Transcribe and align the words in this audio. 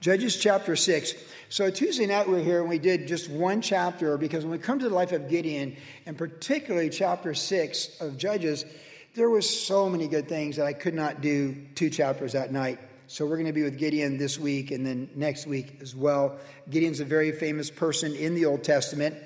Judges 0.00 0.36
chapter 0.36 0.76
6. 0.76 1.14
So 1.48 1.70
Tuesday 1.70 2.06
night 2.06 2.28
we 2.28 2.34
we're 2.34 2.44
here 2.44 2.60
and 2.60 2.68
we 2.68 2.78
did 2.78 3.08
just 3.08 3.30
one 3.30 3.62
chapter 3.62 4.18
because 4.18 4.44
when 4.44 4.52
we 4.52 4.58
come 4.58 4.78
to 4.78 4.88
the 4.88 4.94
life 4.94 5.12
of 5.12 5.28
Gideon, 5.28 5.76
and 6.04 6.18
particularly 6.18 6.90
chapter 6.90 7.34
6 7.34 8.00
of 8.00 8.18
Judges, 8.18 8.64
there 9.14 9.30
was 9.30 9.48
so 9.48 9.88
many 9.88 10.06
good 10.06 10.28
things 10.28 10.56
that 10.56 10.66
I 10.66 10.74
could 10.74 10.94
not 10.94 11.22
do 11.22 11.56
two 11.74 11.88
chapters 11.88 12.32
that 12.32 12.52
night. 12.52 12.78
So 13.06 13.24
we're 13.24 13.36
going 13.36 13.46
to 13.46 13.52
be 13.52 13.62
with 13.62 13.78
Gideon 13.78 14.18
this 14.18 14.38
week 14.38 14.70
and 14.70 14.84
then 14.84 15.08
next 15.14 15.46
week 15.46 15.78
as 15.80 15.94
well. 15.94 16.38
Gideon's 16.68 17.00
a 17.00 17.04
very 17.04 17.32
famous 17.32 17.70
person 17.70 18.14
in 18.14 18.34
the 18.34 18.44
Old 18.44 18.64
Testament. 18.64 19.16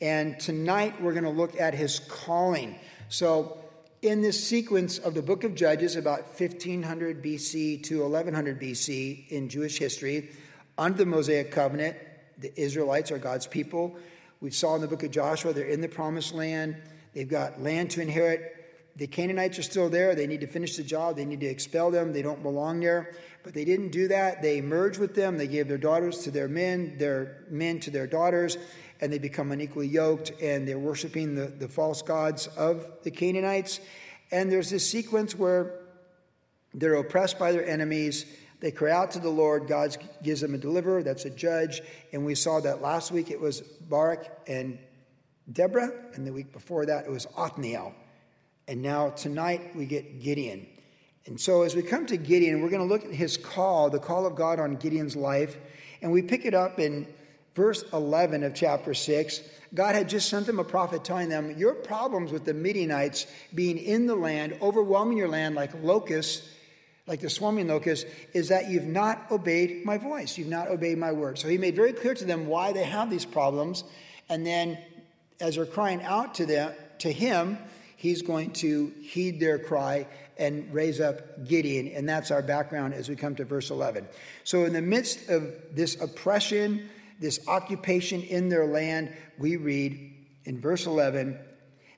And 0.00 0.38
tonight 0.40 1.00
we're 1.02 1.12
going 1.12 1.24
to 1.24 1.30
look 1.30 1.60
at 1.60 1.74
his 1.74 1.98
calling. 1.98 2.76
So 3.08 3.63
in 4.04 4.20
this 4.20 4.46
sequence 4.46 4.98
of 4.98 5.14
the 5.14 5.22
book 5.22 5.44
of 5.44 5.54
Judges, 5.54 5.96
about 5.96 6.26
1500 6.38 7.24
BC 7.24 7.82
to 7.84 8.02
1100 8.02 8.60
BC 8.60 9.28
in 9.30 9.48
Jewish 9.48 9.78
history, 9.78 10.30
under 10.76 10.98
the 10.98 11.06
Mosaic 11.06 11.50
covenant, 11.50 11.96
the 12.36 12.52
Israelites 12.60 13.10
are 13.10 13.18
God's 13.18 13.46
people. 13.46 13.96
We 14.42 14.50
saw 14.50 14.74
in 14.74 14.82
the 14.82 14.88
book 14.88 15.04
of 15.04 15.10
Joshua, 15.10 15.54
they're 15.54 15.64
in 15.64 15.80
the 15.80 15.88
promised 15.88 16.34
land. 16.34 16.76
They've 17.14 17.28
got 17.28 17.62
land 17.62 17.92
to 17.92 18.02
inherit. 18.02 18.50
The 18.96 19.06
Canaanites 19.06 19.58
are 19.58 19.62
still 19.62 19.88
there. 19.88 20.14
They 20.14 20.26
need 20.26 20.42
to 20.42 20.46
finish 20.46 20.76
the 20.76 20.82
job. 20.82 21.16
They 21.16 21.24
need 21.24 21.40
to 21.40 21.46
expel 21.46 21.90
them. 21.90 22.12
They 22.12 22.22
don't 22.22 22.42
belong 22.42 22.80
there. 22.80 23.14
But 23.42 23.54
they 23.54 23.64
didn't 23.64 23.88
do 23.88 24.08
that. 24.08 24.42
They 24.42 24.60
merged 24.60 24.98
with 25.00 25.14
them. 25.14 25.38
They 25.38 25.48
gave 25.48 25.66
their 25.66 25.78
daughters 25.78 26.18
to 26.24 26.30
their 26.30 26.48
men, 26.48 26.98
their 26.98 27.44
men 27.48 27.80
to 27.80 27.90
their 27.90 28.06
daughters, 28.06 28.58
and 29.00 29.12
they 29.12 29.18
become 29.18 29.50
unequally 29.50 29.88
yoked, 29.88 30.32
and 30.40 30.66
they're 30.66 30.78
worshiping 30.78 31.34
the, 31.34 31.46
the 31.46 31.68
false 31.68 32.02
gods 32.02 32.46
of 32.56 32.86
the 33.02 33.10
Canaanites. 33.10 33.80
And 34.34 34.50
there's 34.50 34.68
this 34.68 34.90
sequence 34.90 35.38
where 35.38 35.78
they're 36.74 36.94
oppressed 36.94 37.38
by 37.38 37.52
their 37.52 37.64
enemies. 37.64 38.26
They 38.58 38.72
cry 38.72 38.90
out 38.90 39.12
to 39.12 39.20
the 39.20 39.30
Lord. 39.30 39.68
God 39.68 39.96
gives 40.24 40.40
them 40.40 40.54
a 40.54 40.58
deliverer. 40.58 41.04
That's 41.04 41.24
a 41.24 41.30
judge. 41.30 41.80
And 42.12 42.26
we 42.26 42.34
saw 42.34 42.58
that 42.58 42.82
last 42.82 43.12
week 43.12 43.30
it 43.30 43.40
was 43.40 43.60
Barak 43.60 44.28
and 44.48 44.76
Deborah. 45.52 45.92
And 46.14 46.26
the 46.26 46.32
week 46.32 46.52
before 46.52 46.84
that 46.84 47.04
it 47.04 47.12
was 47.12 47.28
Othniel. 47.36 47.94
And 48.66 48.82
now 48.82 49.10
tonight 49.10 49.76
we 49.76 49.86
get 49.86 50.20
Gideon. 50.20 50.66
And 51.26 51.40
so 51.40 51.62
as 51.62 51.76
we 51.76 51.82
come 51.82 52.04
to 52.06 52.16
Gideon, 52.16 52.60
we're 52.60 52.70
going 52.70 52.82
to 52.82 52.92
look 52.92 53.04
at 53.04 53.12
his 53.12 53.36
call, 53.36 53.88
the 53.88 54.00
call 54.00 54.26
of 54.26 54.34
God 54.34 54.58
on 54.58 54.74
Gideon's 54.74 55.14
life. 55.14 55.56
And 56.02 56.10
we 56.10 56.22
pick 56.22 56.44
it 56.44 56.54
up 56.54 56.80
in 56.80 57.06
verse 57.54 57.84
11 57.92 58.42
of 58.42 58.54
chapter 58.54 58.94
6, 58.94 59.40
God 59.74 59.94
had 59.94 60.08
just 60.08 60.28
sent 60.28 60.46
them 60.46 60.58
a 60.58 60.64
prophet 60.64 61.04
telling 61.04 61.28
them, 61.28 61.56
Your 61.58 61.74
problems 61.74 62.30
with 62.30 62.44
the 62.44 62.54
Midianites 62.54 63.26
being 63.54 63.78
in 63.78 64.06
the 64.06 64.14
land, 64.14 64.56
overwhelming 64.62 65.18
your 65.18 65.28
land 65.28 65.54
like 65.54 65.72
locusts, 65.82 66.48
like 67.06 67.20
the 67.20 67.30
swarming 67.30 67.68
locusts, 67.68 68.08
is 68.32 68.48
that 68.48 68.70
you've 68.70 68.86
not 68.86 69.30
obeyed 69.30 69.84
my 69.84 69.98
voice. 69.98 70.38
You've 70.38 70.48
not 70.48 70.68
obeyed 70.68 70.98
my 70.98 71.12
word. 71.12 71.38
So 71.38 71.48
he 71.48 71.58
made 71.58 71.76
very 71.76 71.92
clear 71.92 72.14
to 72.14 72.24
them 72.24 72.46
why 72.46 72.72
they 72.72 72.84
have 72.84 73.10
these 73.10 73.24
problems. 73.24 73.84
And 74.28 74.46
then 74.46 74.78
as 75.40 75.56
they're 75.56 75.66
crying 75.66 76.02
out 76.02 76.36
to 76.36 76.46
them, 76.46 76.72
to 77.00 77.12
him, 77.12 77.58
he's 77.96 78.22
going 78.22 78.52
to 78.52 78.92
heed 79.02 79.40
their 79.40 79.58
cry 79.58 80.06
and 80.38 80.72
raise 80.72 81.00
up 81.00 81.46
Gideon. 81.46 81.88
And 81.88 82.08
that's 82.08 82.30
our 82.30 82.42
background 82.42 82.94
as 82.94 83.08
we 83.08 83.16
come 83.16 83.34
to 83.36 83.44
verse 83.44 83.70
11. 83.70 84.06
So, 84.44 84.64
in 84.64 84.72
the 84.72 84.82
midst 84.82 85.28
of 85.28 85.52
this 85.72 86.00
oppression, 86.00 86.88
this 87.20 87.40
occupation 87.48 88.22
in 88.22 88.48
their 88.48 88.66
land, 88.66 89.12
we 89.38 89.56
read 89.56 90.14
in 90.44 90.60
verse 90.60 90.86
11 90.86 91.38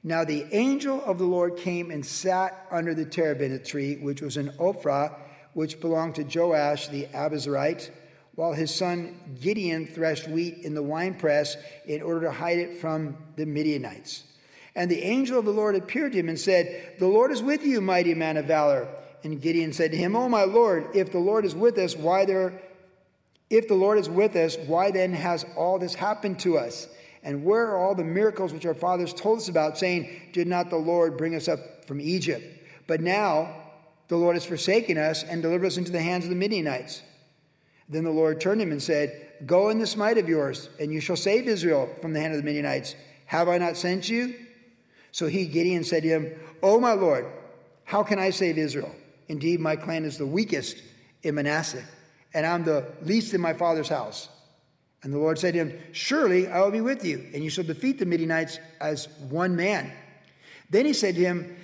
Now 0.03 0.25
the 0.25 0.47
angel 0.53 1.03
of 1.05 1.19
the 1.19 1.25
Lord 1.25 1.57
came 1.57 1.91
and 1.91 2.05
sat 2.05 2.67
under 2.71 2.95
the 2.95 3.05
terebinth 3.05 3.65
tree, 3.65 3.97
which 3.97 4.23
was 4.23 4.37
in 4.37 4.51
Ophrah, 4.59 5.15
which 5.55 5.81
belonged 5.81 6.17
to 6.17 6.25
Joash 6.25 6.89
the 6.89 7.07
Abiezrite, 7.07 7.91
while 8.35 8.53
his 8.53 8.75
son 8.75 9.19
Gideon 9.41 9.87
threshed 9.87 10.29
wheat 10.29 10.59
in 10.59 10.75
the 10.75 10.83
winepress 10.83 11.57
in 11.87 12.03
order 12.03 12.27
to 12.27 12.33
hide 12.33 12.59
it 12.59 12.79
from 12.79 13.17
the 13.37 13.47
Midianites. 13.47 14.25
And 14.75 14.91
the 14.91 15.03
angel 15.03 15.39
of 15.39 15.47
the 15.47 15.53
Lord 15.53 15.75
appeared 15.75 16.13
to 16.13 16.19
him 16.19 16.29
and 16.29 16.39
said, 16.39 16.97
The 16.99 17.07
Lord 17.07 17.33
is 17.33 17.43
with 17.43 17.65
you, 17.65 17.81
mighty 17.81 18.13
man 18.13 18.37
of 18.37 18.45
valor. 18.45 18.87
And 19.25 19.41
Gideon 19.41 19.73
said 19.73 19.91
to 19.93 19.97
him, 19.97 20.15
O 20.15 20.29
my 20.29 20.45
Lord, 20.45 20.95
if 20.95 21.11
the 21.11 21.19
Lord 21.19 21.47
is 21.47 21.55
with 21.55 21.79
us, 21.79 21.97
why 21.97 22.27
there 22.27 22.61
if 23.49 23.69
the 23.69 23.75
Lord 23.75 23.99
is 23.99 24.09
with 24.09 24.35
us, 24.35 24.57
why 24.67 24.91
then 24.91 25.13
has 25.13 25.45
all 25.57 25.79
this 25.79 25.95
happened 25.95 26.39
to 26.41 26.59
us? 26.59 26.89
And 27.23 27.45
where 27.45 27.67
are 27.67 27.77
all 27.77 27.95
the 27.95 28.05
miracles 28.05 28.53
which 28.53 28.67
our 28.67 28.75
fathers 28.75 29.13
told 29.13 29.39
us 29.39 29.49
about, 29.49 29.79
saying, 29.79 30.31
Did 30.33 30.47
not 30.47 30.71
the 30.71 30.77
Lord 30.77 31.17
bring 31.17 31.35
us 31.35 31.49
up 31.49 31.85
from 31.87 32.01
Egypt? 32.01 32.45
But 32.87 33.01
now 33.01 33.55
the 34.09 34.17
Lord 34.17 34.37
has 34.37 34.45
forsaken 34.45 34.99
us 34.99 35.23
and 35.23 35.43
delivered 35.43 35.67
us 35.67 35.77
into 35.77 35.93
the 35.93 36.01
hands 36.01 36.25
of 36.25 36.31
the 36.31 36.37
Midianites. 36.37 37.03
Then 37.89 38.05
the 38.05 38.11
Lord 38.11 38.41
turned 38.41 38.61
him 38.61 38.73
and 38.73 38.83
said, 38.83 39.29
Go 39.45 39.69
in 39.69 39.79
this 39.79 39.97
might 39.97 40.19
of 40.19 40.29
yours, 40.29 40.69
and 40.81 40.93
you 40.93 41.01
shall 41.01 41.17
save 41.17 41.47
Israel 41.47 41.89
from 42.01 42.13
the 42.13 42.21
hand 42.21 42.33
of 42.33 42.39
the 42.39 42.45
Midianites. 42.45 42.95
Have 43.27 43.49
I 43.49 43.59
not 43.59 43.77
sent 43.77 44.09
you? 44.09 44.35
So 45.13 45.27
he, 45.27 45.47
Gideon, 45.47 45.85
said 45.85 46.03
to 46.03 46.09
him, 46.09 46.33
O 46.63 46.81
my 46.81 46.93
Lord, 46.93 47.27
how 47.85 48.03
can 48.03 48.19
I 48.19 48.31
save 48.31 48.59
Israel? 48.59 48.95
Indeed, 49.29 49.61
my 49.61 49.77
clan 49.77 50.05
is 50.05 50.19
the 50.19 50.27
weakest 50.27 50.83
in 51.23 51.35
Manasseh 51.37 51.85
and 52.35 52.47
I'm 52.47 52.65
the 52.65 52.87
least 53.03 53.35
in 53.35 53.41
my 53.41 53.55
father's 53.55 53.89
house. 53.89 54.29
And 55.03 55.13
the 55.13 55.19
Lord 55.19 55.39
said 55.39 55.55
to 55.55 55.61
him, 55.61 55.79
Surely 55.93 56.49
I 56.49 56.61
will 56.61 56.71
be 56.71 56.81
with 56.81 57.05
you, 57.05 57.29
and 57.33 57.45
you 57.45 57.51
shall 57.51 57.65
defeat 57.65 57.99
the 57.99 58.07
Midianites 58.07 58.59
as 58.81 59.09
one 59.29 59.55
man. 59.55 59.93
Then 60.71 60.85
he 60.85 60.93
said 60.93 61.15
to 61.15 61.21
him, 61.21 61.57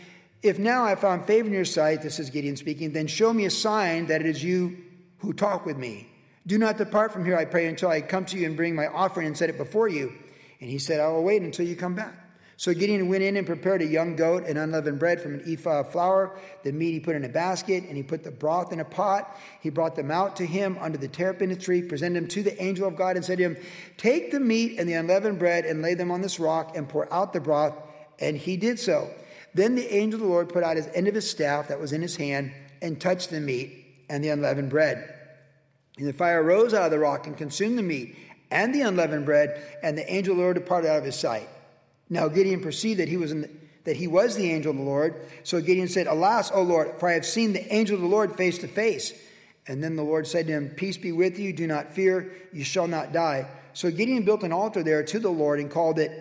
If 0.42 0.58
now 0.58 0.84
I 0.84 0.94
found 0.94 1.24
favor 1.24 1.48
in 1.48 1.54
your 1.54 1.64
sight, 1.64 2.02
this 2.02 2.18
is 2.18 2.30
Gideon 2.30 2.56
speaking, 2.56 2.92
then 2.92 3.06
show 3.06 3.32
me 3.32 3.46
a 3.46 3.50
sign 3.50 4.06
that 4.06 4.20
it 4.20 4.26
is 4.26 4.44
you 4.44 4.76
who 5.18 5.32
talk 5.32 5.66
with 5.66 5.76
me. 5.76 6.08
Do 6.46 6.58
not 6.58 6.78
depart 6.78 7.12
from 7.12 7.24
here, 7.24 7.36
I 7.36 7.44
pray, 7.44 7.66
until 7.66 7.88
I 7.88 8.00
come 8.00 8.24
to 8.26 8.38
you 8.38 8.46
and 8.46 8.56
bring 8.56 8.74
my 8.74 8.86
offering 8.86 9.26
and 9.26 9.36
set 9.36 9.48
it 9.48 9.58
before 9.58 9.88
you. 9.88 10.12
And 10.60 10.70
he 10.70 10.78
said, 10.78 11.00
I 11.00 11.08
will 11.08 11.24
wait 11.24 11.42
until 11.42 11.66
you 11.66 11.76
come 11.76 11.94
back. 11.94 12.14
So 12.62 12.72
Gideon 12.72 13.08
went 13.08 13.24
in 13.24 13.36
and 13.36 13.44
prepared 13.44 13.82
a 13.82 13.86
young 13.86 14.14
goat 14.14 14.44
and 14.46 14.56
unleavened 14.56 15.00
bread 15.00 15.20
from 15.20 15.34
an 15.34 15.42
ephah 15.44 15.80
of 15.80 15.90
flour. 15.90 16.38
The 16.62 16.70
meat 16.70 16.92
he 16.92 17.00
put 17.00 17.16
in 17.16 17.24
a 17.24 17.28
basket, 17.28 17.82
and 17.88 17.96
he 17.96 18.04
put 18.04 18.22
the 18.22 18.30
broth 18.30 18.72
in 18.72 18.78
a 18.78 18.84
pot. 18.84 19.36
He 19.60 19.68
brought 19.68 19.96
them 19.96 20.12
out 20.12 20.36
to 20.36 20.46
him 20.46 20.78
under 20.80 20.96
the 20.96 21.08
terebinth 21.08 21.58
tree, 21.58 21.82
presented 21.82 22.20
them 22.20 22.28
to 22.28 22.44
the 22.44 22.62
angel 22.62 22.86
of 22.86 22.94
God, 22.94 23.16
and 23.16 23.24
said 23.24 23.38
to 23.38 23.42
him, 23.42 23.56
Take 23.96 24.30
the 24.30 24.38
meat 24.38 24.78
and 24.78 24.88
the 24.88 24.92
unleavened 24.92 25.40
bread 25.40 25.64
and 25.64 25.82
lay 25.82 25.94
them 25.94 26.12
on 26.12 26.20
this 26.20 26.38
rock 26.38 26.76
and 26.76 26.88
pour 26.88 27.12
out 27.12 27.32
the 27.32 27.40
broth. 27.40 27.74
And 28.20 28.36
he 28.36 28.56
did 28.56 28.78
so. 28.78 29.10
Then 29.54 29.74
the 29.74 29.92
angel 29.92 30.20
of 30.20 30.26
the 30.26 30.32
Lord 30.32 30.48
put 30.48 30.62
out 30.62 30.76
his 30.76 30.86
end 30.94 31.08
of 31.08 31.16
his 31.16 31.28
staff 31.28 31.66
that 31.66 31.80
was 31.80 31.92
in 31.92 32.00
his 32.00 32.14
hand 32.14 32.52
and 32.80 33.00
touched 33.00 33.30
the 33.30 33.40
meat 33.40 34.04
and 34.08 34.22
the 34.22 34.28
unleavened 34.28 34.70
bread. 34.70 35.12
And 35.98 36.06
the 36.06 36.12
fire 36.12 36.44
rose 36.44 36.74
out 36.74 36.84
of 36.84 36.92
the 36.92 37.00
rock 37.00 37.26
and 37.26 37.36
consumed 37.36 37.76
the 37.76 37.82
meat 37.82 38.16
and 38.52 38.72
the 38.72 38.82
unleavened 38.82 39.26
bread, 39.26 39.60
and 39.82 39.98
the 39.98 40.08
angel 40.08 40.34
of 40.34 40.36
the 40.36 40.42
Lord 40.44 40.54
departed 40.54 40.88
out 40.88 40.98
of 40.98 41.04
his 41.04 41.18
sight. 41.18 41.48
Now 42.12 42.28
Gideon 42.28 42.60
perceived 42.60 43.00
that 43.00 43.08
he 43.08 43.16
was 43.16 43.30
the, 43.30 43.48
that 43.84 43.96
he 43.96 44.06
was 44.06 44.36
the 44.36 44.52
angel 44.52 44.72
of 44.72 44.76
the 44.76 44.82
Lord. 44.82 45.14
So 45.44 45.62
Gideon 45.62 45.88
said, 45.88 46.06
Alas, 46.06 46.52
O 46.52 46.60
Lord, 46.60 46.98
for 46.98 47.08
I 47.08 47.12
have 47.12 47.24
seen 47.24 47.54
the 47.54 47.74
angel 47.74 47.96
of 47.96 48.02
the 48.02 48.06
Lord 48.06 48.36
face 48.36 48.58
to 48.58 48.68
face. 48.68 49.14
And 49.66 49.82
then 49.82 49.96
the 49.96 50.02
Lord 50.02 50.26
said 50.26 50.46
to 50.48 50.52
him, 50.52 50.68
Peace 50.76 50.98
be 50.98 51.10
with 51.10 51.38
you, 51.38 51.54
do 51.54 51.66
not 51.66 51.94
fear, 51.94 52.30
you 52.52 52.64
shall 52.64 52.86
not 52.86 53.14
die. 53.14 53.46
So 53.72 53.90
Gideon 53.90 54.24
built 54.26 54.42
an 54.42 54.52
altar 54.52 54.82
there 54.82 55.02
to 55.02 55.18
the 55.18 55.30
Lord 55.30 55.58
and 55.58 55.70
called 55.70 55.98
it 55.98 56.12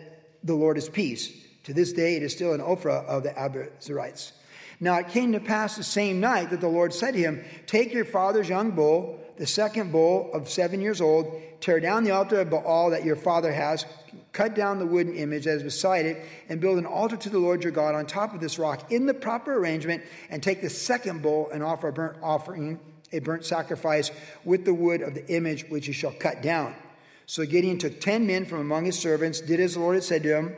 The 0.46 0.56
Lord 0.56 0.78
is 0.78 0.88
Peace. 0.88 1.29
To 1.66 1.74
this 1.74 1.91
day 1.91 2.16
it 2.16 2.23
is 2.23 2.31
still 2.31 2.53
an 2.53 2.62
Ophrah 2.62 3.06
of 3.06 3.23
the 3.23 3.31
Abiezrites. 3.31 4.31
Now 4.79 4.96
it 4.96 5.09
came 5.09 5.34
to 5.34 5.41
pass 5.41 5.75
the 5.75 5.84
same 5.84 6.22
night 6.22 6.52
that 6.52 6.62
the 6.62 6.69
Lord 6.69 6.94
said 6.94 7.16
to 7.16 7.19
him, 7.19 7.44
Take 7.68 7.91
your 7.91 8.06
father's 8.06 8.47
young 8.47 8.72
bull, 8.72 9.19
the 9.35 9.46
second 9.46 9.91
bull 9.91 10.31
of 10.34 10.50
seven 10.50 10.79
years 10.79 11.02
old, 11.02 11.41
tear 11.59 11.81
down 11.81 12.06
the 12.06 12.12
altar 12.12 12.40
of 12.40 12.50
Baal 12.50 12.91
that 12.91 13.03
your 13.03 13.18
father 13.18 13.52
has, 13.52 13.85
cut 14.34 14.56
down 14.56 14.80
the 14.80 14.86
wooden 14.86 15.14
image 15.14 15.46
that 15.46 15.58
is 15.58 15.64
beside 15.64 16.06
it, 16.06 16.25
and 16.50 16.62
build 16.62 16.78
an 16.78 16.86
altar 16.86 17.18
to 17.18 17.30
the 17.30 17.40
Lord 17.40 17.64
your 17.64 17.72
God 17.72 17.96
on 17.96 18.06
top 18.06 18.34
of 18.34 18.40
this 18.40 18.58
rock 18.58 18.92
in 18.92 19.06
the 19.06 19.14
proper 19.14 19.58
arrangement, 19.58 20.03
and 20.30 20.42
take 20.42 20.62
the 20.62 20.69
second 20.69 21.22
bowl 21.22 21.50
and 21.53 21.62
offer 21.62 21.90
a 21.90 21.94
burnt 21.94 22.18
offering, 22.24 22.80
a 23.12 23.20
burnt 23.20 23.46
sacrifice 23.46 24.12
with 24.46 24.64
the 24.66 24.74
wood 24.74 25.02
of 25.02 25.14
the 25.14 25.28
image 25.28 25.70
which 25.70 25.88
you 25.88 25.94
shall 25.94 26.14
cut 26.14 26.41
down. 26.41 26.73
So 27.26 27.46
Gideon 27.46 27.78
took 27.78 28.00
ten 28.00 28.28
men 28.28 28.46
from 28.46 28.59
among 28.59 28.85
his 28.85 28.97
servants, 28.97 29.41
did 29.41 29.59
as 29.59 29.73
the 29.73 29.79
Lord 29.79 29.96
had 29.96 30.03
said 30.03 30.23
to 30.23 30.35
him. 30.35 30.55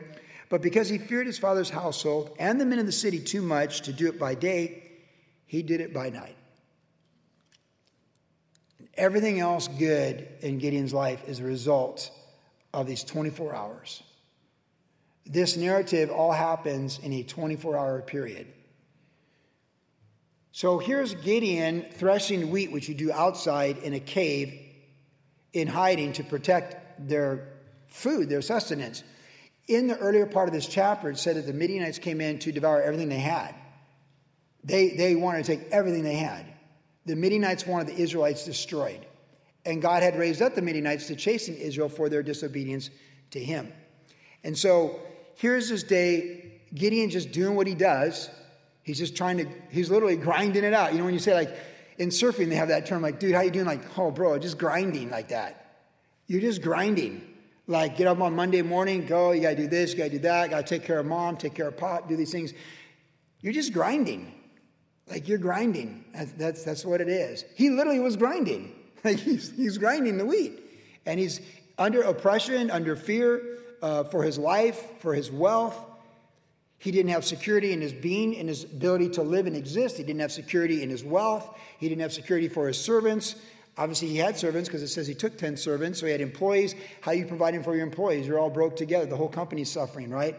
But 0.48 0.62
because 0.62 0.88
he 0.88 0.98
feared 0.98 1.26
his 1.26 1.38
father's 1.38 1.70
household 1.70 2.36
and 2.38 2.60
the 2.60 2.66
men 2.66 2.78
of 2.78 2.86
the 2.86 2.92
city 2.92 3.18
too 3.18 3.42
much 3.42 3.82
to 3.82 3.92
do 3.92 4.08
it 4.08 4.18
by 4.18 4.34
day, 4.34 4.82
he 5.46 5.62
did 5.62 5.80
it 5.80 5.92
by 5.92 6.10
night. 6.10 6.36
Everything 8.96 9.40
else 9.40 9.66
good 9.66 10.28
in 10.42 10.58
Gideon's 10.58 10.94
life 10.94 11.22
is 11.26 11.40
a 11.40 11.44
result 11.44 12.10
of 12.74 12.86
these 12.86 13.04
24 13.04 13.54
hours. 13.54 14.02
This 15.24 15.56
narrative 15.56 16.10
all 16.10 16.32
happens 16.32 16.98
in 16.98 17.12
a 17.12 17.22
24 17.22 17.76
hour 17.76 18.02
period. 18.02 18.46
So 20.52 20.78
here's 20.78 21.14
Gideon 21.14 21.86
threshing 21.92 22.50
wheat, 22.50 22.70
which 22.70 22.88
you 22.88 22.94
do 22.94 23.10
outside 23.10 23.78
in 23.78 23.94
a 23.94 24.00
cave 24.00 24.60
in 25.52 25.66
hiding 25.66 26.12
to 26.14 26.24
protect 26.24 27.08
their 27.08 27.48
food, 27.88 28.28
their 28.28 28.42
sustenance. 28.42 29.02
In 29.66 29.86
the 29.86 29.96
earlier 29.96 30.26
part 30.26 30.48
of 30.48 30.54
this 30.54 30.66
chapter, 30.66 31.10
it 31.10 31.18
said 31.18 31.36
that 31.36 31.46
the 31.46 31.52
Midianites 31.52 31.98
came 31.98 32.20
in 32.20 32.38
to 32.40 32.52
devour 32.52 32.82
everything 32.82 33.08
they 33.08 33.18
had. 33.18 33.54
They, 34.62 34.90
they 34.90 35.14
wanted 35.14 35.44
to 35.44 35.56
take 35.56 35.70
everything 35.70 36.02
they 36.02 36.16
had. 36.16 36.44
The 37.06 37.16
Midianites 37.16 37.66
wanted 37.66 37.88
the 37.88 38.00
Israelites 38.02 38.44
destroyed. 38.44 39.06
And 39.66 39.80
God 39.80 40.02
had 40.02 40.18
raised 40.18 40.42
up 40.42 40.54
the 40.54 40.62
Midianites 40.62 41.06
to 41.06 41.16
chasten 41.16 41.56
Israel 41.56 41.88
for 41.88 42.08
their 42.08 42.22
disobedience 42.22 42.90
to 43.30 43.38
him. 43.38 43.72
And 44.42 44.56
so 44.56 45.00
here's 45.36 45.68
this 45.68 45.82
day, 45.82 46.60
Gideon 46.74 47.10
just 47.10 47.32
doing 47.32 47.56
what 47.56 47.66
he 47.66 47.74
does. 47.74 48.28
He's 48.82 48.98
just 48.98 49.16
trying 49.16 49.38
to, 49.38 49.46
he's 49.70 49.90
literally 49.90 50.16
grinding 50.16 50.64
it 50.64 50.74
out. 50.74 50.92
You 50.92 50.98
know, 50.98 51.04
when 51.06 51.14
you 51.14 51.20
say 51.20 51.34
like 51.34 51.56
in 51.98 52.10
surfing, 52.10 52.50
they 52.50 52.56
have 52.56 52.68
that 52.68 52.86
term 52.86 53.00
like, 53.00 53.18
dude, 53.18 53.34
how 53.34 53.40
you 53.40 53.50
doing? 53.50 53.66
Like, 53.66 53.98
oh, 53.98 54.10
bro, 54.10 54.38
just 54.38 54.58
grinding 54.58 55.10
like 55.10 55.28
that. 55.28 55.78
You're 56.26 56.40
just 56.40 56.62
grinding. 56.62 57.22
Like, 57.66 57.96
get 57.96 58.06
up 58.06 58.20
on 58.20 58.36
Monday 58.36 58.60
morning, 58.60 59.06
go, 59.06 59.32
you 59.32 59.40
gotta 59.40 59.56
do 59.56 59.66
this, 59.66 59.92
you 59.92 59.98
gotta 59.98 60.10
do 60.10 60.18
that, 60.20 60.50
gotta 60.50 60.64
take 60.64 60.84
care 60.84 60.98
of 60.98 61.06
mom, 61.06 61.38
take 61.38 61.54
care 61.54 61.68
of 61.68 61.76
pop, 61.78 62.08
do 62.08 62.16
these 62.16 62.30
things. 62.30 62.52
You're 63.40 63.54
just 63.54 63.72
grinding. 63.72 64.34
Like, 65.08 65.28
you're 65.28 65.38
grinding. 65.38 66.04
That's, 66.12 66.32
that's, 66.32 66.64
that's 66.64 66.84
what 66.84 67.00
it 67.00 67.08
is. 67.08 67.44
He 67.54 67.70
literally 67.70 68.00
was 68.00 68.16
grinding. 68.16 68.74
He's, 69.16 69.54
he's 69.54 69.76
grinding 69.76 70.16
the 70.16 70.24
wheat. 70.24 70.60
And 71.04 71.20
he's 71.20 71.40
under 71.76 72.00
oppression, 72.02 72.70
under 72.70 72.96
fear 72.96 73.58
uh, 73.82 74.04
for 74.04 74.22
his 74.22 74.38
life, 74.38 74.82
for 75.00 75.12
his 75.12 75.30
wealth. 75.30 75.76
He 76.78 76.90
didn't 76.90 77.10
have 77.10 77.24
security 77.24 77.72
in 77.72 77.82
his 77.82 77.92
being, 77.92 78.34
in 78.34 78.48
his 78.48 78.64
ability 78.64 79.10
to 79.10 79.22
live 79.22 79.46
and 79.46 79.56
exist. 79.56 79.98
He 79.98 80.04
didn't 80.04 80.20
have 80.20 80.32
security 80.32 80.82
in 80.82 80.88
his 80.88 81.04
wealth. 81.04 81.58
He 81.78 81.88
didn't 81.88 82.00
have 82.00 82.12
security 82.12 82.48
for 82.48 82.66
his 82.66 82.78
servants. 82.80 83.36
Obviously, 83.76 84.08
he 84.08 84.16
had 84.16 84.38
servants 84.38 84.68
because 84.68 84.82
it 84.82 84.88
says 84.88 85.06
he 85.06 85.14
took 85.14 85.36
10 85.36 85.58
servants. 85.58 86.00
So 86.00 86.06
he 86.06 86.12
had 86.12 86.22
employees. 86.22 86.74
How 87.02 87.10
are 87.10 87.14
you 87.14 87.26
providing 87.26 87.62
for 87.62 87.74
your 87.74 87.84
employees? 87.84 88.26
You're 88.26 88.38
all 88.38 88.50
broke 88.50 88.76
together. 88.76 89.04
The 89.04 89.16
whole 89.16 89.28
company's 89.28 89.70
suffering, 89.70 90.10
right? 90.10 90.36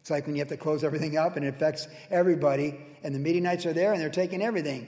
It's 0.00 0.10
like 0.10 0.26
when 0.26 0.36
you 0.36 0.40
have 0.40 0.48
to 0.48 0.56
close 0.56 0.84
everything 0.84 1.16
up 1.16 1.36
and 1.36 1.44
it 1.44 1.48
affects 1.48 1.88
everybody. 2.10 2.78
And 3.02 3.14
the 3.14 3.18
Midianites 3.18 3.66
are 3.66 3.72
there 3.72 3.92
and 3.92 4.00
they're 4.00 4.10
taking 4.10 4.42
everything. 4.42 4.86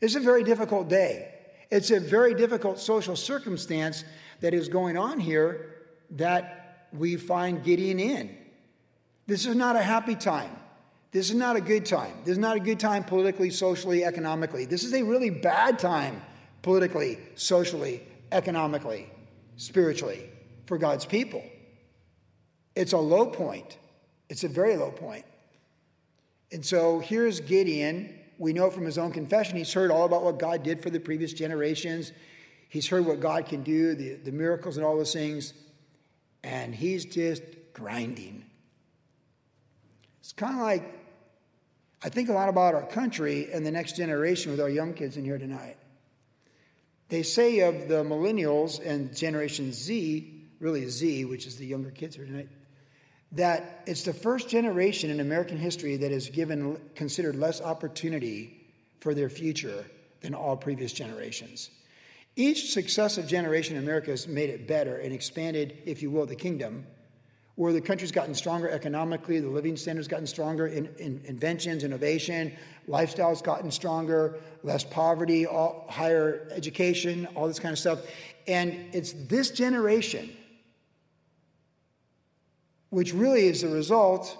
It's 0.00 0.14
a 0.14 0.20
very 0.20 0.42
difficult 0.42 0.88
day. 0.88 1.35
It's 1.70 1.90
a 1.90 2.00
very 2.00 2.34
difficult 2.34 2.78
social 2.78 3.16
circumstance 3.16 4.04
that 4.40 4.54
is 4.54 4.68
going 4.68 4.96
on 4.96 5.18
here 5.18 5.74
that 6.10 6.88
we 6.92 7.16
find 7.16 7.64
Gideon 7.64 7.98
in. 7.98 8.36
This 9.26 9.46
is 9.46 9.56
not 9.56 9.76
a 9.76 9.82
happy 9.82 10.14
time. 10.14 10.50
This 11.10 11.30
is 11.30 11.34
not 11.34 11.56
a 11.56 11.60
good 11.60 11.86
time. 11.86 12.12
This 12.24 12.32
is 12.32 12.38
not 12.38 12.56
a 12.56 12.60
good 12.60 12.78
time 12.78 13.02
politically, 13.02 13.50
socially, 13.50 14.04
economically. 14.04 14.66
This 14.66 14.84
is 14.84 14.92
a 14.92 15.02
really 15.02 15.30
bad 15.30 15.78
time 15.78 16.22
politically, 16.62 17.18
socially, 17.34 18.02
economically, 18.32 19.10
spiritually 19.56 20.28
for 20.66 20.78
God's 20.78 21.06
people. 21.06 21.42
It's 22.74 22.92
a 22.92 22.98
low 22.98 23.26
point. 23.26 23.78
It's 24.28 24.44
a 24.44 24.48
very 24.48 24.76
low 24.76 24.90
point. 24.90 25.24
And 26.52 26.64
so 26.64 27.00
here's 27.00 27.40
Gideon. 27.40 28.14
We 28.38 28.52
know 28.52 28.70
from 28.70 28.84
his 28.84 28.98
own 28.98 29.12
confession, 29.12 29.56
he's 29.56 29.72
heard 29.72 29.90
all 29.90 30.04
about 30.04 30.22
what 30.22 30.38
God 30.38 30.62
did 30.62 30.82
for 30.82 30.90
the 30.90 31.00
previous 31.00 31.32
generations. 31.32 32.12
He's 32.68 32.86
heard 32.88 33.06
what 33.06 33.20
God 33.20 33.46
can 33.46 33.62
do, 33.62 33.94
the, 33.94 34.14
the 34.14 34.32
miracles 34.32 34.76
and 34.76 34.84
all 34.84 34.96
those 34.96 35.12
things. 35.12 35.54
And 36.42 36.74
he's 36.74 37.04
just 37.04 37.42
grinding. 37.72 38.44
It's 40.20 40.32
kind 40.32 40.56
of 40.56 40.62
like, 40.62 40.92
I 42.02 42.08
think 42.08 42.28
a 42.28 42.32
lot 42.32 42.48
about 42.48 42.74
our 42.74 42.86
country 42.86 43.52
and 43.52 43.64
the 43.64 43.70
next 43.70 43.96
generation 43.96 44.50
with 44.50 44.60
our 44.60 44.68
young 44.68 44.92
kids 44.92 45.16
in 45.16 45.24
here 45.24 45.38
tonight. 45.38 45.76
They 47.08 47.22
say 47.22 47.60
of 47.60 47.88
the 47.88 48.02
millennials 48.02 48.84
and 48.84 49.16
Generation 49.16 49.72
Z, 49.72 50.48
really 50.58 50.88
Z, 50.88 51.24
which 51.24 51.46
is 51.46 51.56
the 51.56 51.66
younger 51.66 51.90
kids 51.90 52.16
here 52.16 52.26
tonight, 52.26 52.48
that 53.36 53.82
it's 53.86 54.02
the 54.02 54.12
first 54.12 54.48
generation 54.48 55.10
in 55.10 55.20
American 55.20 55.56
history 55.56 55.96
that 55.96 56.12
is 56.12 56.28
given 56.28 56.80
considered 56.94 57.36
less 57.36 57.60
opportunity 57.60 58.56
for 59.00 59.14
their 59.14 59.28
future 59.28 59.84
than 60.20 60.34
all 60.34 60.56
previous 60.56 60.92
generations. 60.92 61.70
Each 62.34 62.72
successive 62.72 63.26
generation 63.26 63.76
in 63.76 63.82
America 63.82 64.10
has 64.10 64.28
made 64.28 64.50
it 64.50 64.66
better 64.66 64.96
and 64.96 65.12
expanded, 65.12 65.78
if 65.86 66.02
you 66.02 66.10
will, 66.10 66.26
the 66.26 66.36
kingdom, 66.36 66.86
where 67.54 67.72
the 67.72 67.80
country's 67.80 68.12
gotten 68.12 68.34
stronger 68.34 68.68
economically, 68.68 69.40
the 69.40 69.48
living 69.48 69.76
standards 69.76 70.08
gotten 70.08 70.26
stronger 70.26 70.66
in, 70.66 70.86
in 70.98 71.22
inventions, 71.24 71.84
innovation, 71.84 72.52
lifestyle's 72.86 73.40
gotten 73.40 73.70
stronger, 73.70 74.38
less 74.62 74.84
poverty, 74.84 75.46
all, 75.46 75.86
higher 75.88 76.46
education, 76.50 77.26
all 77.34 77.46
this 77.48 77.58
kind 77.58 77.72
of 77.72 77.78
stuff. 77.78 78.00
And 78.46 78.74
it's 78.92 79.12
this 79.12 79.50
generation, 79.50 80.30
which 82.96 83.12
really 83.12 83.46
is 83.46 83.60
the 83.60 83.68
result 83.68 84.38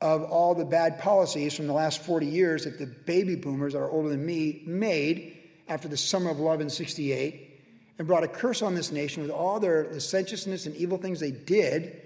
of 0.00 0.22
all 0.22 0.54
the 0.54 0.64
bad 0.64 0.98
policies 0.98 1.54
from 1.54 1.66
the 1.66 1.72
last 1.74 2.02
40 2.02 2.24
years 2.24 2.64
that 2.64 2.78
the 2.78 2.86
baby 2.86 3.34
boomers 3.34 3.74
that 3.74 3.78
are 3.78 3.90
older 3.90 4.08
than 4.08 4.24
me 4.24 4.62
made 4.64 5.36
after 5.68 5.86
the 5.86 5.98
summer 5.98 6.30
of 6.30 6.40
love 6.40 6.62
in 6.62 6.70
68 6.70 7.60
and 7.98 8.08
brought 8.08 8.24
a 8.24 8.28
curse 8.28 8.62
on 8.62 8.74
this 8.74 8.90
nation 8.90 9.20
with 9.20 9.30
all 9.30 9.60
their 9.60 9.92
licentiousness 9.92 10.64
and 10.64 10.74
evil 10.76 10.96
things 10.96 11.20
they 11.20 11.30
did 11.30 12.00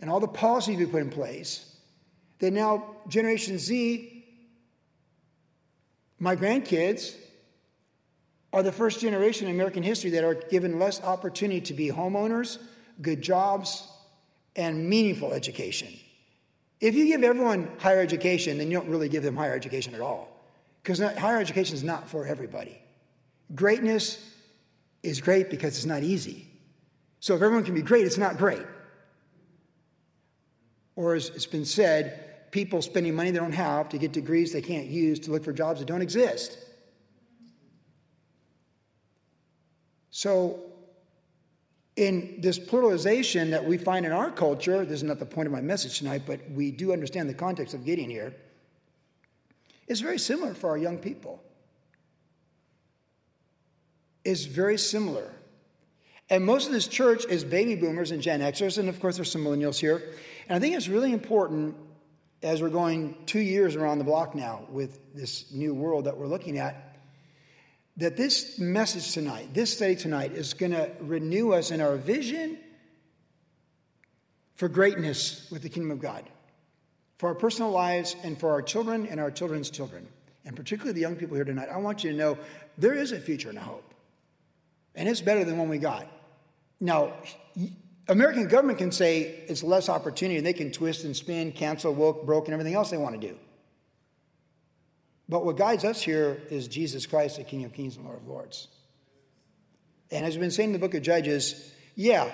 and 0.00 0.08
all 0.08 0.20
the 0.20 0.26
policies 0.26 0.78
we 0.78 0.86
put 0.86 1.02
in 1.02 1.10
place, 1.10 1.70
that 2.38 2.54
now 2.54 2.96
Generation 3.06 3.58
Z, 3.58 4.24
my 6.18 6.34
grandkids, 6.34 7.14
are 8.54 8.62
the 8.62 8.72
first 8.72 9.00
generation 9.00 9.48
in 9.48 9.54
American 9.54 9.82
history 9.82 10.08
that 10.12 10.24
are 10.24 10.36
given 10.48 10.78
less 10.78 11.02
opportunity 11.02 11.60
to 11.60 11.74
be 11.74 11.90
homeowners, 11.90 12.56
good 13.02 13.20
jobs, 13.20 13.86
and 14.56 14.88
meaningful 14.88 15.32
education. 15.32 15.88
If 16.80 16.94
you 16.94 17.06
give 17.06 17.22
everyone 17.22 17.68
higher 17.78 18.00
education, 18.00 18.58
then 18.58 18.70
you 18.70 18.78
don't 18.78 18.88
really 18.88 19.08
give 19.08 19.22
them 19.22 19.36
higher 19.36 19.54
education 19.54 19.94
at 19.94 20.00
all. 20.00 20.28
Because 20.82 20.98
higher 20.98 21.38
education 21.38 21.74
is 21.74 21.82
not 21.82 22.08
for 22.08 22.26
everybody. 22.26 22.78
Greatness 23.54 24.34
is 25.02 25.20
great 25.20 25.50
because 25.50 25.76
it's 25.76 25.86
not 25.86 26.02
easy. 26.02 26.48
So 27.20 27.34
if 27.34 27.42
everyone 27.42 27.64
can 27.64 27.74
be 27.74 27.82
great, 27.82 28.06
it's 28.06 28.18
not 28.18 28.38
great. 28.38 28.64
Or 30.94 31.14
as 31.14 31.28
it's 31.30 31.46
been 31.46 31.64
said, 31.64 32.50
people 32.50 32.80
spending 32.82 33.14
money 33.14 33.30
they 33.30 33.38
don't 33.38 33.52
have 33.52 33.88
to 33.90 33.98
get 33.98 34.12
degrees 34.12 34.52
they 34.52 34.62
can't 34.62 34.86
use 34.86 35.18
to 35.20 35.30
look 35.30 35.44
for 35.44 35.52
jobs 35.52 35.80
that 35.80 35.86
don't 35.86 36.02
exist. 36.02 36.58
So, 40.10 40.60
in 41.96 42.40
this 42.40 42.58
pluralization 42.58 43.50
that 43.50 43.64
we 43.64 43.78
find 43.78 44.04
in 44.04 44.12
our 44.12 44.30
culture, 44.30 44.84
this 44.84 44.98
is 44.98 45.02
not 45.02 45.18
the 45.18 45.26
point 45.26 45.46
of 45.46 45.52
my 45.52 45.62
message 45.62 45.98
tonight, 45.98 46.22
but 46.26 46.40
we 46.50 46.70
do 46.70 46.92
understand 46.92 47.28
the 47.28 47.34
context 47.34 47.74
of 47.74 47.84
Gideon 47.84 48.10
here, 48.10 48.34
it's 49.88 50.00
very 50.00 50.18
similar 50.18 50.52
for 50.52 50.70
our 50.70 50.78
young 50.78 50.98
people. 50.98 51.42
It's 54.24 54.44
very 54.44 54.76
similar. 54.76 55.32
And 56.28 56.44
most 56.44 56.66
of 56.66 56.72
this 56.72 56.88
church 56.88 57.24
is 57.26 57.44
baby 57.44 57.76
boomers 57.76 58.10
and 58.10 58.20
Gen 58.20 58.40
Xers, 58.40 58.78
and 58.78 58.88
of 58.88 59.00
course, 59.00 59.16
there's 59.16 59.30
some 59.30 59.44
millennials 59.44 59.78
here. 59.78 60.02
And 60.48 60.56
I 60.56 60.58
think 60.58 60.74
it's 60.74 60.88
really 60.88 61.12
important 61.12 61.76
as 62.42 62.60
we're 62.60 62.68
going 62.68 63.16
two 63.26 63.40
years 63.40 63.76
around 63.76 63.98
the 63.98 64.04
block 64.04 64.34
now 64.34 64.66
with 64.68 65.14
this 65.14 65.50
new 65.52 65.72
world 65.72 66.04
that 66.04 66.16
we're 66.16 66.26
looking 66.26 66.58
at, 66.58 66.85
that 67.96 68.16
this 68.16 68.58
message 68.58 69.12
tonight, 69.12 69.54
this 69.54 69.72
study 69.72 69.96
tonight, 69.96 70.32
is 70.32 70.54
going 70.54 70.72
to 70.72 70.90
renew 71.00 71.52
us 71.52 71.70
in 71.70 71.80
our 71.80 71.96
vision 71.96 72.58
for 74.54 74.68
greatness 74.68 75.48
with 75.50 75.62
the 75.62 75.68
kingdom 75.68 75.90
of 75.90 76.00
God, 76.00 76.24
for 77.18 77.28
our 77.28 77.34
personal 77.34 77.70
lives 77.70 78.16
and 78.22 78.38
for 78.38 78.50
our 78.50 78.62
children 78.62 79.06
and 79.06 79.18
our 79.18 79.30
children's 79.30 79.70
children, 79.70 80.06
and 80.44 80.54
particularly 80.54 80.92
the 80.92 81.00
young 81.00 81.16
people 81.16 81.36
here 81.36 81.44
tonight. 81.44 81.68
I 81.72 81.78
want 81.78 82.04
you 82.04 82.10
to 82.10 82.16
know 82.16 82.38
there 82.76 82.94
is 82.94 83.12
a 83.12 83.20
future 83.20 83.48
and 83.48 83.58
a 83.58 83.62
hope, 83.62 83.94
and 84.94 85.08
it's 85.08 85.20
better 85.20 85.44
than 85.44 85.56
one 85.56 85.68
we 85.68 85.78
got. 85.78 86.06
Now, 86.80 87.14
American 88.08 88.46
government 88.46 88.78
can 88.78 88.92
say 88.92 89.44
it's 89.48 89.62
less 89.62 89.88
opportunity 89.88 90.36
and 90.36 90.46
they 90.46 90.52
can 90.52 90.70
twist 90.70 91.04
and 91.04 91.16
spin, 91.16 91.52
cancel, 91.52 91.94
woke, 91.94 92.24
broke, 92.26 92.46
and 92.46 92.52
everything 92.52 92.74
else 92.74 92.90
they 92.90 92.98
want 92.98 93.20
to 93.20 93.28
do. 93.28 93.36
But 95.28 95.44
what 95.44 95.56
guides 95.56 95.84
us 95.84 96.00
here 96.00 96.40
is 96.50 96.68
Jesus 96.68 97.06
Christ, 97.06 97.36
the 97.36 97.44
King 97.44 97.64
of 97.64 97.72
Kings 97.72 97.96
and 97.96 98.04
Lord 98.04 98.18
of 98.18 98.28
Lords. 98.28 98.68
And 100.10 100.24
as 100.24 100.34
we've 100.34 100.40
been 100.40 100.50
saying 100.50 100.68
in 100.68 100.72
the 100.72 100.78
book 100.78 100.94
of 100.94 101.02
Judges, 101.02 101.72
yeah, 101.96 102.32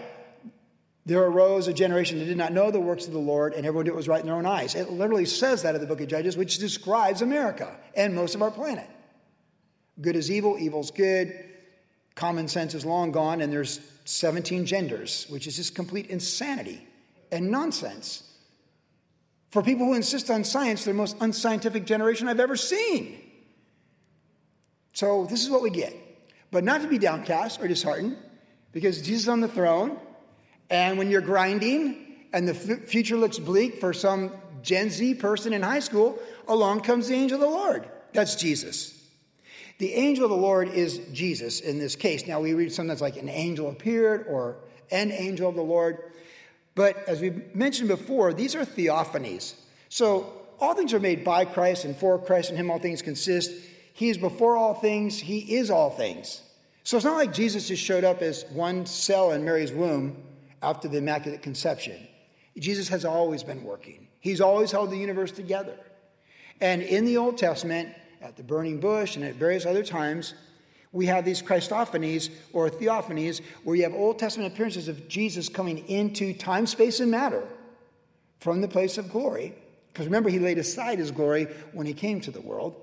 there 1.07 1.23
arose 1.23 1.69
a 1.69 1.73
generation 1.73 2.19
that 2.19 2.27
did 2.27 2.37
not 2.37 2.53
know 2.53 2.71
the 2.71 2.81
works 2.81 3.07
of 3.07 3.13
the 3.13 3.19
Lord, 3.19 3.55
and 3.55 3.67
everyone 3.67 3.87
did 3.87 3.93
what 3.93 3.97
was 3.97 4.09
right 4.09 4.21
in 4.21 4.27
their 4.27 4.37
own 4.37 4.47
eyes. 4.47 4.75
It 4.75 4.91
literally 4.91 5.25
says 5.25 5.63
that 5.63 5.75
in 5.75 5.81
the 5.81 5.87
book 5.87 6.01
of 6.01 6.09
Judges, 6.09 6.37
which 6.37 6.59
describes 6.59 7.23
America 7.23 7.75
and 7.97 8.15
most 8.15 8.35
of 8.35 8.43
our 8.43 8.51
planet. 8.51 8.89
Good 10.01 10.17
is 10.17 10.31
evil, 10.31 10.59
evil's 10.59 10.91
good, 10.91 11.33
common 12.15 12.47
sense 12.47 12.75
is 12.75 12.85
long 12.85 13.11
gone, 13.11 13.41
and 13.41 13.53
there's 13.53 13.81
17 14.05 14.67
genders, 14.67 15.27
which 15.29 15.47
is 15.47 15.57
just 15.57 15.75
complete 15.75 16.07
insanity 16.09 16.87
and 17.31 17.51
nonsense. 17.51 18.23
For 19.53 19.63
people 19.63 19.87
who 19.87 19.95
insist 19.95 20.31
on 20.31 20.45
science, 20.45 20.85
they're 20.85 20.95
the 20.95 20.99
most 20.99 21.17
unscientific 21.21 21.85
generation 21.85 22.27
I've 22.27 22.41
ever 22.41 22.57
seen. 22.57 23.21
So 24.95 25.27
this 25.27 25.45
is 25.45 25.51
what 25.51 25.63
we 25.63 25.69
get. 25.71 25.95
But 26.51 26.65
not 26.65 26.81
to 26.83 26.89
be 26.89 26.99
downcast 26.99 27.61
or 27.61 27.69
disheartened, 27.69 28.17
because 28.73 29.03
Jesus 29.03 29.23
is 29.23 29.29
on 29.29 29.41
the 29.41 29.49
throne, 29.49 29.99
and 30.71 30.97
when 30.97 31.11
you're 31.11 31.21
grinding 31.21 32.17
and 32.33 32.49
the 32.49 32.55
future 32.55 33.17
looks 33.17 33.39
bleak 33.39 33.79
for 33.79 33.93
some 33.93 34.33
Gen 34.63 34.89
Z 34.89 35.17
person 35.17 35.53
in 35.53 35.63
high 35.63 35.81
school, 35.81 36.19
along 36.49 36.81
comes 36.81 37.09
the 37.09 37.15
angel 37.15 37.37
of 37.37 37.41
the 37.43 37.55
Lord. 37.55 37.87
That's 38.15 38.37
Jesus. 38.37 38.99
The 39.79 39.93
angel 39.93 40.25
of 40.25 40.31
the 40.31 40.37
Lord 40.37 40.69
is 40.69 40.99
Jesus 41.13 41.61
in 41.61 41.79
this 41.79 41.95
case. 41.95 42.27
Now, 42.27 42.41
we 42.41 42.55
read 42.55 42.73
sometimes 42.73 43.03
like 43.03 43.17
an 43.17 43.29
angel 43.29 43.69
appeared 43.69 44.27
or 44.29 44.57
an 44.91 45.13
angel 45.13 45.51
of 45.51 45.57
the 45.57 45.63
Lord. 45.63 45.99
But 46.75 46.97
as 47.09 47.21
we 47.21 47.43
mentioned 47.55 47.89
before, 47.89 48.33
these 48.33 48.55
are 48.55 48.65
theophanies. 48.65 49.55
So 49.89 50.33
all 50.59 50.75
things 50.75 50.95
are 50.95 51.01
made 51.01 51.25
by 51.25 51.45
Christ 51.45 51.85
and 51.85 51.97
for 51.97 52.19
Christ, 52.19 52.51
and 52.51 52.59
Him 52.59 52.71
all 52.71 52.79
things 52.79 53.03
consist. 53.03 53.51
He 53.93 54.09
is 54.09 54.17
before 54.17 54.57
all 54.57 54.75
things, 54.75 55.19
He 55.19 55.57
is 55.57 55.71
all 55.71 55.91
things. 55.91 56.43
So 56.85 56.97
it's 56.97 57.05
not 57.05 57.17
like 57.17 57.33
Jesus 57.33 57.69
just 57.69 57.83
showed 57.83 58.05
up 58.05 58.23
as 58.23 58.45
one 58.53 58.87
cell 58.87 59.33
in 59.33 59.45
Mary's 59.45 59.73
womb 59.73 60.17
after 60.63 60.89
the 60.89 60.99
Immaculate 60.99 61.43
Conception. 61.43 62.09
Jesus 62.59 62.89
has 62.89 63.05
always 63.05 63.43
been 63.43 63.63
working, 63.65 64.09
He's 64.21 64.41
always 64.41 64.71
held 64.71 64.91
the 64.91 64.97
universe 64.97 65.33
together. 65.33 65.77
And 66.61 66.81
in 66.81 67.05
the 67.05 67.17
Old 67.17 67.39
Testament, 67.39 67.89
at 68.23 68.37
the 68.37 68.43
burning 68.43 68.79
bush 68.79 69.17
and 69.17 69.25
at 69.25 69.35
various 69.35 69.67
other 69.67 69.83
times, 69.83 70.35
we 70.93 71.07
have 71.07 71.25
these 71.25 71.43
Christophanies 71.43 72.31
or 72.53 72.69
theophanies 72.69 73.41
where 73.65 73.75
you 73.75 73.83
have 73.85 73.95
Old 73.95 74.19
Testament 74.19 74.53
appearances 74.53 74.89
of 74.89 75.09
Jesus 75.09 75.49
coming 75.49 75.89
into 75.89 76.35
time, 76.35 76.67
space, 76.67 77.01
and 77.01 77.11
matter 77.11 77.43
from 78.41 78.61
the 78.61 78.69
place 78.69 78.99
of 78.99 79.11
glory. 79.11 79.55
Because 79.93 80.07
remember, 80.07 80.29
he 80.29 80.39
laid 80.39 80.59
aside 80.59 80.99
his 80.99 81.11
glory 81.11 81.49
when 81.73 81.87
he 81.87 81.95
came 81.95 82.21
to 82.23 82.31
the 82.31 82.41
world. 82.41 82.77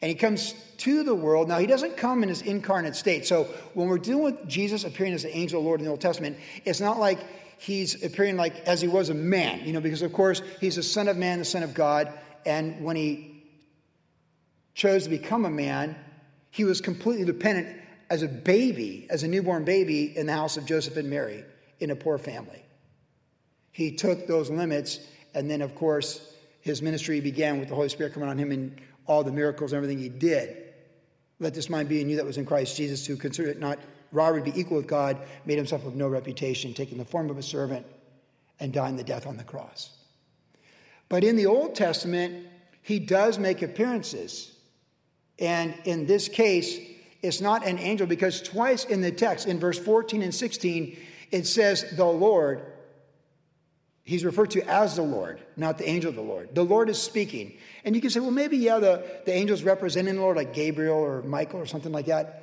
And 0.00 0.08
he 0.08 0.16
comes 0.16 0.54
to 0.78 1.04
the 1.04 1.14
world. 1.14 1.48
Now, 1.48 1.58
he 1.58 1.66
doesn't 1.66 1.96
come 1.96 2.24
in 2.24 2.28
his 2.28 2.42
incarnate 2.42 2.96
state. 2.96 3.24
So, 3.24 3.44
when 3.74 3.86
we're 3.86 3.98
dealing 3.98 4.24
with 4.24 4.48
Jesus 4.48 4.82
appearing 4.82 5.12
as 5.12 5.22
the 5.22 5.36
angel 5.36 5.60
of 5.60 5.64
the 5.64 5.68
Lord 5.68 5.80
in 5.80 5.84
the 5.84 5.90
Old 5.92 6.00
Testament, 6.00 6.38
it's 6.64 6.80
not 6.80 6.98
like 6.98 7.20
he's 7.58 8.02
appearing 8.04 8.36
like 8.36 8.58
as 8.66 8.80
he 8.80 8.88
was 8.88 9.10
a 9.10 9.14
man, 9.14 9.64
you 9.64 9.72
know, 9.72 9.80
because 9.80 10.02
of 10.02 10.12
course 10.12 10.42
he's 10.60 10.74
the 10.74 10.82
Son 10.82 11.06
of 11.06 11.16
Man, 11.16 11.38
the 11.38 11.44
Son 11.44 11.62
of 11.62 11.74
God. 11.74 12.12
And 12.44 12.84
when 12.84 12.96
he 12.96 13.44
chose 14.74 15.04
to 15.04 15.10
become 15.10 15.44
a 15.44 15.50
man, 15.50 15.96
he 16.52 16.64
was 16.64 16.80
completely 16.82 17.24
dependent 17.24 17.76
as 18.10 18.22
a 18.22 18.28
baby, 18.28 19.06
as 19.08 19.22
a 19.22 19.28
newborn 19.28 19.64
baby 19.64 20.16
in 20.16 20.26
the 20.26 20.34
house 20.34 20.58
of 20.58 20.66
Joseph 20.66 20.98
and 20.98 21.08
Mary 21.08 21.44
in 21.80 21.90
a 21.90 21.96
poor 21.96 22.18
family. 22.18 22.62
He 23.72 23.90
took 23.96 24.26
those 24.26 24.50
limits, 24.50 25.00
and 25.34 25.50
then, 25.50 25.62
of 25.62 25.74
course, 25.74 26.34
his 26.60 26.82
ministry 26.82 27.20
began 27.20 27.58
with 27.58 27.70
the 27.70 27.74
Holy 27.74 27.88
Spirit 27.88 28.12
coming 28.12 28.28
on 28.28 28.36
him 28.36 28.52
and 28.52 28.78
all 29.06 29.24
the 29.24 29.32
miracles 29.32 29.72
and 29.72 29.78
everything 29.78 29.98
he 29.98 30.10
did. 30.10 30.74
Let 31.40 31.54
this 31.54 31.70
mind 31.70 31.88
be 31.88 32.02
in 32.02 32.10
you 32.10 32.16
that 32.16 32.26
was 32.26 32.36
in 32.36 32.44
Christ 32.44 32.76
Jesus, 32.76 33.06
who 33.06 33.16
considered 33.16 33.52
it 33.52 33.58
not 33.58 33.78
robbery 34.12 34.42
to 34.42 34.52
be 34.52 34.60
equal 34.60 34.76
with 34.76 34.86
God, 34.86 35.16
made 35.46 35.56
himself 35.56 35.86
of 35.86 35.96
no 35.96 36.06
reputation, 36.06 36.74
taking 36.74 36.98
the 36.98 37.04
form 37.06 37.30
of 37.30 37.38
a 37.38 37.42
servant 37.42 37.86
and 38.60 38.74
dying 38.74 38.96
the 38.96 39.02
death 39.02 39.26
on 39.26 39.38
the 39.38 39.42
cross. 39.42 39.88
But 41.08 41.24
in 41.24 41.36
the 41.36 41.46
Old 41.46 41.74
Testament, 41.74 42.46
he 42.82 42.98
does 42.98 43.38
make 43.38 43.62
appearances. 43.62 44.51
And 45.38 45.74
in 45.84 46.06
this 46.06 46.28
case, 46.28 46.78
it's 47.22 47.40
not 47.40 47.66
an 47.66 47.78
angel 47.78 48.06
because 48.06 48.42
twice 48.42 48.84
in 48.84 49.00
the 49.00 49.12
text, 49.12 49.46
in 49.46 49.58
verse 49.58 49.78
14 49.78 50.22
and 50.22 50.34
16, 50.34 50.96
it 51.30 51.46
says 51.46 51.84
the 51.96 52.04
Lord. 52.04 52.62
He's 54.04 54.24
referred 54.24 54.50
to 54.52 54.62
as 54.68 54.96
the 54.96 55.02
Lord, 55.02 55.40
not 55.56 55.78
the 55.78 55.88
angel 55.88 56.10
of 56.10 56.16
the 56.16 56.22
Lord. 56.22 56.54
The 56.54 56.64
Lord 56.64 56.88
is 56.88 57.00
speaking. 57.00 57.56
And 57.84 57.94
you 57.94 58.00
can 58.00 58.10
say, 58.10 58.18
well, 58.18 58.32
maybe, 58.32 58.56
yeah, 58.56 58.80
the, 58.80 59.04
the 59.24 59.32
angel's 59.32 59.62
representing 59.62 60.16
the 60.16 60.20
Lord, 60.20 60.36
like 60.36 60.52
Gabriel 60.52 60.98
or 60.98 61.22
Michael 61.22 61.60
or 61.60 61.66
something 61.66 61.92
like 61.92 62.06
that. 62.06 62.42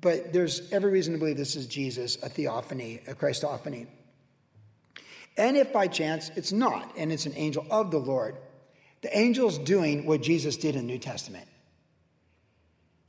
But 0.00 0.32
there's 0.32 0.70
every 0.72 0.90
reason 0.90 1.12
to 1.12 1.18
believe 1.20 1.36
this 1.36 1.54
is 1.54 1.66
Jesus, 1.66 2.20
a 2.22 2.28
theophany, 2.28 3.02
a 3.06 3.14
Christophany. 3.14 3.86
And 5.36 5.56
if 5.56 5.72
by 5.72 5.86
chance 5.86 6.30
it's 6.34 6.52
not, 6.52 6.92
and 6.96 7.12
it's 7.12 7.26
an 7.26 7.34
angel 7.36 7.64
of 7.70 7.92
the 7.92 7.98
Lord, 7.98 8.36
the 9.02 9.16
angel's 9.16 9.58
doing 9.58 10.06
what 10.06 10.22
Jesus 10.22 10.56
did 10.56 10.74
in 10.74 10.86
the 10.86 10.92
New 10.92 10.98
Testament. 10.98 11.46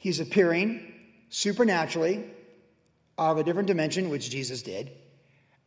He's 0.01 0.19
appearing 0.19 0.81
supernaturally 1.29 2.25
of 3.19 3.37
a 3.37 3.43
different 3.43 3.67
dimension, 3.67 4.09
which 4.09 4.31
Jesus 4.31 4.63
did, 4.63 4.89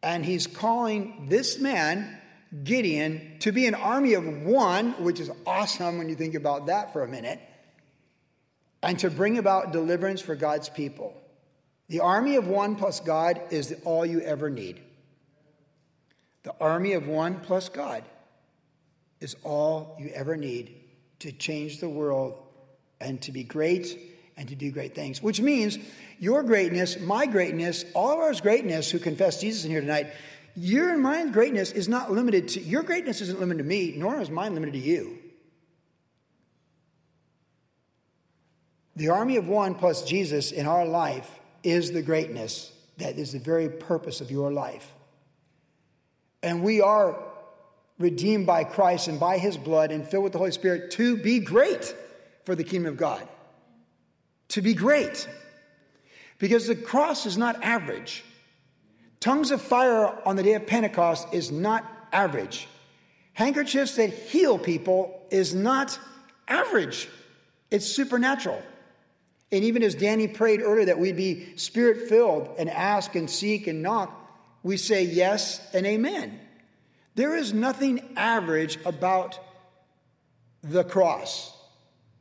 and 0.02 0.24
he's 0.24 0.48
calling 0.48 1.26
this 1.28 1.60
man, 1.60 2.20
Gideon, 2.64 3.36
to 3.38 3.52
be 3.52 3.66
an 3.66 3.76
army 3.76 4.14
of 4.14 4.42
one, 4.42 5.04
which 5.04 5.20
is 5.20 5.30
awesome 5.46 5.98
when 5.98 6.08
you 6.08 6.16
think 6.16 6.34
about 6.34 6.66
that 6.66 6.92
for 6.92 7.04
a 7.04 7.08
minute, 7.08 7.38
and 8.82 8.98
to 8.98 9.08
bring 9.08 9.38
about 9.38 9.70
deliverance 9.70 10.20
for 10.20 10.34
God's 10.34 10.68
people. 10.68 11.14
The 11.88 12.00
army 12.00 12.34
of 12.34 12.48
one 12.48 12.74
plus 12.74 12.98
God 12.98 13.40
is 13.50 13.72
all 13.84 14.04
you 14.04 14.18
ever 14.20 14.50
need. 14.50 14.82
The 16.42 16.56
army 16.60 16.94
of 16.94 17.06
one 17.06 17.38
plus 17.38 17.68
God 17.68 18.02
is 19.20 19.36
all 19.44 19.96
you 20.00 20.08
ever 20.08 20.36
need 20.36 20.74
to 21.20 21.30
change 21.30 21.78
the 21.78 21.88
world 21.88 22.34
and 23.00 23.22
to 23.22 23.30
be 23.30 23.44
great 23.44 24.10
and 24.36 24.48
to 24.48 24.54
do 24.54 24.70
great 24.70 24.94
things, 24.94 25.22
which 25.22 25.40
means 25.40 25.78
your 26.18 26.42
greatness, 26.42 26.98
my 27.00 27.26
greatness, 27.26 27.84
all 27.94 28.12
of 28.12 28.18
ours 28.18 28.40
greatness 28.40 28.90
who 28.90 28.98
confess 28.98 29.40
Jesus 29.40 29.64
in 29.64 29.70
here 29.70 29.80
tonight, 29.80 30.08
your 30.56 30.90
and 30.90 31.02
mine 31.02 31.32
greatness 31.32 31.72
is 31.72 31.88
not 31.88 32.12
limited 32.12 32.48
to, 32.48 32.60
your 32.60 32.82
greatness 32.82 33.20
isn't 33.20 33.40
limited 33.40 33.58
to 33.58 33.68
me, 33.68 33.94
nor 33.96 34.20
is 34.20 34.30
mine 34.30 34.54
limited 34.54 34.74
to 34.74 34.80
you. 34.80 35.18
The 38.96 39.08
army 39.08 39.36
of 39.36 39.48
one 39.48 39.74
plus 39.74 40.04
Jesus 40.04 40.52
in 40.52 40.66
our 40.66 40.86
life 40.86 41.28
is 41.64 41.90
the 41.90 42.02
greatness 42.02 42.72
that 42.98 43.18
is 43.18 43.32
the 43.32 43.40
very 43.40 43.68
purpose 43.68 44.20
of 44.20 44.30
your 44.30 44.52
life. 44.52 44.92
And 46.42 46.62
we 46.62 46.80
are 46.80 47.16
redeemed 47.98 48.46
by 48.46 48.62
Christ 48.62 49.08
and 49.08 49.18
by 49.18 49.38
his 49.38 49.56
blood 49.56 49.90
and 49.90 50.06
filled 50.06 50.24
with 50.24 50.32
the 50.32 50.38
Holy 50.38 50.52
Spirit 50.52 50.92
to 50.92 51.16
be 51.16 51.40
great 51.40 51.94
for 52.44 52.54
the 52.54 52.62
kingdom 52.62 52.92
of 52.92 52.98
God 52.98 53.26
to 54.48 54.62
be 54.62 54.74
great. 54.74 55.28
Because 56.38 56.66
the 56.66 56.74
cross 56.74 57.26
is 57.26 57.38
not 57.38 57.62
average. 57.62 58.24
Tongues 59.20 59.50
of 59.50 59.62
fire 59.62 60.18
on 60.26 60.36
the 60.36 60.42
day 60.42 60.54
of 60.54 60.66
Pentecost 60.66 61.28
is 61.32 61.50
not 61.50 61.84
average. 62.12 62.68
Handkerchiefs 63.32 63.96
that 63.96 64.12
heal 64.12 64.58
people 64.58 65.20
is 65.30 65.54
not 65.54 65.98
average, 66.46 67.08
it's 67.70 67.86
supernatural. 67.86 68.62
And 69.50 69.64
even 69.64 69.82
as 69.82 69.94
Danny 69.94 70.28
prayed 70.28 70.62
earlier 70.62 70.86
that 70.86 70.98
we'd 70.98 71.16
be 71.16 71.56
spirit 71.56 72.08
filled 72.08 72.50
and 72.58 72.68
ask 72.68 73.14
and 73.14 73.30
seek 73.30 73.66
and 73.66 73.82
knock, 73.82 74.12
we 74.62 74.76
say 74.76 75.04
yes 75.04 75.60
and 75.72 75.86
amen. 75.86 76.40
There 77.14 77.36
is 77.36 77.52
nothing 77.52 78.14
average 78.16 78.78
about 78.84 79.38
the 80.62 80.82
cross, 80.82 81.56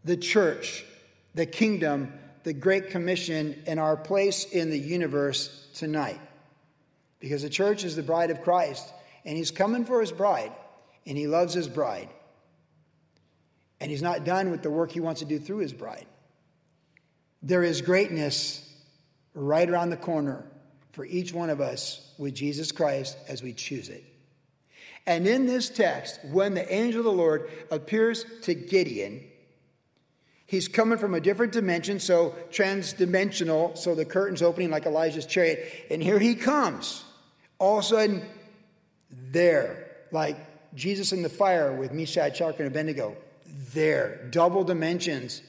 the 0.03 0.18
church, 0.18 0.86
the 1.33 1.45
kingdom, 1.45 2.13
the 2.43 2.53
Great 2.53 2.89
Commission, 2.89 3.63
and 3.65 3.79
our 3.79 3.97
place 3.97 4.45
in 4.45 4.69
the 4.69 4.79
universe 4.79 5.67
tonight. 5.73 6.19
Because 7.19 7.41
the 7.41 7.49
church 7.49 7.83
is 7.83 7.95
the 7.95 8.03
bride 8.03 8.31
of 8.31 8.41
Christ, 8.41 8.91
and 9.25 9.37
He's 9.37 9.51
coming 9.51 9.85
for 9.85 10.01
His 10.01 10.11
bride, 10.11 10.51
and 11.05 11.17
He 11.17 11.27
loves 11.27 11.53
His 11.53 11.67
bride. 11.67 12.09
And 13.79 13.89
He's 13.89 14.01
not 14.01 14.25
done 14.25 14.51
with 14.51 14.61
the 14.61 14.69
work 14.69 14.91
He 14.91 14.99
wants 14.99 15.21
to 15.21 15.25
do 15.25 15.39
through 15.39 15.57
His 15.57 15.73
bride. 15.73 16.05
There 17.41 17.63
is 17.63 17.81
greatness 17.81 18.69
right 19.33 19.69
around 19.69 19.89
the 19.89 19.97
corner 19.97 20.45
for 20.91 21.05
each 21.05 21.33
one 21.33 21.49
of 21.49 21.59
us 21.59 22.13
with 22.17 22.35
Jesus 22.35 22.71
Christ 22.71 23.17
as 23.27 23.41
we 23.41 23.53
choose 23.53 23.89
it. 23.89 24.03
And 25.05 25.27
in 25.27 25.45
this 25.45 25.69
text, 25.69 26.19
when 26.31 26.53
the 26.53 26.73
angel 26.73 26.99
of 26.99 27.05
the 27.05 27.11
Lord 27.11 27.51
appears 27.71 28.25
to 28.43 28.53
Gideon, 28.53 29.23
He's 30.53 30.67
coming 30.67 31.00
from 31.00 31.15
a 31.15 31.19
different 31.19 31.51
dimension, 31.51 32.00
so 32.00 32.36
transdimensional, 32.51 33.75
so 33.75 33.95
the 33.95 34.05
curtain's 34.05 34.43
opening 34.43 34.69
like 34.69 34.86
Elijah's 34.86 35.25
chariot. 35.25 35.88
And 35.89 36.00
here 36.00 36.19
he 36.19 36.36
comes. 36.36 37.03
All 37.57 37.79
of 37.79 37.86
a 37.86 37.88
sudden, 37.88 38.24
there, 39.10 39.88
like 40.12 40.38
Jesus 40.75 41.12
in 41.12 41.24
the 41.24 41.29
fire 41.29 41.74
with 41.74 41.91
Meshach, 41.91 42.38
Shadrach, 42.38 42.60
and 42.60 42.67
Abednego. 42.67 43.17
There, 43.74 44.27
double 44.29 44.63
dimensions, 44.63 45.41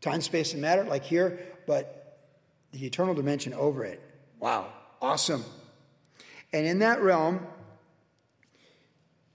time, 0.00 0.20
space, 0.20 0.52
and 0.52 0.60
matter, 0.60 0.82
like 0.82 1.04
here, 1.04 1.38
but 1.68 2.18
the 2.72 2.84
eternal 2.84 3.14
dimension 3.14 3.54
over 3.54 3.84
it. 3.84 4.02
Wow, 4.40 4.66
awesome. 5.00 5.44
And 6.52 6.66
in 6.66 6.80
that 6.80 7.00
realm, 7.02 7.46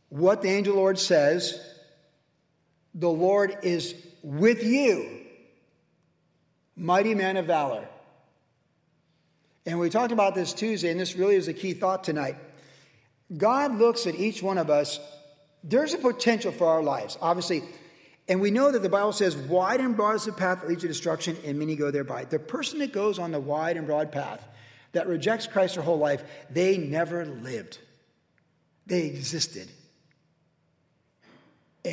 what 0.10 0.41
the 0.41 0.50
angel 0.50 0.75
Lord 0.75 1.00
says, 1.00 1.58
the 2.94 3.10
Lord 3.10 3.60
is 3.62 3.96
with 4.24 4.64
you, 4.64 5.26
mighty 6.76 7.16
man 7.16 7.38
of 7.38 7.46
valor. 7.46 7.88
And 9.66 9.80
we 9.80 9.90
talked 9.90 10.12
about 10.12 10.36
this 10.36 10.54
Tuesday, 10.54 10.90
and 10.90 11.00
this 11.00 11.16
really 11.16 11.36
is 11.36 11.48
a 11.48 11.54
key 11.54 11.74
thought 11.74 12.04
tonight. 12.04 12.36
God 13.36 13.76
looks 13.76 14.08
at 14.08 14.16
each 14.16 14.42
one 14.42 14.58
of 14.58 14.70
us. 14.70 15.00
There's 15.64 15.94
a 15.94 15.98
potential 15.98 16.52
for 16.52 16.68
our 16.68 16.82
lives, 16.82 17.18
obviously. 17.22 17.64
And 18.28 18.42
we 18.42 18.52
know 18.52 18.72
that 18.72 18.82
the 18.82 18.90
Bible 18.90 19.12
says, 19.12 19.36
wide 19.36 19.80
and 19.80 19.96
broad 19.96 20.16
is 20.16 20.26
the 20.26 20.32
path 20.32 20.62
that 20.62 20.70
leads 20.70 20.82
to 20.82 20.88
destruction, 20.88 21.38
and 21.46 21.60
many 21.60 21.76
go 21.76 21.92
thereby. 21.92 22.26
The 22.26 22.40
person 22.40 22.80
that 22.80 22.94
goes 22.94 23.20
on 23.20 23.32
the 23.32 23.40
wide 23.40 23.78
and 23.78 23.86
broad 23.86 24.12
path, 24.12 24.48
that 24.94 25.08
rejects 25.08 25.46
Christ 25.46 25.76
their 25.76 25.84
whole 25.84 26.00
life, 26.00 26.24
they 26.50 26.78
never 26.78 27.26
lived. 27.26 27.78
They 28.88 29.06
existed 29.06 29.70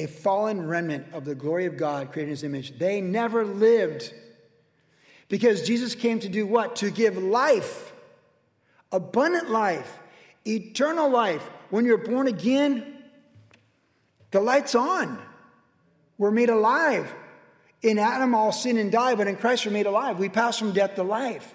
a 0.05 0.07
fallen 0.07 0.67
remnant 0.67 1.13
of 1.13 1.25
the 1.25 1.35
glory 1.35 1.67
of 1.67 1.77
God 1.77 2.13
created 2.13 2.29
in 2.29 2.31
his 2.31 2.45
image. 2.45 2.79
They 2.79 3.01
never 3.01 3.45
lived 3.45 4.13
Because 5.29 5.63
Jesus 5.63 5.95
came 5.95 6.21
to 6.21 6.29
do 6.29 6.47
what? 6.47 6.77
To 6.77 6.91
give 6.91 7.19
life, 7.19 7.93
abundant 8.93 9.51
life, 9.51 9.99
eternal 10.47 11.11
life. 11.11 11.43
When 11.71 11.85
you're 11.85 11.99
born 11.99 12.29
again, 12.29 13.03
the 14.31 14.41
light's 14.41 14.75
on. 14.75 15.21
We're 16.17 16.31
made 16.31 16.49
alive. 16.49 17.13
In 17.83 17.99
Adam, 17.99 18.35
all 18.35 18.53
sin 18.53 18.79
and 18.79 18.91
die, 18.91 19.17
but 19.17 19.27
in 19.27 19.37
Christ, 19.37 19.67
we're 19.67 19.73
made 19.73 19.87
alive. 19.87 20.19
We 20.19 20.29
pass 20.29 20.59
from 20.59 20.73
death 20.73 20.95
to 20.95 21.03
life. 21.03 21.55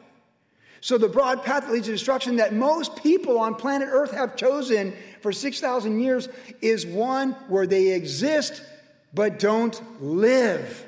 So, 0.83 0.97
the 0.97 1.07
broad 1.07 1.43
path 1.43 1.65
that 1.65 1.71
leads 1.73 1.85
to 1.85 1.91
destruction 1.91 2.37
that 2.37 2.53
most 2.53 2.95
people 2.95 3.37
on 3.37 3.53
planet 3.53 3.87
Earth 3.91 4.11
have 4.11 4.35
chosen 4.35 4.93
for 5.21 5.31
6,000 5.31 5.99
years 5.99 6.27
is 6.59 6.87
one 6.87 7.33
where 7.47 7.67
they 7.67 7.89
exist 7.89 8.63
but 9.13 9.37
don't 9.37 9.79
live. 10.01 10.85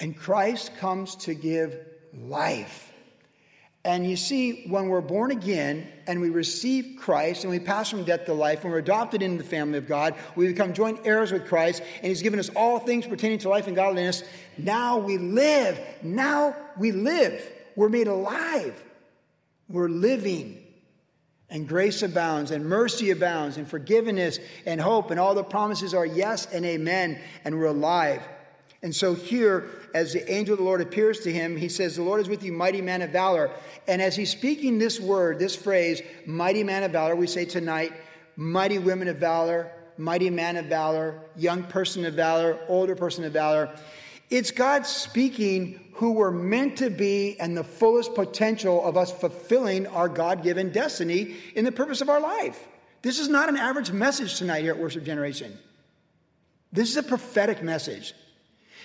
And 0.00 0.16
Christ 0.16 0.76
comes 0.78 1.14
to 1.16 1.34
give 1.34 1.76
life. 2.12 2.89
And 3.84 4.08
you 4.08 4.16
see, 4.16 4.66
when 4.66 4.88
we're 4.88 5.00
born 5.00 5.30
again 5.30 5.90
and 6.06 6.20
we 6.20 6.28
receive 6.28 6.98
Christ 6.98 7.44
and 7.44 7.50
we 7.50 7.58
pass 7.58 7.88
from 7.88 8.04
death 8.04 8.26
to 8.26 8.34
life, 8.34 8.62
when 8.62 8.72
we're 8.72 8.78
adopted 8.78 9.22
into 9.22 9.42
the 9.42 9.48
family 9.48 9.78
of 9.78 9.88
God, 9.88 10.14
we 10.36 10.48
become 10.48 10.74
joint 10.74 11.00
heirs 11.04 11.32
with 11.32 11.46
Christ, 11.46 11.82
and 11.96 12.06
He's 12.06 12.20
given 12.20 12.38
us 12.38 12.50
all 12.50 12.78
things 12.78 13.06
pertaining 13.06 13.38
to 13.38 13.48
life 13.48 13.66
and 13.68 13.76
godliness. 13.76 14.22
Now 14.58 14.98
we 14.98 15.16
live. 15.16 15.80
Now 16.02 16.54
we 16.78 16.92
live. 16.92 17.42
We're 17.74 17.88
made 17.88 18.06
alive. 18.06 18.82
We're 19.68 19.88
living. 19.88 20.62
And 21.48 21.66
grace 21.66 22.02
abounds, 22.02 22.50
and 22.50 22.66
mercy 22.66 23.10
abounds, 23.10 23.56
and 23.56 23.66
forgiveness, 23.66 24.38
and 24.66 24.80
hope, 24.80 25.10
and 25.10 25.18
all 25.18 25.34
the 25.34 25.42
promises 25.42 25.94
are 25.94 26.06
yes 26.06 26.46
and 26.52 26.64
amen, 26.64 27.18
and 27.44 27.58
we're 27.58 27.66
alive. 27.66 28.22
And 28.82 28.96
so 28.96 29.14
here, 29.14 29.68
as 29.94 30.14
the 30.14 30.30
angel 30.32 30.54
of 30.54 30.58
the 30.58 30.64
Lord 30.64 30.80
appears 30.80 31.20
to 31.20 31.32
him, 31.32 31.56
he 31.56 31.68
says, 31.68 31.96
The 31.96 32.02
Lord 32.02 32.20
is 32.20 32.28
with 32.28 32.42
you, 32.42 32.52
mighty 32.52 32.80
man 32.80 33.02
of 33.02 33.10
valor. 33.10 33.50
And 33.86 34.00
as 34.00 34.16
he's 34.16 34.30
speaking 34.30 34.78
this 34.78 34.98
word, 34.98 35.38
this 35.38 35.54
phrase, 35.54 36.00
mighty 36.24 36.64
man 36.64 36.82
of 36.82 36.92
valor, 36.92 37.14
we 37.14 37.26
say 37.26 37.44
tonight, 37.44 37.92
mighty 38.36 38.78
women 38.78 39.08
of 39.08 39.18
valor, 39.18 39.70
mighty 39.98 40.30
man 40.30 40.56
of 40.56 40.66
valor, 40.66 41.20
young 41.36 41.62
person 41.64 42.06
of 42.06 42.14
valor, 42.14 42.58
older 42.68 42.96
person 42.96 43.24
of 43.24 43.34
valor. 43.34 43.70
It's 44.30 44.50
God 44.50 44.86
speaking 44.86 45.80
who 45.92 46.12
we're 46.12 46.30
meant 46.30 46.78
to 46.78 46.88
be 46.88 47.38
and 47.38 47.54
the 47.54 47.64
fullest 47.64 48.14
potential 48.14 48.82
of 48.82 48.96
us 48.96 49.12
fulfilling 49.12 49.86
our 49.88 50.08
God 50.08 50.42
given 50.42 50.72
destiny 50.72 51.36
in 51.54 51.66
the 51.66 51.72
purpose 51.72 52.00
of 52.00 52.08
our 52.08 52.20
life. 52.20 52.66
This 53.02 53.18
is 53.18 53.28
not 53.28 53.50
an 53.50 53.56
average 53.56 53.92
message 53.92 54.38
tonight 54.38 54.62
here 54.62 54.72
at 54.72 54.78
Worship 54.78 55.04
Generation. 55.04 55.58
This 56.72 56.88
is 56.90 56.96
a 56.96 57.02
prophetic 57.02 57.62
message. 57.62 58.14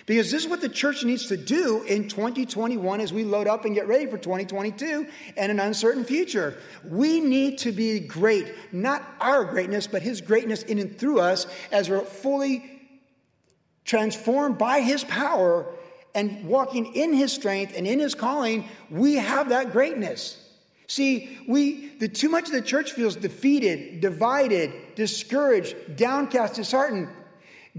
Because 0.05 0.31
this 0.31 0.43
is 0.43 0.49
what 0.49 0.61
the 0.61 0.69
church 0.69 1.03
needs 1.03 1.27
to 1.27 1.37
do 1.37 1.83
in 1.83 2.07
2021 2.07 3.01
as 3.01 3.11
we 3.11 3.23
load 3.23 3.47
up 3.47 3.65
and 3.65 3.73
get 3.73 3.87
ready 3.87 4.05
for 4.05 4.17
2022 4.17 5.07
and 5.35 5.51
an 5.51 5.59
uncertain 5.59 6.03
future. 6.03 6.57
We 6.83 7.19
need 7.19 7.57
to 7.59 7.71
be 7.71 7.99
great, 7.99 8.53
not 8.71 9.03
our 9.19 9.45
greatness, 9.45 9.87
but 9.87 10.01
His 10.01 10.21
greatness 10.21 10.63
in 10.63 10.79
and 10.79 10.97
through 10.97 11.19
us 11.19 11.47
as 11.71 11.89
we're 11.89 12.01
fully 12.01 12.71
transformed 13.83 14.57
by 14.57 14.81
His 14.81 15.03
power 15.03 15.65
and 16.13 16.45
walking 16.45 16.93
in 16.95 17.13
His 17.13 17.33
strength 17.33 17.73
and 17.75 17.87
in 17.87 17.99
His 17.99 18.15
calling. 18.15 18.67
We 18.89 19.15
have 19.15 19.49
that 19.49 19.71
greatness. 19.71 20.41
See, 20.87 21.39
we 21.47 21.89
the 21.97 22.07
too 22.07 22.29
much 22.29 22.45
of 22.45 22.51
the 22.51 22.61
church 22.61 22.91
feels 22.91 23.15
defeated, 23.15 24.01
divided, 24.01 24.71
discouraged, 24.95 25.95
downcast, 25.95 26.55
disheartened. 26.55 27.09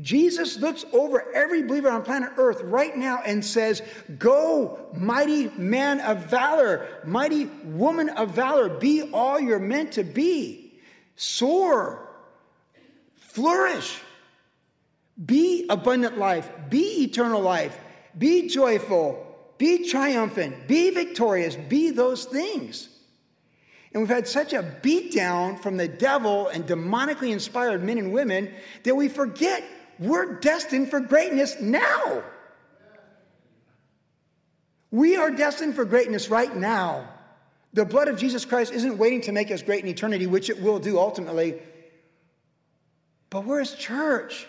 Jesus 0.02 0.58
looks 0.58 0.84
over 0.92 1.32
every 1.32 1.62
believer 1.62 1.90
on 1.90 2.02
planet 2.02 2.32
Earth 2.36 2.60
right 2.62 2.94
now 2.94 3.22
and 3.24 3.42
says, 3.42 3.80
Go, 4.18 4.90
mighty 4.94 5.48
man 5.56 6.00
of 6.00 6.26
valor, 6.26 6.86
mighty 7.04 7.46
woman 7.64 8.10
of 8.10 8.32
valor, 8.32 8.68
be 8.68 9.10
all 9.12 9.40
you're 9.40 9.58
meant 9.58 9.92
to 9.92 10.04
be. 10.04 10.74
Soar, 11.16 12.06
flourish, 13.14 13.98
be 15.24 15.66
abundant 15.70 16.18
life, 16.18 16.50
be 16.68 17.04
eternal 17.04 17.40
life, 17.40 17.78
be 18.18 18.48
joyful, 18.48 19.22
be 19.56 19.88
triumphant, 19.88 20.68
be 20.68 20.90
victorious, 20.90 21.56
be 21.56 21.90
those 21.90 22.26
things. 22.26 22.90
And 23.92 24.02
we've 24.02 24.14
had 24.14 24.28
such 24.28 24.52
a 24.52 24.62
beatdown 24.62 25.58
from 25.58 25.78
the 25.78 25.88
devil 25.88 26.48
and 26.48 26.66
demonically 26.66 27.30
inspired 27.30 27.82
men 27.82 27.96
and 27.96 28.12
women 28.12 28.52
that 28.82 28.94
we 28.94 29.08
forget 29.08 29.64
we're 29.98 30.34
destined 30.40 30.90
for 30.90 31.00
greatness 31.00 31.60
now. 31.60 32.22
We 34.90 35.16
are 35.16 35.30
destined 35.30 35.74
for 35.74 35.84
greatness 35.84 36.30
right 36.30 36.54
now. 36.54 37.08
The 37.72 37.84
blood 37.84 38.08
of 38.08 38.18
Jesus 38.18 38.44
Christ 38.44 38.72
isn't 38.72 38.96
waiting 38.96 39.20
to 39.22 39.32
make 39.32 39.50
us 39.50 39.62
great 39.62 39.82
in 39.82 39.90
eternity, 39.90 40.26
which 40.26 40.48
it 40.48 40.62
will 40.62 40.78
do 40.78 40.98
ultimately. 40.98 41.60
But 43.28 43.44
where's 43.44 43.74
church? 43.74 44.46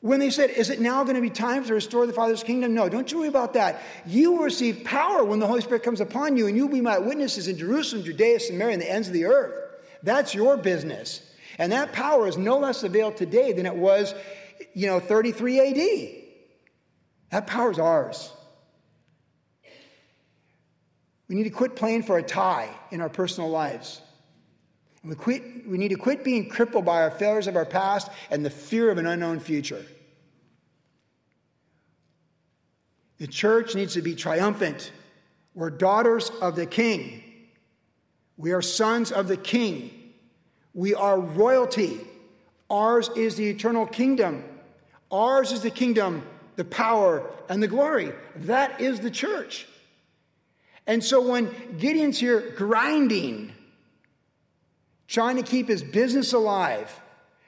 When 0.00 0.20
they 0.20 0.30
said, 0.30 0.50
Is 0.50 0.70
it 0.70 0.80
now 0.80 1.02
going 1.04 1.16
to 1.16 1.22
be 1.22 1.30
time 1.30 1.64
to 1.64 1.74
restore 1.74 2.06
the 2.06 2.12
Father's 2.12 2.42
kingdom? 2.42 2.74
No, 2.74 2.88
don't 2.88 3.10
you 3.10 3.18
worry 3.18 3.28
about 3.28 3.54
that. 3.54 3.82
You 4.06 4.32
will 4.32 4.44
receive 4.44 4.84
power 4.84 5.24
when 5.24 5.38
the 5.38 5.46
Holy 5.46 5.60
Spirit 5.60 5.82
comes 5.82 6.00
upon 6.00 6.36
you, 6.36 6.46
and 6.46 6.56
you'll 6.56 6.68
be 6.68 6.80
my 6.80 6.98
witnesses 6.98 7.48
in 7.48 7.58
Jerusalem, 7.58 8.04
Judea, 8.04 8.40
Samaria, 8.40 8.74
and 8.74 8.82
the 8.82 8.90
ends 8.90 9.08
of 9.08 9.14
the 9.14 9.26
earth. 9.26 9.54
That's 10.02 10.34
your 10.34 10.56
business. 10.56 11.20
And 11.58 11.72
that 11.72 11.92
power 11.92 12.28
is 12.28 12.38
no 12.38 12.58
less 12.58 12.84
available 12.84 13.18
today 13.18 13.52
than 13.52 13.66
it 13.66 13.74
was, 13.74 14.14
you 14.74 14.86
know, 14.86 15.00
33 15.00 15.60
AD. 15.60 16.24
That 17.30 17.46
power 17.46 17.70
is 17.72 17.78
ours. 17.78 18.32
We 21.28 21.34
need 21.34 21.44
to 21.44 21.50
quit 21.50 21.76
playing 21.76 22.04
for 22.04 22.16
a 22.16 22.22
tie 22.22 22.70
in 22.90 23.00
our 23.00 23.10
personal 23.10 23.50
lives. 23.50 24.00
we, 25.04 25.14
quit, 25.14 25.68
we 25.68 25.76
need 25.76 25.88
to 25.88 25.96
quit 25.96 26.24
being 26.24 26.48
crippled 26.48 26.84
by 26.84 27.02
our 27.02 27.10
failures 27.10 27.46
of 27.46 27.56
our 27.56 27.66
past 27.66 28.10
and 28.30 28.46
the 28.46 28.50
fear 28.50 28.90
of 28.90 28.96
an 28.96 29.06
unknown 29.06 29.40
future. 29.40 29.84
The 33.18 33.26
church 33.26 33.74
needs 33.74 33.94
to 33.94 34.02
be 34.02 34.14
triumphant. 34.14 34.92
We're 35.54 35.70
daughters 35.70 36.30
of 36.40 36.54
the 36.54 36.66
king. 36.66 37.22
We 38.36 38.52
are 38.52 38.62
sons 38.62 39.10
of 39.10 39.26
the 39.26 39.36
king. 39.36 39.90
We 40.74 40.94
are 40.94 41.18
royalty. 41.18 42.00
Ours 42.70 43.10
is 43.16 43.36
the 43.36 43.48
eternal 43.48 43.86
kingdom. 43.86 44.44
Ours 45.10 45.52
is 45.52 45.62
the 45.62 45.70
kingdom, 45.70 46.22
the 46.56 46.64
power, 46.64 47.30
and 47.48 47.62
the 47.62 47.68
glory. 47.68 48.12
That 48.36 48.80
is 48.80 49.00
the 49.00 49.10
church. 49.10 49.66
And 50.86 51.02
so 51.02 51.20
when 51.20 51.54
Gideon's 51.78 52.18
here 52.18 52.52
grinding, 52.56 53.52
trying 55.06 55.36
to 55.36 55.42
keep 55.42 55.68
his 55.68 55.82
business 55.82 56.32
alive, 56.32 57.00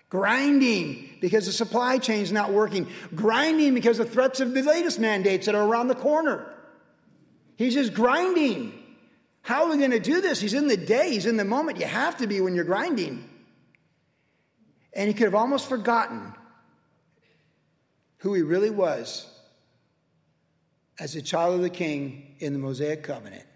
grinding 0.08 1.08
because 1.20 1.46
the 1.46 1.52
supply 1.52 1.98
chain's 1.98 2.32
not 2.32 2.52
working, 2.52 2.88
grinding 3.14 3.74
because 3.74 3.98
of 3.98 4.10
threats 4.10 4.40
of 4.40 4.52
the 4.52 4.62
latest 4.62 4.98
mandates 4.98 5.46
that 5.46 5.54
are 5.54 5.66
around 5.66 5.88
the 5.88 5.94
corner. 5.94 6.52
He's 7.56 7.74
just 7.74 7.94
grinding. 7.94 8.79
How 9.42 9.64
are 9.64 9.70
we 9.70 9.78
going 9.78 9.90
to 9.90 10.00
do 10.00 10.20
this? 10.20 10.40
He's 10.40 10.54
in 10.54 10.68
the 10.68 10.76
day, 10.76 11.10
he's 11.12 11.26
in 11.26 11.36
the 11.36 11.44
moment. 11.44 11.78
You 11.78 11.86
have 11.86 12.18
to 12.18 12.26
be 12.26 12.40
when 12.40 12.54
you're 12.54 12.64
grinding. 12.64 13.28
And 14.92 15.08
he 15.08 15.14
could 15.14 15.24
have 15.24 15.34
almost 15.34 15.68
forgotten 15.68 16.34
who 18.18 18.34
he 18.34 18.42
really 18.42 18.70
was 18.70 19.26
as 20.98 21.16
a 21.16 21.22
child 21.22 21.54
of 21.54 21.62
the 21.62 21.70
king 21.70 22.36
in 22.38 22.52
the 22.52 22.58
Mosaic 22.58 23.02
covenant. 23.02 23.46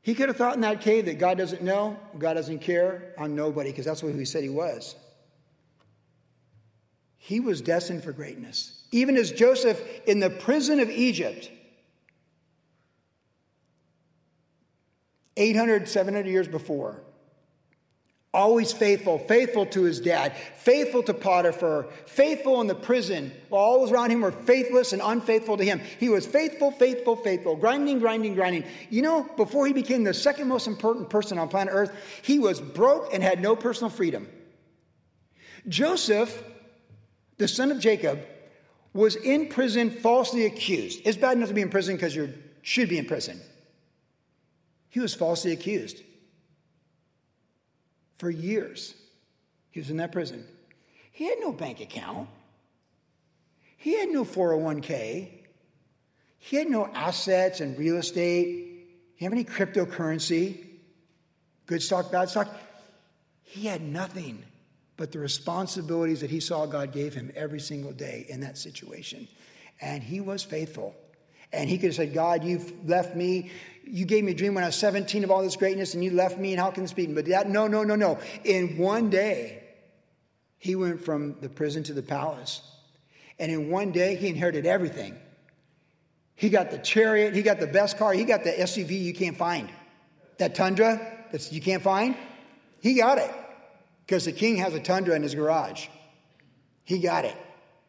He 0.00 0.14
could 0.14 0.28
have 0.28 0.36
thought 0.36 0.56
in 0.56 0.62
that 0.62 0.80
cave 0.80 1.04
that 1.04 1.20
God 1.20 1.38
doesn't 1.38 1.62
know, 1.62 1.96
God 2.18 2.34
doesn't 2.34 2.58
care, 2.58 3.14
I'm 3.16 3.36
nobody, 3.36 3.70
because 3.70 3.84
that's 3.84 4.02
what 4.02 4.12
he 4.14 4.24
said 4.24 4.42
he 4.42 4.48
was. 4.48 4.96
He 7.18 7.38
was 7.38 7.60
destined 7.60 8.02
for 8.02 8.10
greatness. 8.10 8.84
Even 8.90 9.16
as 9.16 9.30
Joseph 9.30 9.80
in 10.06 10.18
the 10.18 10.28
prison 10.28 10.80
of 10.80 10.90
Egypt, 10.90 11.52
800, 15.36 15.88
700 15.88 16.26
years 16.26 16.48
before. 16.48 17.02
Always 18.34 18.72
faithful, 18.72 19.18
faithful 19.18 19.66
to 19.66 19.82
his 19.82 20.00
dad, 20.00 20.34
faithful 20.56 21.02
to 21.02 21.12
Potiphar, 21.12 21.84
faithful 22.06 22.62
in 22.62 22.66
the 22.66 22.74
prison. 22.74 23.30
All 23.50 23.80
those 23.80 23.92
around 23.92 24.08
him 24.08 24.22
were 24.22 24.32
faithless 24.32 24.94
and 24.94 25.02
unfaithful 25.04 25.58
to 25.58 25.64
him. 25.64 25.82
He 26.00 26.08
was 26.08 26.24
faithful, 26.24 26.70
faithful, 26.70 27.14
faithful, 27.14 27.56
grinding, 27.56 27.98
grinding, 27.98 28.34
grinding. 28.34 28.64
You 28.88 29.02
know, 29.02 29.28
before 29.36 29.66
he 29.66 29.74
became 29.74 30.02
the 30.02 30.14
second 30.14 30.48
most 30.48 30.66
important 30.66 31.10
person 31.10 31.36
on 31.36 31.48
planet 31.48 31.74
Earth, 31.74 31.92
he 32.22 32.38
was 32.38 32.58
broke 32.58 33.12
and 33.12 33.22
had 33.22 33.42
no 33.42 33.54
personal 33.54 33.90
freedom. 33.90 34.26
Joseph, 35.68 36.42
the 37.36 37.46
son 37.46 37.70
of 37.70 37.80
Jacob, 37.80 38.18
was 38.94 39.14
in 39.16 39.48
prison 39.48 39.90
falsely 39.90 40.46
accused. 40.46 41.00
It's 41.04 41.18
bad 41.18 41.36
enough 41.36 41.48
to 41.48 41.54
be 41.54 41.60
in 41.60 41.68
prison 41.68 41.96
because 41.96 42.16
you 42.16 42.32
should 42.62 42.88
be 42.88 42.96
in 42.96 43.04
prison. 43.04 43.40
He 44.92 45.00
was 45.00 45.14
falsely 45.14 45.52
accused. 45.52 46.02
For 48.18 48.28
years, 48.28 48.94
he 49.70 49.80
was 49.80 49.88
in 49.88 49.96
that 49.96 50.12
prison. 50.12 50.46
He 51.12 51.24
had 51.24 51.38
no 51.40 51.50
bank 51.50 51.80
account. 51.80 52.28
He 53.78 53.98
had 53.98 54.10
no 54.10 54.22
401k. 54.22 55.30
He 56.36 56.56
had 56.56 56.68
no 56.68 56.90
assets 56.92 57.60
and 57.60 57.78
real 57.78 57.96
estate. 57.96 58.46
He 59.14 59.24
didn't 59.24 59.32
have 59.32 59.32
any 59.32 59.44
cryptocurrency, 59.44 60.62
good 61.64 61.82
stock, 61.82 62.12
bad 62.12 62.28
stock. 62.28 62.54
He 63.44 63.66
had 63.66 63.80
nothing 63.80 64.44
but 64.98 65.10
the 65.10 65.20
responsibilities 65.20 66.20
that 66.20 66.28
he 66.28 66.40
saw 66.40 66.66
God 66.66 66.92
gave 66.92 67.14
him 67.14 67.32
every 67.34 67.60
single 67.60 67.92
day 67.92 68.26
in 68.28 68.40
that 68.40 68.58
situation. 68.58 69.26
And 69.80 70.02
he 70.02 70.20
was 70.20 70.42
faithful. 70.42 70.94
And 71.52 71.68
he 71.68 71.76
could 71.76 71.88
have 71.88 71.96
said, 71.96 72.14
God, 72.14 72.44
you've 72.44 72.88
left 72.88 73.14
me. 73.14 73.50
You 73.84 74.04
gave 74.04 74.24
me 74.24 74.32
a 74.32 74.34
dream 74.34 74.54
when 74.54 74.64
I 74.64 74.68
was 74.68 74.76
17 74.76 75.24
of 75.24 75.30
all 75.30 75.42
this 75.42 75.56
greatness, 75.56 75.94
and 75.94 76.02
you 76.02 76.12
left 76.12 76.38
me, 76.38 76.52
and 76.52 76.60
how 76.60 76.70
can 76.70 76.82
this 76.82 76.92
be? 76.92 77.06
But 77.06 77.26
that, 77.26 77.48
no, 77.48 77.66
no, 77.66 77.82
no, 77.82 77.94
no. 77.94 78.18
In 78.44 78.78
one 78.78 79.10
day, 79.10 79.62
he 80.58 80.76
went 80.76 81.04
from 81.04 81.36
the 81.40 81.48
prison 81.48 81.82
to 81.84 81.92
the 81.92 82.02
palace. 82.02 82.62
And 83.38 83.50
in 83.50 83.70
one 83.70 83.90
day, 83.92 84.14
he 84.14 84.28
inherited 84.28 84.66
everything. 84.66 85.18
He 86.36 86.48
got 86.48 86.70
the 86.70 86.78
chariot, 86.78 87.34
he 87.34 87.42
got 87.42 87.60
the 87.60 87.66
best 87.66 87.98
car, 87.98 88.12
he 88.12 88.24
got 88.24 88.44
the 88.44 88.50
SUV 88.50 89.00
you 89.00 89.12
can't 89.12 89.36
find. 89.36 89.68
That 90.38 90.54
Tundra 90.54 91.00
that 91.30 91.52
you 91.52 91.60
can't 91.60 91.82
find, 91.82 92.16
he 92.80 92.94
got 92.94 93.18
it. 93.18 93.30
Because 94.06 94.24
the 94.24 94.32
king 94.32 94.56
has 94.56 94.74
a 94.74 94.80
Tundra 94.80 95.14
in 95.14 95.22
his 95.22 95.34
garage. 95.34 95.88
He 96.84 96.98
got 96.98 97.24
it. 97.24 97.36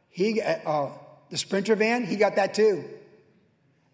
He, 0.10 0.41
uh, 0.41 0.89
the 1.30 1.38
Sprinter 1.38 1.76
van, 1.76 2.06
he 2.06 2.15
got 2.15 2.36
that 2.36 2.54
too. 2.54 2.84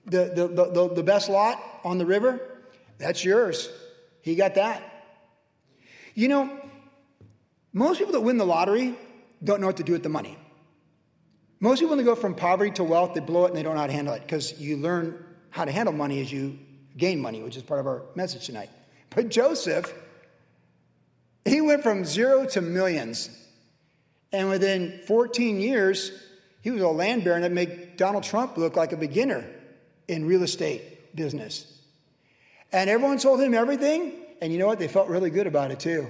The, 0.06 0.32
the, 0.34 0.72
the, 0.72 0.94
the 0.96 1.04
best 1.04 1.30
lot 1.30 1.62
on 1.84 1.98
the 1.98 2.06
river, 2.06 2.40
that's 2.98 3.24
yours. 3.24 3.70
He 4.22 4.36
got 4.36 4.56
that. 4.56 4.84
You 6.16 6.28
know, 6.28 6.60
most 7.74 8.00
people 8.00 8.14
that 8.14 8.22
win 8.22 8.38
the 8.38 8.46
lottery 8.46 8.96
don't 9.44 9.62
know 9.62 9.68
what 9.68 9.78
to 9.78 9.84
do 9.84 9.94
with 9.94 10.04
the 10.04 10.10
money. 10.10 10.38
Most 11.60 11.80
people, 11.80 11.96
when 11.96 11.98
they 11.98 12.04
go 12.04 12.16
from 12.16 12.36
poverty 12.36 12.72
to 12.72 12.84
wealth, 12.84 13.14
they 13.14 13.20
blow 13.20 13.46
it 13.46 13.50
and 13.50 13.58
they 13.58 13.64
don't 13.64 13.76
know 13.76 13.82
how 13.82 13.88
to 13.88 13.94
handle 13.94 14.14
it 14.14 14.22
because 14.22 14.60
you 14.60 14.78
learn 14.78 15.24
how 15.50 15.66
to 15.66 15.72
handle 15.72 15.94
money 15.94 16.22
as 16.22 16.32
you 16.32 16.58
gain 16.98 17.20
money, 17.20 17.42
which 17.42 17.58
is 17.58 17.64
part 17.64 17.80
of 17.80 17.88
our 17.88 18.04
message 18.16 18.46
tonight. 18.46 18.70
But 19.10 19.30
Joseph, 19.30 19.94
he 21.46 21.62
went 21.62 21.84
from 21.84 22.06
zero 22.06 22.46
to 22.48 22.62
millions. 22.62 23.30
And 24.32 24.50
within 24.50 25.00
14 25.08 25.60
years, 25.60 26.12
he 26.62 26.72
was 26.72 26.82
a 26.82 26.88
land 26.88 27.24
baron 27.24 27.42
that 27.42 27.52
made 27.52 27.98
Donald 27.98 28.24
Trump 28.24 28.58
look 28.58 28.76
like 28.76 28.92
a 28.92 28.98
beginner 28.98 29.46
in 30.10 30.26
real 30.26 30.44
estate 30.44 31.16
business. 31.16 31.80
And 32.72 32.90
everyone 32.90 33.18
told 33.20 33.40
him 33.40 33.54
everything, 33.54 34.14
and 34.42 34.52
you 34.52 34.60
know 34.60 34.68
what? 34.68 34.80
They 34.80 34.88
felt 34.88 35.08
really 35.08 35.30
good 35.30 35.48
about 35.48 35.72
it 35.72 35.80
too. 35.80 36.08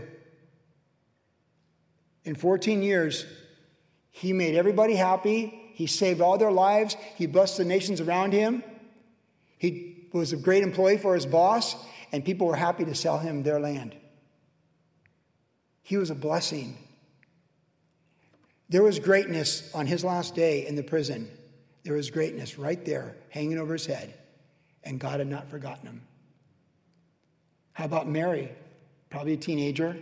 In 2.24 2.36
14 2.36 2.82
years, 2.82 3.26
he 4.12 4.34
made 4.34 4.56
everybody 4.56 4.96
happy. 4.96 5.72
He 5.74 5.88
saved 5.88 6.22
all 6.22 6.38
their 6.38 6.52
lives. 6.52 6.96
He 7.16 7.28
blessed 7.28 7.58
the 7.58 7.66
nations 7.66 8.02
around 8.02 8.34
him. 8.34 8.64
He 9.58 10.08
was 10.14 10.34
a 10.34 10.38
great 10.38 10.64
employee 10.64 10.98
for 10.98 11.14
his 11.14 11.26
boss, 11.26 11.76
and 12.12 12.24
people 12.24 12.48
were 12.48 12.56
happy 12.56 12.86
to 12.86 12.96
sell 12.96 13.18
him 13.18 13.44
their 13.44 13.60
land. 13.60 13.96
He 15.84 15.98
was 15.98 16.10
a 16.10 16.16
blessing. 16.16 16.78
There 18.70 18.84
was 18.84 19.00
greatness 19.00 19.74
on 19.74 19.88
his 19.88 20.04
last 20.04 20.36
day 20.36 20.68
in 20.68 20.76
the 20.76 20.84
prison. 20.84 21.30
There 21.84 21.96
was 21.96 22.10
greatness 22.10 22.58
right 22.58 22.84
there 22.84 23.16
hanging 23.30 23.58
over 23.58 23.74
his 23.74 23.86
head, 23.86 24.14
and 24.84 25.00
God 25.00 25.20
had 25.20 25.28
not 25.28 25.50
forgotten 25.50 25.88
him. 25.88 26.02
How 27.74 27.86
about 27.86 28.08
Mary? 28.08 28.52
Probably 29.10 29.34
a 29.34 29.38
teenager. 29.38 29.98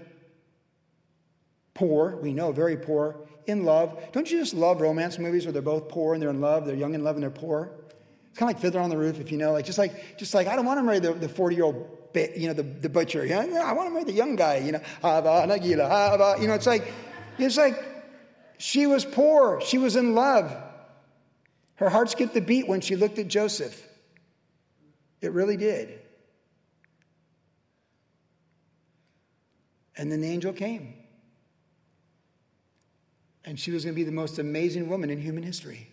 Poor, 1.74 2.18
we 2.18 2.34
know, 2.34 2.52
very 2.52 2.76
poor, 2.76 3.16
in 3.46 3.64
love. 3.64 4.12
Don't 4.12 4.30
you 4.30 4.40
just 4.40 4.54
love 4.54 4.82
romance 4.82 5.20
movies 5.20 5.46
where 5.46 5.54
they're 5.54 5.62
both 5.62 5.88
poor 5.88 6.14
and 6.14 6.22
they're 6.22 6.32
in 6.32 6.42
love, 6.42 6.66
they're 6.66 6.76
young 6.76 6.96
in 6.96 7.04
love 7.04 7.16
and 7.16 7.24
they're 7.24 7.30
poor? 7.30 7.72
It's 8.30 8.40
kind 8.40 8.50
of 8.52 8.56
like 8.56 8.62
Fiddler 8.62 8.82
on 8.82 8.90
the 8.90 8.98
Roof, 8.98 9.20
if 9.20 9.32
you 9.32 9.38
know, 9.38 9.52
like 9.52 9.66
just 9.66 9.78
like 9.78 10.18
just 10.18 10.34
like 10.34 10.48
I 10.48 10.56
don't 10.56 10.66
want 10.66 10.80
to 10.80 10.84
marry 10.84 11.00
the 11.00 11.30
40 11.30 11.56
year 11.56 11.66
old 11.66 11.98
you 12.36 12.48
know, 12.48 12.54
the, 12.54 12.64
the 12.64 12.90
butcher. 12.90 13.26
Know, 13.26 13.62
I 13.62 13.74
want 13.74 13.88
to 13.88 13.94
marry 13.94 14.04
the 14.04 14.12
young 14.12 14.36
guy, 14.36 14.58
you 14.58 14.72
know, 14.72 14.82
Nagila, 15.04 16.42
you 16.42 16.48
know, 16.48 16.54
it's 16.54 16.66
like, 16.66 16.92
it's 17.38 17.58
like 17.58 17.84
she 18.58 18.88
was 18.88 19.06
poor. 19.06 19.62
She 19.62 19.78
was 19.78 19.96
in 19.96 20.16
love. 20.16 20.56
Her 21.78 21.90
heart 21.90 22.10
skipped 22.10 22.36
a 22.36 22.42
beat 22.42 22.68
when 22.68 22.82
she 22.82 22.96
looked 22.96 23.20
at 23.20 23.28
Joseph. 23.28 23.88
It 25.22 25.32
really 25.32 25.58
did. 25.58 26.00
And 29.96 30.12
then 30.12 30.22
the 30.22 30.28
angel 30.28 30.54
came. 30.54 30.94
And 33.46 33.60
she 33.60 33.72
was 33.72 33.84
going 33.84 33.96
to 33.96 33.96
be 33.96 34.04
the 34.04 34.12
most 34.12 34.40
amazing 34.40 34.90
woman 34.90 35.10
in 35.10 35.20
human 35.20 35.44
history. 35.44 35.88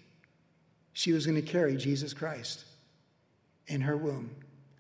She 0.92 1.12
was 1.12 1.26
going 1.26 1.40
to 1.40 1.46
carry 1.46 1.76
Jesus 1.76 2.12
Christ 2.12 2.64
in 3.66 3.80
her 3.82 3.96
womb 3.96 4.30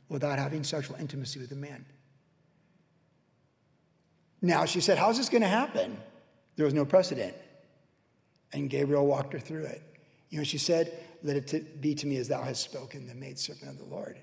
without 0.08 0.38
having 0.38 0.64
sexual 0.64 0.96
intimacy 0.96 1.38
with 1.38 1.52
a 1.52 1.56
man. 1.56 1.84
Now, 4.42 4.64
she 4.64 4.80
said, 4.80 4.98
How's 4.98 5.16
this 5.16 5.28
going 5.28 5.42
to 5.42 5.48
happen? 5.48 5.96
There 6.56 6.64
was 6.64 6.74
no 6.74 6.84
precedent. 6.84 7.34
And 8.52 8.70
Gabriel 8.70 9.06
walked 9.06 9.32
her 9.32 9.38
through 9.38 9.64
it. 9.64 9.82
You 10.34 10.40
know, 10.40 10.44
she 10.44 10.58
said, 10.58 10.92
Let 11.22 11.36
it 11.36 11.80
be 11.80 11.94
to 11.94 12.08
me 12.08 12.16
as 12.16 12.26
thou 12.26 12.42
hast 12.42 12.64
spoken, 12.64 13.06
the 13.06 13.14
maidservant 13.14 13.70
of 13.70 13.78
the 13.78 13.84
Lord. 13.84 14.18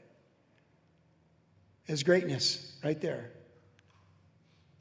His 1.86 2.04
greatness 2.04 2.76
right 2.84 3.00
there. 3.00 3.32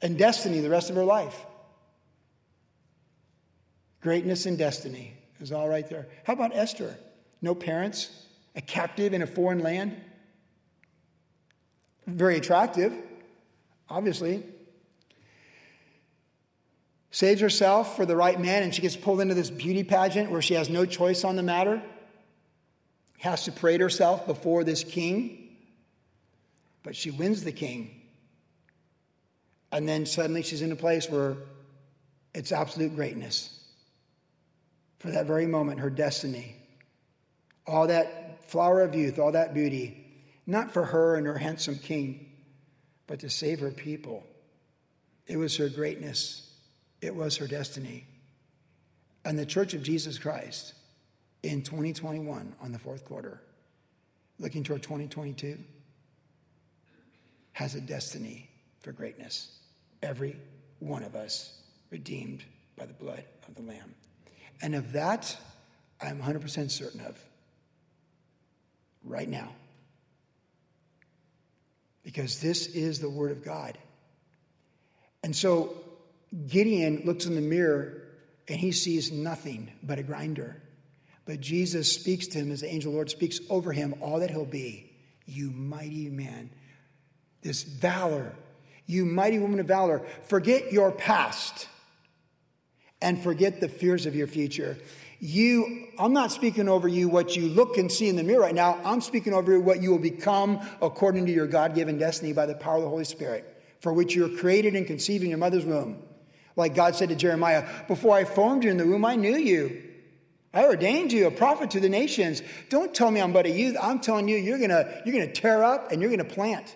And 0.01 0.17
destiny 0.17 0.59
the 0.59 0.69
rest 0.69 0.89
of 0.89 0.97
her 0.97 1.05
life. 1.05 1.45
Greatness 4.01 4.45
and 4.45 4.57
destiny 4.57 5.13
is 5.39 5.53
all 5.53 5.69
right 5.69 5.87
there. 5.87 6.09
How 6.25 6.33
about 6.33 6.53
Esther? 6.53 6.97
No 7.41 7.55
parents, 7.55 8.25
a 8.57 8.61
captive 8.61 9.13
in 9.13 9.21
a 9.21 9.27
foreign 9.27 9.59
land. 9.59 9.95
Very 12.07 12.35
attractive, 12.35 12.91
obviously. 13.89 14.43
Saves 17.11 17.41
herself 17.41 17.95
for 17.95 18.05
the 18.05 18.15
right 18.15 18.39
man, 18.39 18.63
and 18.63 18.73
she 18.73 18.81
gets 18.81 18.95
pulled 18.95 19.21
into 19.21 19.33
this 19.33 19.49
beauty 19.49 19.83
pageant 19.83 20.31
where 20.31 20.41
she 20.41 20.53
has 20.53 20.69
no 20.69 20.85
choice 20.85 21.23
on 21.23 21.35
the 21.35 21.43
matter. 21.43 21.81
Has 23.19 23.45
to 23.45 23.51
parade 23.51 23.81
herself 23.81 24.25
before 24.25 24.63
this 24.63 24.83
king, 24.83 25.55
but 26.83 26.95
she 26.95 27.11
wins 27.11 27.43
the 27.43 27.51
king. 27.51 28.01
And 29.71 29.87
then 29.87 30.05
suddenly 30.05 30.41
she's 30.41 30.61
in 30.61 30.71
a 30.71 30.75
place 30.75 31.09
where 31.09 31.35
it's 32.33 32.51
absolute 32.51 32.95
greatness 32.95 33.57
for 34.99 35.11
that 35.11 35.25
very 35.25 35.47
moment, 35.47 35.79
her 35.79 35.89
destiny. 35.89 36.55
All 37.65 37.87
that 37.87 38.49
flower 38.49 38.81
of 38.81 38.95
youth, 38.95 39.19
all 39.19 39.31
that 39.31 39.53
beauty, 39.53 40.05
not 40.45 40.71
for 40.71 40.85
her 40.85 41.15
and 41.15 41.25
her 41.25 41.37
handsome 41.37 41.77
king, 41.77 42.31
but 43.07 43.19
to 43.19 43.29
save 43.29 43.59
her 43.59 43.71
people. 43.71 44.25
It 45.27 45.37
was 45.37 45.57
her 45.57 45.69
greatness, 45.69 46.50
it 47.01 47.15
was 47.15 47.37
her 47.37 47.47
destiny. 47.47 48.05
And 49.25 49.37
the 49.37 49.45
Church 49.45 49.73
of 49.73 49.83
Jesus 49.83 50.17
Christ 50.17 50.73
in 51.43 51.61
2021 51.61 52.55
on 52.61 52.71
the 52.71 52.79
fourth 52.79 53.05
quarter, 53.05 53.41
looking 54.39 54.63
toward 54.63 54.83
2022, 54.83 55.57
has 57.53 57.75
a 57.75 57.81
destiny 57.81 58.49
for 58.79 58.91
greatness. 58.91 59.59
Every 60.01 60.35
one 60.79 61.03
of 61.03 61.15
us 61.15 61.59
redeemed 61.89 62.43
by 62.77 62.85
the 62.85 62.93
blood 62.93 63.23
of 63.47 63.55
the 63.55 63.61
Lamb. 63.61 63.93
And 64.61 64.75
of 64.75 64.93
that, 64.93 65.35
I'm 66.01 66.21
100% 66.21 66.71
certain 66.71 67.01
of 67.01 67.19
right 69.03 69.29
now. 69.29 69.49
Because 72.03 72.39
this 72.39 72.67
is 72.67 72.99
the 72.99 73.09
Word 73.09 73.31
of 73.31 73.43
God. 73.43 73.77
And 75.23 75.35
so 75.35 75.75
Gideon 76.47 77.03
looks 77.05 77.25
in 77.25 77.35
the 77.35 77.41
mirror 77.41 78.03
and 78.47 78.59
he 78.59 78.71
sees 78.71 79.11
nothing 79.11 79.71
but 79.83 79.99
a 79.99 80.03
grinder. 80.03 80.61
But 81.25 81.39
Jesus 81.39 81.91
speaks 81.91 82.27
to 82.27 82.39
him 82.39 82.51
as 82.51 82.61
the 82.61 82.67
angel 82.67 82.89
of 82.89 82.93
the 82.93 82.97
Lord 82.97 83.09
speaks 83.09 83.39
over 83.49 83.71
him 83.71 83.95
all 84.01 84.19
that 84.19 84.31
he'll 84.31 84.45
be. 84.45 84.91
You 85.25 85.51
mighty 85.51 86.09
man. 86.09 86.49
This 87.41 87.63
valor. 87.63 88.33
You 88.85 89.05
mighty 89.05 89.39
woman 89.39 89.59
of 89.59 89.67
valor. 89.67 90.01
Forget 90.23 90.71
your 90.71 90.91
past 90.91 91.67
and 93.01 93.21
forget 93.21 93.59
the 93.59 93.69
fears 93.69 94.05
of 94.05 94.15
your 94.15 94.27
future. 94.27 94.77
You, 95.19 95.87
I'm 95.99 96.13
not 96.13 96.31
speaking 96.31 96.67
over 96.67 96.87
you 96.87 97.07
what 97.07 97.35
you 97.35 97.47
look 97.47 97.77
and 97.77 97.91
see 97.91 98.09
in 98.09 98.15
the 98.15 98.23
mirror 98.23 98.41
right 98.41 98.55
now. 98.55 98.79
I'm 98.83 99.01
speaking 99.01 99.33
over 99.33 99.53
you 99.53 99.61
what 99.61 99.81
you 99.81 99.91
will 99.91 99.99
become 99.99 100.59
according 100.81 101.27
to 101.27 101.31
your 101.31 101.47
God 101.47 101.75
given 101.75 101.97
destiny 101.97 102.33
by 102.33 102.47
the 102.47 102.55
power 102.55 102.77
of 102.77 102.83
the 102.83 102.89
Holy 102.89 103.03
Spirit, 103.03 103.63
for 103.79 103.93
which 103.93 104.15
you 104.15 104.23
were 104.23 104.37
created 104.37 104.75
and 104.75 104.87
conceived 104.87 105.23
in 105.23 105.29
your 105.29 105.37
mother's 105.37 105.65
womb. 105.65 106.01
Like 106.55 106.75
God 106.75 106.95
said 106.95 107.09
to 107.09 107.15
Jeremiah, 107.15 107.67
Before 107.87 108.15
I 108.15 108.25
formed 108.25 108.63
you 108.63 108.71
in 108.71 108.77
the 108.77 108.85
womb, 108.85 109.05
I 109.05 109.15
knew 109.15 109.35
you. 109.35 109.83
I 110.53 110.65
ordained 110.65 111.13
you 111.13 111.27
a 111.27 111.31
prophet 111.31 111.71
to 111.71 111.79
the 111.79 111.89
nations. 111.89 112.41
Don't 112.69 112.93
tell 112.93 113.09
me 113.09 113.21
I'm 113.21 113.31
but 113.31 113.45
a 113.45 113.49
youth. 113.49 113.77
I'm 113.81 113.99
telling 113.99 114.27
you, 114.27 114.35
you're 114.35 114.59
gonna, 114.59 115.01
you're 115.05 115.13
gonna 115.13 115.31
tear 115.31 115.63
up 115.63 115.91
and 115.91 116.01
you're 116.01 116.11
gonna 116.11 116.25
plant. 116.25 116.75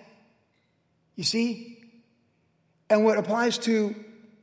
You 1.15 1.23
see? 1.23 1.79
And 2.89 3.03
what 3.03 3.17
applies 3.17 3.57
to 3.59 3.95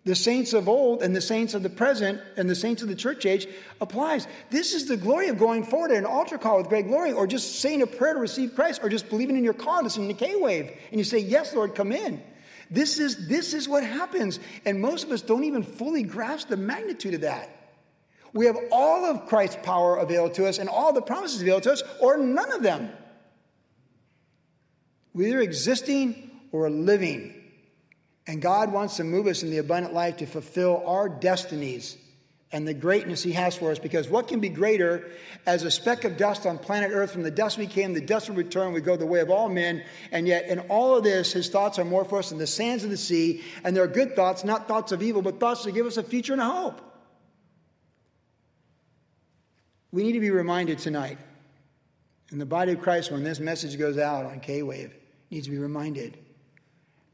the 0.04 0.14
saints 0.16 0.52
of 0.52 0.68
old 0.68 1.02
and 1.02 1.14
the 1.14 1.20
saints 1.20 1.54
of 1.54 1.62
the 1.62 1.70
present 1.70 2.20
and 2.36 2.50
the 2.50 2.56
saints 2.56 2.82
of 2.82 2.88
the 2.88 2.94
church 2.94 3.24
age 3.24 3.46
applies. 3.80 4.26
This 4.50 4.74
is 4.74 4.86
the 4.88 4.96
glory 4.96 5.28
of 5.28 5.38
going 5.38 5.64
forward 5.64 5.92
at 5.92 5.98
an 5.98 6.06
altar 6.06 6.38
call 6.38 6.58
with 6.58 6.68
great 6.68 6.88
glory, 6.88 7.12
or 7.12 7.26
just 7.26 7.60
saying 7.60 7.82
a 7.82 7.86
prayer 7.86 8.14
to 8.14 8.18
receive 8.18 8.54
Christ, 8.54 8.80
or 8.82 8.88
just 8.88 9.08
believing 9.08 9.36
in 9.36 9.44
your 9.44 9.54
car, 9.54 9.82
listening 9.82 10.08
to 10.08 10.14
K 10.14 10.34
Wave, 10.34 10.72
and 10.90 10.98
you 10.98 11.04
say, 11.04 11.18
Yes, 11.18 11.54
Lord, 11.54 11.74
come 11.74 11.92
in. 11.92 12.20
This 12.72 12.98
is, 12.98 13.28
this 13.28 13.52
is 13.52 13.68
what 13.68 13.84
happens. 13.84 14.40
And 14.64 14.80
most 14.80 15.04
of 15.04 15.10
us 15.10 15.20
don't 15.20 15.44
even 15.44 15.62
fully 15.62 16.02
grasp 16.02 16.48
the 16.48 16.56
magnitude 16.56 17.12
of 17.14 17.20
that. 17.20 17.50
We 18.32 18.46
have 18.46 18.56
all 18.72 19.04
of 19.04 19.26
Christ's 19.26 19.58
power 19.62 19.98
available 19.98 20.34
to 20.36 20.46
us 20.46 20.58
and 20.58 20.70
all 20.70 20.94
the 20.94 21.02
promises 21.02 21.42
available 21.42 21.64
to 21.64 21.72
us, 21.72 21.82
or 22.00 22.16
none 22.16 22.50
of 22.50 22.62
them. 22.62 22.90
We're 25.12 25.28
either 25.28 25.40
existing 25.42 26.30
or 26.50 26.70
living. 26.70 27.34
And 28.26 28.40
God 28.40 28.72
wants 28.72 28.96
to 28.96 29.04
move 29.04 29.26
us 29.26 29.42
in 29.42 29.50
the 29.50 29.58
abundant 29.58 29.92
life 29.92 30.16
to 30.18 30.26
fulfill 30.26 30.82
our 30.86 31.10
destinies 31.10 31.98
and 32.52 32.68
the 32.68 32.74
greatness 32.74 33.22
He 33.22 33.32
has 33.32 33.56
for 33.56 33.70
us. 33.70 33.78
Because 33.78 34.08
what 34.08 34.28
can 34.28 34.38
be 34.38 34.50
greater 34.50 35.10
as 35.46 35.62
a 35.62 35.70
speck 35.70 36.04
of 36.04 36.18
dust 36.18 36.44
on 36.46 36.58
planet 36.58 36.90
Earth? 36.92 37.10
From 37.10 37.22
the 37.22 37.30
dust 37.30 37.56
we 37.56 37.66
came, 37.66 37.94
the 37.94 38.00
dust 38.00 38.28
will 38.28 38.36
return. 38.36 38.72
We 38.72 38.82
go 38.82 38.96
the 38.96 39.06
way 39.06 39.20
of 39.20 39.30
all 39.30 39.48
men. 39.48 39.82
And 40.10 40.28
yet, 40.28 40.46
in 40.48 40.60
all 40.60 40.96
of 40.96 41.02
this, 41.02 41.32
His 41.32 41.48
thoughts 41.48 41.78
are 41.78 41.84
more 41.84 42.04
for 42.04 42.18
us 42.18 42.28
than 42.28 42.38
the 42.38 42.46
sands 42.46 42.84
of 42.84 42.90
the 42.90 42.96
sea. 42.96 43.42
And 43.64 43.74
they're 43.74 43.88
good 43.88 44.14
thoughts, 44.14 44.44
not 44.44 44.68
thoughts 44.68 44.92
of 44.92 45.02
evil, 45.02 45.22
but 45.22 45.40
thoughts 45.40 45.64
to 45.64 45.72
give 45.72 45.86
us 45.86 45.96
a 45.96 46.02
future 46.02 46.34
and 46.34 46.42
a 46.42 46.46
hope. 46.46 46.80
We 49.90 50.02
need 50.02 50.12
to 50.12 50.20
be 50.20 50.30
reminded 50.30 50.78
tonight, 50.78 51.18
in 52.30 52.38
the 52.38 52.46
body 52.46 52.72
of 52.72 52.80
Christ, 52.80 53.10
when 53.10 53.24
this 53.24 53.40
message 53.40 53.78
goes 53.78 53.98
out 53.98 54.24
on 54.24 54.40
K 54.40 54.62
Wave, 54.62 54.94
needs 55.30 55.46
to 55.46 55.50
be 55.50 55.58
reminded 55.58 56.18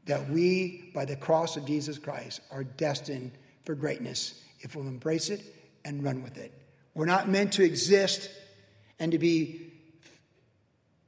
that 0.05 0.29
we, 0.29 0.91
by 0.93 1.05
the 1.05 1.15
cross 1.15 1.55
of 1.55 1.65
Jesus 1.65 1.97
Christ, 1.97 2.41
are 2.51 2.63
destined 2.63 3.31
for 3.65 3.75
greatness 3.75 4.41
if 4.61 4.75
we'll 4.75 4.87
embrace 4.87 5.29
it 5.29 5.41
and 5.85 6.03
run 6.03 6.23
with 6.23 6.37
it. 6.37 6.53
We're 6.93 7.05
not 7.05 7.29
meant 7.29 7.53
to 7.53 7.63
exist 7.63 8.29
and 8.99 9.11
to 9.13 9.19
be 9.19 9.71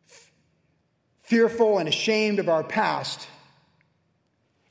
f- 0.07 0.31
fearful 1.23 1.77
and 1.77 1.89
ashamed 1.89 2.39
of 2.39 2.49
our 2.49 2.63
past 2.63 3.27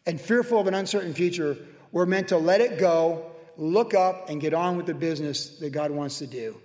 and 0.06 0.20
fearful 0.20 0.60
of 0.60 0.66
an 0.66 0.74
uncertain 0.74 1.14
future. 1.14 1.56
We're 1.92 2.06
meant 2.06 2.28
to 2.28 2.38
let 2.38 2.60
it 2.60 2.78
go, 2.78 3.32
look 3.56 3.94
up, 3.94 4.30
and 4.30 4.40
get 4.40 4.54
on 4.54 4.76
with 4.76 4.86
the 4.86 4.94
business 4.94 5.58
that 5.58 5.70
God 5.70 5.90
wants 5.90 6.18
to 6.18 6.26
do. 6.26 6.60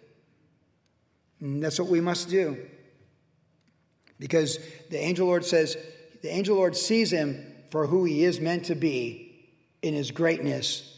And 1.41 1.62
that's 1.62 1.80
what 1.80 1.89
we 1.89 1.99
must 1.99 2.30
do. 2.30 2.58
Because 4.19 4.58
the 4.89 4.97
angel 4.97 5.28
Lord 5.28 5.43
says, 5.43 5.75
the 6.21 6.30
angel 6.30 6.56
Lord 6.56 6.78
sees 6.78 7.12
him 7.12 7.45
for 7.71 7.88
who 7.88 8.06
he 8.06 8.23
is 8.23 8.39
meant 8.39 8.65
to 8.65 8.75
be 8.75 9.49
in 9.82 9.93
his 9.93 10.12
greatness 10.12 10.94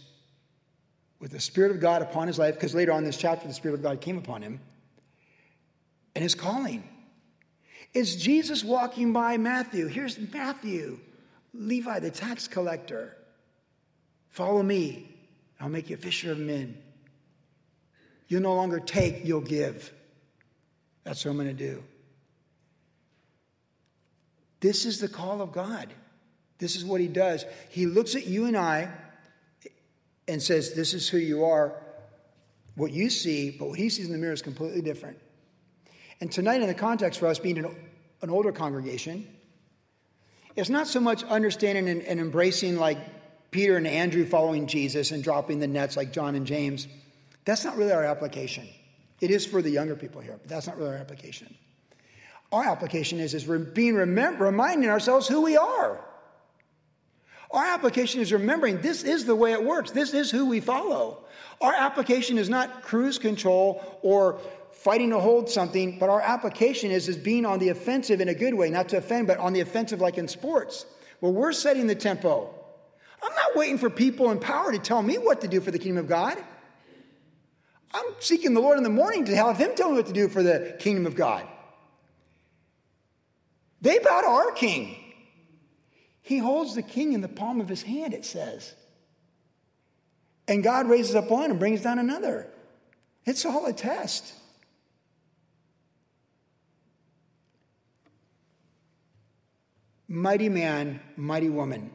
with 1.20 1.32
the 1.32 1.40
Spirit 1.40 1.72
of 1.72 1.80
God 1.80 2.02
upon 2.02 2.28
his 2.28 2.38
life, 2.38 2.56
because 2.56 2.76
later 2.76 2.92
on 2.92 3.00
in 3.00 3.06
this 3.06 3.18
chapter, 3.18 3.48
the 3.48 3.54
Spirit 3.54 3.76
of 3.76 3.82
God 3.82 4.02
came 4.02 4.18
upon 4.18 4.42
him, 4.42 4.60
and 6.16 6.24
his 6.24 6.36
calling. 6.36 6.88
Is 7.94 8.16
Jesus 8.16 8.64
walking 8.64 9.14
by 9.14 9.38
Matthew? 9.38 9.88
Here's 9.88 10.20
Matthew, 10.20 11.00
Levi, 11.54 12.00
the 12.00 12.12
tax 12.12 12.48
collector. 12.48 13.18
Follow 14.30 14.62
me, 14.62 15.10
I'll 15.60 15.70
make 15.70 15.90
you 15.90 15.96
a 15.96 16.00
fisher 16.00 16.32
of 16.32 16.38
men. 16.38 16.78
You'll 18.28 18.42
no 18.42 18.56
longer 18.56 18.80
take, 18.80 19.26
you'll 19.26 19.42
give. 19.42 19.92
That's 21.04 21.24
what 21.24 21.32
I'm 21.32 21.38
going 21.38 21.48
to 21.48 21.54
do. 21.54 21.84
This 24.60 24.86
is 24.86 25.00
the 25.00 25.08
call 25.08 25.42
of 25.42 25.52
God. 25.52 25.94
This 26.58 26.76
is 26.76 26.84
what 26.84 27.00
he 27.00 27.08
does. 27.08 27.46
He 27.70 27.86
looks 27.86 28.16
at 28.16 28.28
you 28.28 28.46
and 28.46 28.58
I 28.58 28.90
and 30.28 30.42
says, 30.42 30.74
This 30.74 30.94
is 30.94 31.08
who 31.08 31.18
you 31.18 31.46
are, 31.46 31.74
what 32.76 32.92
you 32.92 33.10
see, 33.10 33.52
but 33.52 33.70
what 33.70 33.80
he 33.80 33.90
sees 33.90 34.08
in 34.08 34.12
the 34.12 34.18
mirror 34.18 34.34
is 34.34 34.42
completely 34.42 34.82
different. 34.82 35.18
And 36.20 36.32
tonight, 36.32 36.62
in 36.62 36.68
the 36.68 36.74
context 36.74 37.20
for 37.20 37.28
us 37.28 37.40
being 37.40 37.58
an, 37.58 37.76
an 38.22 38.30
older 38.30 38.52
congregation, 38.52 39.28
it's 40.56 40.70
not 40.70 40.88
so 40.88 41.00
much 41.00 41.24
understanding 41.24 41.88
and, 41.88 42.02
and 42.02 42.20
embracing 42.20 42.78
like 42.78 42.98
Peter 43.52 43.78
and 43.78 43.88
Andrew 43.88 44.26
following 44.26 44.68
Jesus 44.68 45.12
and 45.12 45.24
dropping 45.24 45.60
the 45.60 45.68
nets 45.68 45.96
like 45.96 46.12
John 46.12 46.36
and 46.36 46.46
James. 46.46 46.88
That's 47.46 47.64
not 47.64 47.78
really 47.78 47.92
our 47.92 48.04
application. 48.04 48.68
It 49.22 49.32
is 49.32 49.46
for 49.46 49.62
the 49.62 49.70
younger 49.70 49.96
people 49.96 50.22
here, 50.22 50.38
but 50.40 50.50
that's 50.50 50.68
not 50.68 50.78
really 50.78 50.92
our 50.92 50.98
application. 50.98 51.56
Our 52.52 52.64
application 52.64 53.20
is, 53.20 53.34
is 53.34 53.44
being 53.44 53.96
remember, 53.96 54.46
reminding 54.46 54.90
ourselves 54.90 55.28
who 55.28 55.42
we 55.42 55.58
are. 55.58 56.04
Our 57.52 57.66
application 57.66 58.22
is 58.22 58.34
remembering 58.34 58.82
this 58.82 59.04
is 59.04 59.26
the 59.26 59.36
way 59.36 59.54
it 59.54 59.64
works. 59.64 59.92
This 59.92 60.14
is 60.14 60.30
who 60.30 60.48
we 60.48 60.60
follow. 60.60 61.24
Our 61.62 61.74
application 61.74 62.38
is 62.38 62.50
not 62.50 62.84
cruise 62.84 63.18
control 63.18 64.00
or 64.02 64.40
fighting 64.72 65.10
to 65.10 65.20
hold 65.20 65.50
something, 65.50 65.98
but 65.98 66.10
our 66.10 66.22
application 66.22 66.92
is, 66.92 67.08
is 67.08 67.18
being 67.18 67.46
on 67.46 67.60
the 67.60 67.70
offensive 67.70 68.22
in 68.22 68.30
a 68.30 68.34
good 68.34 68.54
way, 68.54 68.70
not 68.70 68.90
to 68.90 68.98
offend, 68.98 69.28
but 69.28 69.38
on 69.38 69.54
the 69.54 69.62
offensive 69.62 70.02
like 70.02 70.18
in 70.18 70.28
sports. 70.28 70.86
Well, 71.20 71.34
we're 71.34 71.54
setting 71.54 71.88
the 71.88 71.96
tempo. 71.96 72.54
I'm 73.24 73.34
not 73.34 73.56
waiting 73.56 73.78
for 73.78 73.90
people 73.90 74.30
in 74.32 74.40
power 74.40 74.72
to 74.72 74.78
tell 74.78 75.02
me 75.02 75.18
what 75.18 75.42
to 75.42 75.48
do 75.48 75.62
for 75.62 75.72
the 75.72 75.80
kingdom 75.80 76.04
of 76.04 76.08
God. 76.08 76.38
I'm 77.94 78.06
seeking 78.20 78.54
the 78.54 78.60
Lord 78.60 78.78
in 78.78 78.84
the 78.84 78.90
morning 78.90 79.26
to 79.26 79.36
have 79.36 79.58
Him 79.58 79.72
tell 79.76 79.90
me 79.90 79.98
what 79.98 80.08
to 80.08 80.14
do 80.14 80.28
for 80.28 80.44
the 80.44 80.76
kingdom 80.80 81.08
of 81.08 81.16
God. 81.16 81.48
They 83.82 84.00
bow 84.00 84.22
to 84.22 84.28
our 84.28 84.52
king. 84.52 85.07
He 86.28 86.40
holds 86.40 86.76
the 86.76 86.82
king 86.82 87.14
in 87.14 87.22
the 87.22 87.30
palm 87.30 87.62
of 87.62 87.70
his 87.70 87.82
hand, 87.82 88.14
it 88.14 88.26
says. 88.26 88.76
And 90.46 90.62
God 90.62 90.90
raises 90.90 91.16
up 91.16 91.32
one 91.32 91.52
and 91.52 91.58
brings 91.58 91.82
down 91.82 92.00
another. 92.00 92.48
It's 93.26 93.46
all 93.46 93.66
a 93.66 93.72
test. 93.72 94.34
Mighty 100.10 100.50
man, 100.50 101.00
mighty 101.16 101.48
woman. 101.48 101.92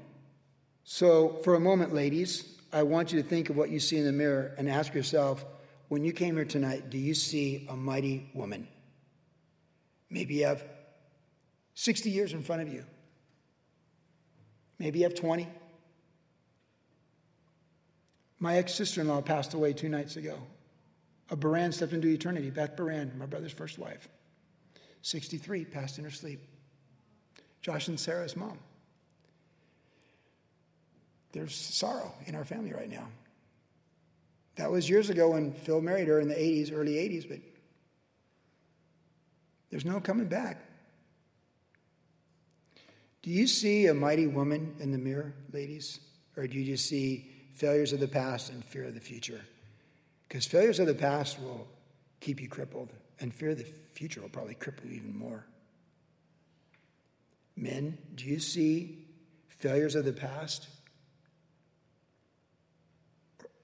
So, 0.82 1.38
for 1.44 1.54
a 1.54 1.60
moment, 1.60 1.92
ladies, 1.92 2.58
I 2.72 2.84
want 2.84 3.12
you 3.12 3.20
to 3.22 3.28
think 3.28 3.50
of 3.50 3.58
what 3.58 3.68
you 3.68 3.80
see 3.80 3.98
in 3.98 4.06
the 4.06 4.12
mirror 4.12 4.54
and 4.56 4.66
ask 4.66 4.94
yourself 4.94 5.44
when 5.88 6.04
you 6.04 6.14
came 6.14 6.36
here 6.36 6.46
tonight, 6.46 6.88
do 6.88 6.96
you 6.96 7.12
see 7.12 7.66
a 7.68 7.76
mighty 7.76 8.30
woman? 8.32 8.66
Maybe 10.08 10.36
you 10.36 10.46
have 10.46 10.64
60 11.74 12.08
years 12.08 12.32
in 12.32 12.42
front 12.42 12.62
of 12.62 12.72
you. 12.72 12.86
Maybe 14.82 14.98
you 14.98 15.04
have 15.04 15.14
20. 15.14 15.48
My 18.40 18.56
ex 18.56 18.74
sister 18.74 19.00
in 19.00 19.06
law 19.06 19.20
passed 19.20 19.54
away 19.54 19.72
two 19.72 19.88
nights 19.88 20.16
ago. 20.16 20.36
A 21.30 21.36
Baran 21.36 21.70
stepped 21.70 21.92
into 21.92 22.08
eternity. 22.08 22.50
Beth 22.50 22.76
Baran, 22.76 23.12
my 23.16 23.26
brother's 23.26 23.52
first 23.52 23.78
wife. 23.78 24.08
63, 25.02 25.66
passed 25.66 25.98
in 25.98 26.04
her 26.04 26.10
sleep. 26.10 26.40
Josh 27.60 27.86
and 27.86 27.98
Sarah's 27.98 28.34
mom. 28.34 28.58
There's 31.30 31.54
sorrow 31.54 32.12
in 32.26 32.34
our 32.34 32.44
family 32.44 32.72
right 32.72 32.90
now. 32.90 33.06
That 34.56 34.72
was 34.72 34.90
years 34.90 35.10
ago 35.10 35.30
when 35.30 35.52
Phil 35.52 35.80
married 35.80 36.08
her 36.08 36.18
in 36.18 36.26
the 36.26 36.34
80s, 36.34 36.72
early 36.74 36.94
80s, 36.94 37.28
but 37.28 37.38
there's 39.70 39.84
no 39.84 40.00
coming 40.00 40.26
back. 40.26 40.71
Do 43.22 43.30
you 43.30 43.46
see 43.46 43.86
a 43.86 43.94
mighty 43.94 44.26
woman 44.26 44.74
in 44.80 44.90
the 44.90 44.98
mirror, 44.98 45.32
ladies? 45.52 46.00
Or 46.36 46.46
do 46.46 46.58
you 46.58 46.64
just 46.64 46.88
see 46.88 47.30
failures 47.54 47.92
of 47.92 48.00
the 48.00 48.08
past 48.08 48.50
and 48.50 48.64
fear 48.64 48.84
of 48.84 48.94
the 48.94 49.00
future? 49.00 49.40
Because 50.28 50.44
failures 50.44 50.80
of 50.80 50.86
the 50.86 50.94
past 50.94 51.40
will 51.40 51.68
keep 52.20 52.40
you 52.40 52.48
crippled, 52.48 52.92
and 53.20 53.32
fear 53.32 53.50
of 53.50 53.58
the 53.58 53.66
future 53.92 54.20
will 54.20 54.28
probably 54.28 54.54
cripple 54.54 54.86
you 54.86 54.96
even 54.96 55.16
more. 55.16 55.44
Men, 57.56 57.98
do 58.14 58.24
you 58.24 58.40
see 58.40 59.06
failures 59.48 59.94
of 59.94 60.04
the 60.04 60.12
past? 60.12 60.68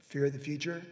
Fear 0.03 0.27
of 0.27 0.33
the 0.35 0.38
future? 0.38 0.83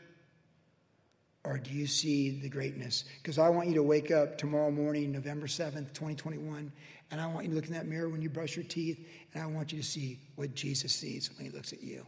Or 1.44 1.59
do 1.59 1.70
you 1.70 1.87
see 1.87 2.40
the 2.40 2.48
greatness? 2.48 3.05
Because 3.22 3.38
I 3.38 3.48
want 3.50 3.68
you 3.68 3.74
to 3.74 3.83
wake 3.83 4.11
up 4.11 4.37
tomorrow 4.37 4.70
morning, 4.70 5.12
November 5.12 5.46
7th, 5.46 5.92
2021, 5.92 6.72
and 7.11 7.21
I 7.21 7.27
want 7.27 7.45
you 7.45 7.51
to 7.51 7.57
look 7.57 7.66
in 7.66 7.73
that 7.75 7.87
mirror 7.87 8.09
when 8.09 8.23
you 8.23 8.29
brush 8.29 8.57
your 8.57 8.64
teeth, 8.64 9.07
and 9.33 9.42
I 9.42 9.47
want 9.47 9.73
you 9.73 9.79
to 9.79 9.85
see 9.85 10.19
what 10.35 10.55
Jesus 10.55 10.92
sees 10.92 11.31
when 11.37 11.47
he 11.47 11.53
looks 11.57 11.73
at 11.73 11.83
you. 11.83 12.05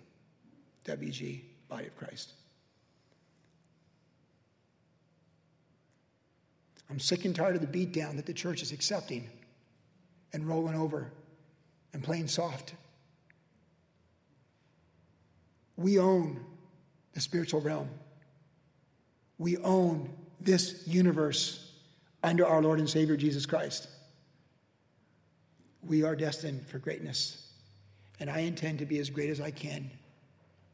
WG, 0.84 1.42
body 1.68 1.86
of 1.86 1.96
Christ. 1.96 2.32
I'm 6.90 6.98
sick 6.98 7.24
and 7.24 7.34
tired 7.34 7.54
of 7.54 7.60
the 7.60 7.86
beatdown 7.86 8.16
that 8.16 8.26
the 8.26 8.32
church 8.32 8.62
is 8.62 8.72
accepting 8.72 9.28
and 10.32 10.48
rolling 10.48 10.74
over 10.74 11.10
and 11.92 12.02
playing 12.02 12.28
soft. 12.28 12.74
We 15.76 15.98
own 15.98 16.44
the 17.12 17.20
spiritual 17.20 17.60
realm. 17.60 17.88
We 19.38 19.58
own 19.58 20.10
this 20.40 20.82
universe 20.86 21.72
under 22.22 22.46
our 22.46 22.62
Lord 22.62 22.78
and 22.78 22.88
Savior 22.88 23.16
Jesus 23.16 23.46
Christ. 23.46 23.88
We 25.86 26.02
are 26.02 26.16
destined 26.16 26.66
for 26.66 26.78
greatness. 26.78 27.50
And 28.20 28.28
I 28.28 28.40
intend 28.40 28.80
to 28.80 28.86
be 28.86 28.98
as 28.98 29.10
great 29.10 29.30
as 29.30 29.40
I 29.40 29.50
can 29.50 29.90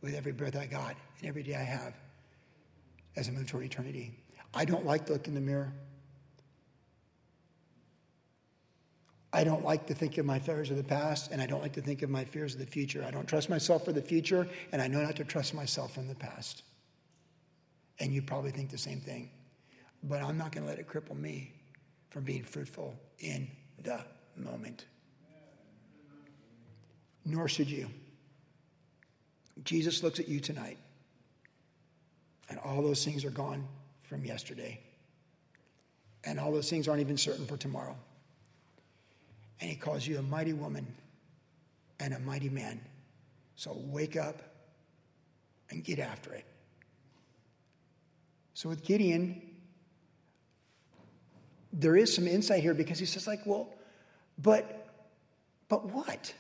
with 0.01 0.15
every 0.15 0.33
breath 0.33 0.57
I 0.57 0.67
got 0.67 0.97
and 1.19 1.29
every 1.29 1.43
day 1.43 1.55
I 1.55 1.63
have 1.63 1.95
as 3.17 3.29
I 3.29 3.33
move 3.33 3.47
toward 3.47 3.65
eternity. 3.65 4.19
I 4.55 4.65
don't 4.65 4.87
like 4.87 5.07
to 5.07 5.13
look 5.13 5.29
in 5.29 5.35
the 5.35 5.41
mirror. 5.41 5.73
I 9.33 9.43
don't 9.43 9.65
like 9.65 9.87
to 9.87 9.95
think 9.95 10.17
of 10.19 10.25
my 10.25 10.39
fears 10.39 10.71
of 10.71 10.77
the 10.77 10.85
past, 10.85 11.33
and 11.33 11.43
I 11.43 11.47
don't 11.47 11.61
like 11.61 11.73
to 11.73 11.81
think 11.81 12.03
of 12.03 12.11
my 12.11 12.25
fears 12.25 12.55
of 12.55 12.61
the 12.61 12.67
future. 12.67 13.05
I 13.05 13.11
don't 13.11 13.27
trust 13.27 13.51
myself 13.51 13.85
for 13.85 13.93
the 13.93 14.01
future, 14.01 14.47
and 14.71 14.81
I 14.81 14.87
know 14.87 15.03
not 15.03 15.17
to 15.17 15.25
trust 15.25 15.55
myself 15.55 15.99
in 15.99 16.07
the 16.07 16.15
past. 16.15 16.63
And 17.99 18.13
you 18.13 18.23
probably 18.23 18.53
think 18.53 18.71
the 18.71 18.79
same 18.79 19.01
thing. 19.01 19.31
But 20.05 20.23
I'm 20.23 20.39
not 20.39 20.53
going 20.53 20.63
to 20.65 20.71
let 20.71 20.79
it 20.79 20.87
cripple 20.87 21.19
me 21.19 21.53
from 22.11 22.23
being 22.23 22.45
fruitful 22.45 22.95
in 23.19 23.49
the 23.83 24.05
moment. 24.37 24.85
Nor 27.25 27.49
should 27.49 27.71
you. 27.71 27.89
Jesus 29.65 30.03
looks 30.03 30.19
at 30.19 30.29
you 30.29 30.41
tonight, 30.41 30.79
and 32.49 32.59
all 32.59 32.83
those 32.83 33.05
things 33.05 33.25
are 33.25 33.31
gone 33.31 33.67
from 34.03 34.25
yesterday. 34.25 34.81
And 36.25 36.41
all 36.41 36.53
those 36.53 36.71
things 36.71 36.89
aren't 36.89 37.01
even 37.01 37.17
certain 37.17 37.47
for 37.47 37.57
tomorrow. 37.57 37.97
And 39.61 39.71
he 39.71 39.77
calls 39.77 40.07
you 40.07 40.19
a 40.19 40.23
mighty 40.23 40.53
woman 40.53 40.87
and 42.01 42.15
a 42.15 42.19
mighty 42.19 42.49
man. 42.49 42.81
So 43.57 43.77
wake 43.87 44.17
up 44.17 44.43
and 45.71 45.85
get 45.85 45.99
after 45.99 46.33
it. 46.33 46.45
So 48.55 48.69
with 48.69 48.85
Gideon, 48.85 49.43
there 51.73 51.97
is 51.97 52.15
some 52.15 52.27
insight 52.27 52.63
here 52.63 52.75
because 52.75 52.99
he 52.99 53.07
says, 53.07 53.27
like, 53.27 53.41
well, 53.45 53.69
but 54.39 54.81
but 55.69 55.87
what? 55.87 56.33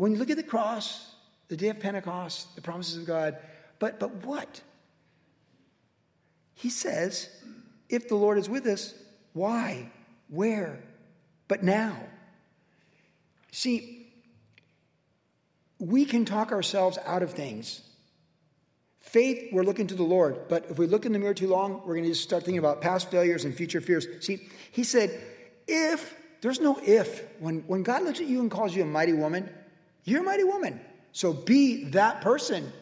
When 0.00 0.12
you 0.12 0.18
look 0.18 0.30
at 0.30 0.38
the 0.38 0.42
cross, 0.42 1.12
the 1.48 1.58
day 1.58 1.68
of 1.68 1.78
Pentecost, 1.78 2.56
the 2.56 2.62
promises 2.62 2.96
of 2.96 3.04
God, 3.04 3.36
but 3.78 4.00
but 4.00 4.24
what? 4.24 4.62
He 6.54 6.70
says, 6.70 7.28
if 7.90 8.08
the 8.08 8.14
Lord 8.14 8.38
is 8.38 8.48
with 8.48 8.64
us, 8.64 8.94
why? 9.34 9.90
Where? 10.28 10.82
But 11.48 11.62
now. 11.62 11.98
See, 13.52 14.10
we 15.78 16.06
can 16.06 16.24
talk 16.24 16.50
ourselves 16.50 16.96
out 17.04 17.22
of 17.22 17.32
things. 17.32 17.82
Faith, 19.00 19.52
we're 19.52 19.64
looking 19.64 19.88
to 19.88 19.94
the 19.94 20.02
Lord. 20.02 20.48
But 20.48 20.64
if 20.70 20.78
we 20.78 20.86
look 20.86 21.04
in 21.04 21.12
the 21.12 21.18
mirror 21.18 21.34
too 21.34 21.48
long, 21.48 21.82
we're 21.84 21.96
going 21.96 22.04
to 22.04 22.10
just 22.12 22.22
start 22.22 22.44
thinking 22.44 22.58
about 22.58 22.80
past 22.80 23.10
failures 23.10 23.44
and 23.44 23.54
future 23.54 23.82
fears. 23.82 24.06
See, 24.20 24.48
he 24.72 24.82
said, 24.82 25.10
if, 25.68 26.14
there's 26.40 26.58
no 26.58 26.80
if. 26.82 27.22
When, 27.38 27.64
when 27.66 27.82
God 27.82 28.02
looks 28.02 28.20
at 28.20 28.26
you 28.28 28.40
and 28.40 28.50
calls 28.50 28.74
you 28.74 28.82
a 28.82 28.86
mighty 28.86 29.12
woman, 29.12 29.50
you're 30.04 30.20
a 30.20 30.24
mighty 30.24 30.44
woman. 30.44 30.80
So 31.12 31.32
be 31.32 31.84
that 31.90 32.20
person. 32.20 32.72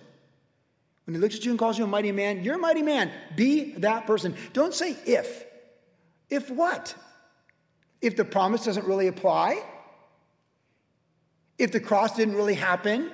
When 1.05 1.15
he 1.15 1.21
looks 1.21 1.37
at 1.37 1.45
you 1.45 1.51
and 1.51 1.59
calls 1.59 1.79
you 1.79 1.85
a 1.85 1.89
mighty 1.89 2.13
man, 2.13 2.45
you're 2.45 2.57
a 2.57 2.59
mighty 2.59 2.83
man. 2.83 3.11
Be 3.35 3.73
that 3.75 4.07
person. 4.07 4.35
Don't 4.53 4.75
say 4.75 4.95
if. 5.07 5.45
If 6.29 6.51
what? 6.51 6.95
If 8.03 8.17
the 8.17 8.25
promise 8.25 8.65
doesn't 8.65 8.87
really 8.87 9.07
apply? 9.07 9.63
If 11.59 11.73
the 11.73 11.81
cross 11.81 12.15
didn't 12.15 12.35
really 12.35 12.55
happen? 12.55 13.11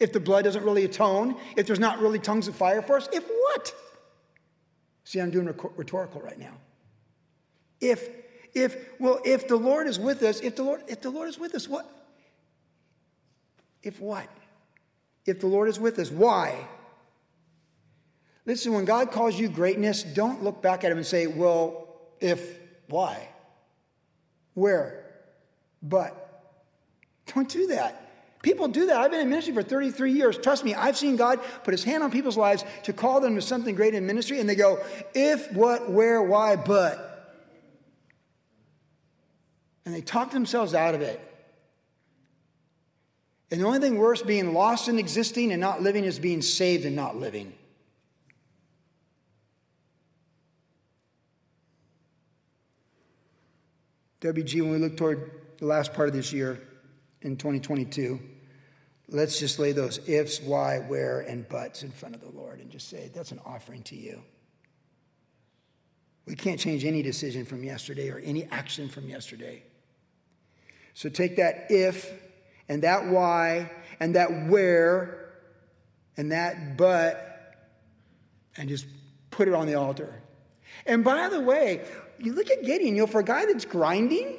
If 0.00 0.12
the 0.12 0.20
blood 0.20 0.44
doesn't 0.44 0.64
really 0.64 0.84
atone? 0.84 1.36
If 1.56 1.66
there's 1.66 1.78
not 1.78 2.00
really 2.00 2.18
tongues 2.18 2.48
of 2.48 2.56
fire 2.56 2.82
for 2.82 2.96
us? 2.96 3.08
If 3.12 3.24
what? 3.28 3.74
See, 5.04 5.20
I'm 5.20 5.30
doing 5.30 5.46
rhetorical 5.76 6.20
right 6.20 6.38
now. 6.38 6.54
If, 7.80 8.08
if, 8.52 8.76
well, 8.98 9.20
if 9.24 9.48
the 9.48 9.56
Lord 9.56 9.86
is 9.86 9.98
with 9.98 10.22
us, 10.22 10.40
if 10.40 10.56
the 10.56 10.64
Lord, 10.64 10.82
if 10.88 11.00
the 11.00 11.10
Lord 11.10 11.28
is 11.28 11.38
with 11.38 11.54
us, 11.54 11.68
what? 11.68 11.88
If 13.82 14.00
what? 14.00 14.28
If 15.26 15.40
the 15.40 15.46
Lord 15.46 15.68
is 15.68 15.78
with 15.78 15.98
us, 15.98 16.10
why? 16.10 16.66
Listen, 18.46 18.72
when 18.72 18.86
God 18.86 19.12
calls 19.12 19.38
you 19.38 19.48
greatness, 19.48 20.02
don't 20.02 20.42
look 20.42 20.62
back 20.62 20.84
at 20.84 20.90
him 20.90 20.96
and 20.96 21.06
say, 21.06 21.26
well, 21.26 21.88
if, 22.20 22.58
why? 22.88 23.28
Where? 24.54 25.04
But. 25.82 26.24
Don't 27.26 27.48
do 27.48 27.68
that. 27.68 28.08
People 28.42 28.68
do 28.68 28.86
that. 28.86 28.96
I've 28.96 29.10
been 29.10 29.20
in 29.20 29.28
ministry 29.28 29.52
for 29.52 29.62
33 29.62 30.12
years. 30.12 30.38
Trust 30.38 30.64
me, 30.64 30.74
I've 30.74 30.96
seen 30.96 31.16
God 31.16 31.40
put 31.64 31.72
his 31.72 31.84
hand 31.84 32.02
on 32.02 32.10
people's 32.10 32.36
lives 32.36 32.64
to 32.84 32.92
call 32.92 33.20
them 33.20 33.34
to 33.34 33.42
something 33.42 33.74
great 33.74 33.94
in 33.94 34.06
ministry, 34.06 34.40
and 34.40 34.48
they 34.48 34.54
go, 34.54 34.82
if, 35.14 35.52
what, 35.52 35.90
where, 35.90 36.22
why, 36.22 36.56
but. 36.56 37.04
And 39.84 39.94
they 39.94 40.00
talk 40.00 40.30
themselves 40.30 40.72
out 40.72 40.94
of 40.94 41.02
it. 41.02 41.20
And 43.50 43.60
the 43.60 43.64
only 43.64 43.78
thing 43.78 43.96
worse 43.96 44.22
being 44.22 44.52
lost 44.52 44.88
and 44.88 44.98
existing 44.98 45.52
and 45.52 45.60
not 45.60 45.82
living 45.82 46.04
is 46.04 46.18
being 46.18 46.42
saved 46.42 46.84
and 46.84 46.94
not 46.94 47.16
living. 47.16 47.54
WG, 54.20 54.60
when 54.60 54.72
we 54.72 54.78
look 54.78 54.96
toward 54.96 55.30
the 55.58 55.66
last 55.66 55.94
part 55.94 56.08
of 56.08 56.14
this 56.14 56.32
year 56.32 56.60
in 57.22 57.36
2022, 57.36 58.20
let's 59.08 59.38
just 59.38 59.58
lay 59.58 59.72
those 59.72 60.06
ifs, 60.08 60.40
why, 60.42 60.78
where, 60.78 61.20
and 61.20 61.48
buts 61.48 61.82
in 61.82 61.90
front 61.90 62.14
of 62.14 62.20
the 62.20 62.30
Lord 62.30 62.60
and 62.60 62.70
just 62.70 62.88
say, 62.88 63.10
that's 63.14 63.32
an 63.32 63.40
offering 63.46 63.82
to 63.84 63.96
you. 63.96 64.20
We 66.26 66.34
can't 66.34 66.60
change 66.60 66.84
any 66.84 67.00
decision 67.00 67.46
from 67.46 67.64
yesterday 67.64 68.10
or 68.10 68.18
any 68.18 68.44
action 68.50 68.88
from 68.88 69.08
yesterday. 69.08 69.62
So 70.92 71.08
take 71.08 71.36
that 71.36 71.66
if 71.70 72.12
and 72.68 72.82
that 72.82 73.06
why 73.06 73.70
and 74.00 74.14
that 74.14 74.48
where 74.48 75.30
and 76.16 76.32
that 76.32 76.76
but 76.76 77.28
and 78.56 78.68
just 78.68 78.86
put 79.30 79.48
it 79.48 79.54
on 79.54 79.66
the 79.66 79.74
altar. 79.74 80.22
And 80.86 81.04
by 81.04 81.28
the 81.28 81.40
way, 81.40 81.84
you 82.18 82.32
look 82.32 82.50
at 82.50 82.64
Gideon, 82.64 82.96
you 82.96 83.02
know, 83.02 83.06
for 83.06 83.20
a 83.20 83.24
guy 83.24 83.46
that's 83.46 83.64
grinding, 83.64 84.36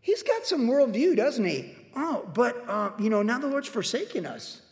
he's 0.00 0.22
got 0.22 0.46
some 0.46 0.68
worldview, 0.68 1.16
doesn't 1.16 1.44
he? 1.44 1.76
Oh, 1.96 2.28
but, 2.34 2.68
uh, 2.68 2.90
you 2.98 3.10
know, 3.10 3.22
now 3.22 3.38
the 3.38 3.46
Lord's 3.46 3.68
forsaken 3.68 4.26
us. 4.26 4.62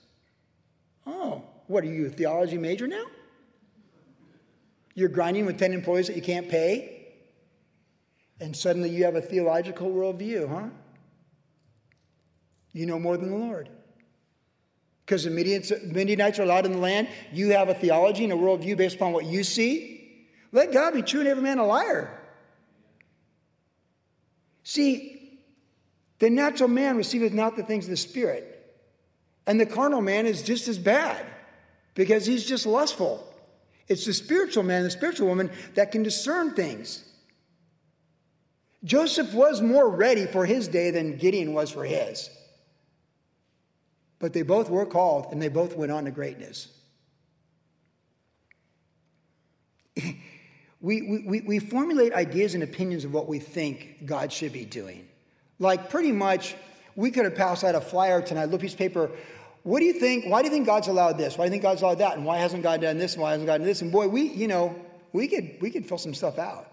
Oh, 1.06 1.44
what 1.66 1.84
are 1.84 1.88
you, 1.88 2.06
a 2.06 2.10
theology 2.10 2.58
major 2.58 2.86
now? 2.86 3.04
You're 4.94 5.08
grinding 5.08 5.46
with 5.46 5.58
10 5.58 5.72
employees 5.72 6.08
that 6.08 6.16
you 6.16 6.22
can't 6.22 6.48
pay? 6.48 7.06
And 8.40 8.56
suddenly 8.56 8.90
you 8.90 9.04
have 9.04 9.14
a 9.14 9.20
theological 9.20 9.90
worldview, 9.90 10.48
huh? 10.48 10.68
You 12.72 12.86
know 12.86 12.98
more 12.98 13.16
than 13.16 13.30
the 13.30 13.36
Lord. 13.36 13.68
Because 15.04 15.24
the 15.24 15.30
Midianites 15.30 16.38
are 16.38 16.42
allowed 16.42 16.64
in 16.64 16.72
the 16.72 16.78
land, 16.78 17.08
you 17.32 17.50
have 17.50 17.68
a 17.68 17.74
theology 17.74 18.24
and 18.24 18.32
a 18.32 18.36
worldview 18.36 18.76
based 18.76 18.96
upon 18.96 19.12
what 19.12 19.26
you 19.26 19.44
see. 19.44 20.26
Let 20.52 20.72
God 20.72 20.94
be 20.94 21.02
true 21.02 21.20
and 21.20 21.28
every 21.28 21.42
man 21.42 21.58
a 21.58 21.66
liar. 21.66 22.18
See, 24.62 25.40
the 26.18 26.30
natural 26.30 26.68
man 26.68 26.96
receiveth 26.96 27.32
not 27.32 27.56
the 27.56 27.64
things 27.64 27.84
of 27.86 27.90
the 27.90 27.96
Spirit, 27.96 28.48
and 29.46 29.58
the 29.58 29.66
carnal 29.66 30.00
man 30.00 30.24
is 30.24 30.42
just 30.42 30.68
as 30.68 30.78
bad 30.78 31.26
because 31.94 32.24
he's 32.24 32.46
just 32.46 32.64
lustful. 32.64 33.28
It's 33.88 34.06
the 34.06 34.14
spiritual 34.14 34.62
man, 34.62 34.84
the 34.84 34.90
spiritual 34.90 35.26
woman 35.26 35.50
that 35.74 35.90
can 35.90 36.04
discern 36.04 36.54
things. 36.54 37.04
Joseph 38.84 39.34
was 39.34 39.60
more 39.60 39.88
ready 39.90 40.26
for 40.26 40.46
his 40.46 40.68
day 40.68 40.90
than 40.90 41.16
Gideon 41.16 41.52
was 41.52 41.70
for 41.70 41.84
his. 41.84 42.30
But 44.22 44.32
they 44.32 44.42
both 44.42 44.70
were 44.70 44.86
called 44.86 45.32
and 45.32 45.42
they 45.42 45.48
both 45.48 45.76
went 45.76 45.90
on 45.90 46.04
to 46.04 46.12
greatness. 46.12 46.68
we, 50.80 51.24
we, 51.26 51.40
we 51.40 51.58
formulate 51.58 52.12
ideas 52.12 52.54
and 52.54 52.62
opinions 52.62 53.04
of 53.04 53.12
what 53.12 53.26
we 53.26 53.40
think 53.40 54.06
God 54.06 54.32
should 54.32 54.52
be 54.52 54.64
doing. 54.64 55.08
Like, 55.58 55.90
pretty 55.90 56.12
much, 56.12 56.54
we 56.94 57.10
could 57.10 57.24
have 57.24 57.34
passed 57.34 57.64
out 57.64 57.74
a 57.74 57.80
flyer 57.80 58.22
tonight, 58.22 58.44
little 58.44 58.60
piece 58.60 58.74
of 58.74 58.78
paper. 58.78 59.10
What 59.64 59.80
do 59.80 59.86
you 59.86 59.94
think? 59.94 60.26
Why 60.26 60.40
do 60.40 60.46
you 60.46 60.54
think 60.54 60.66
God's 60.66 60.86
allowed 60.86 61.18
this? 61.18 61.36
Why 61.36 61.46
do 61.46 61.46
you 61.46 61.50
think 61.50 61.64
God's 61.64 61.82
allowed 61.82 61.98
that? 61.98 62.16
And 62.16 62.24
why 62.24 62.38
hasn't 62.38 62.62
God 62.62 62.80
done 62.80 62.98
this? 62.98 63.14
And 63.14 63.22
why 63.22 63.32
hasn't 63.32 63.48
God 63.48 63.58
done 63.58 63.66
this? 63.66 63.82
And 63.82 63.90
boy, 63.90 64.06
we, 64.06 64.22
you 64.22 64.46
know, 64.46 64.72
we 65.12 65.26
could, 65.26 65.56
we 65.60 65.70
could 65.70 65.84
fill 65.84 65.98
some 65.98 66.14
stuff 66.14 66.38
out. 66.38 66.68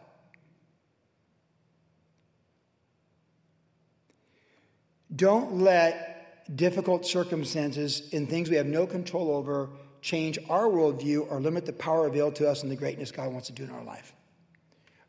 Don't 5.16 5.62
let 5.62 6.09
difficult 6.56 7.06
circumstances 7.06 8.10
and 8.14 8.30
things 8.30 8.50
we 8.50 8.56
have 8.56 8.66
no 8.66 8.88
control 8.88 9.32
over 9.32 9.70
change 10.02 10.40
our 10.50 10.66
worldview 10.66 11.30
or 11.30 11.40
limit 11.42 11.66
the 11.66 11.74
power 11.74 12.08
available 12.08 12.36
to 12.38 12.50
us 12.50 12.64
and 12.64 12.72
the 12.72 12.76
greatness 12.76 13.12
God 13.12 13.32
wants 13.32 13.48
to 13.48 13.54
do 13.54 13.64
in 13.64 13.70
our 13.72 13.84
life. 13.84 14.14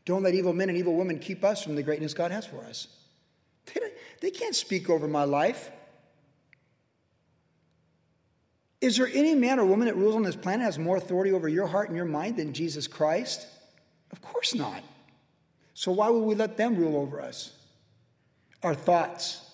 Don't 0.05 0.23
let 0.23 0.35
evil 0.35 0.53
men 0.53 0.69
and 0.69 0.77
evil 0.79 0.97
women 0.97 1.19
keep 1.19 1.45
us 1.45 1.63
from 1.63 1.77
the 1.77 1.83
greatness 1.83 2.15
God 2.15 2.31
has 2.31 2.47
for 2.47 2.65
us. 2.65 2.89
They, 3.73 3.81
they 4.21 4.31
can't 4.31 4.55
speak 4.55 4.91
over 4.91 5.07
my 5.07 5.25
life. 5.25 5.71
Is 8.81 8.97
there 8.97 9.09
any 9.13 9.35
man 9.35 9.61
or 9.61 9.67
woman 9.67 9.87
that 9.87 9.97
rules 9.97 10.17
on 10.17 10.23
this 10.23 10.37
planet 10.37 10.65
has 10.65 10.79
more 10.79 10.97
authority 10.97 11.33
over 11.33 11.49
your 11.49 11.67
heart 11.67 11.89
and 11.89 11.97
your 11.97 12.07
mind 12.07 12.37
than 12.37 12.53
Jesus 12.53 12.87
Christ? 12.87 13.47
Of 14.11 14.23
course 14.23 14.55
not. 14.55 14.83
So 15.75 15.93
why 15.93 16.09
would 16.09 16.25
we 16.25 16.35
let 16.35 16.57
them 16.57 16.77
rule 16.77 16.97
over 16.97 17.21
us? 17.21 17.53
Our 18.63 18.75
thoughts, 18.75 19.50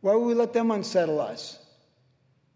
Why 0.00 0.14
would 0.14 0.26
we 0.26 0.34
let 0.34 0.52
them 0.52 0.70
unsettle 0.70 1.20
us? 1.20 1.58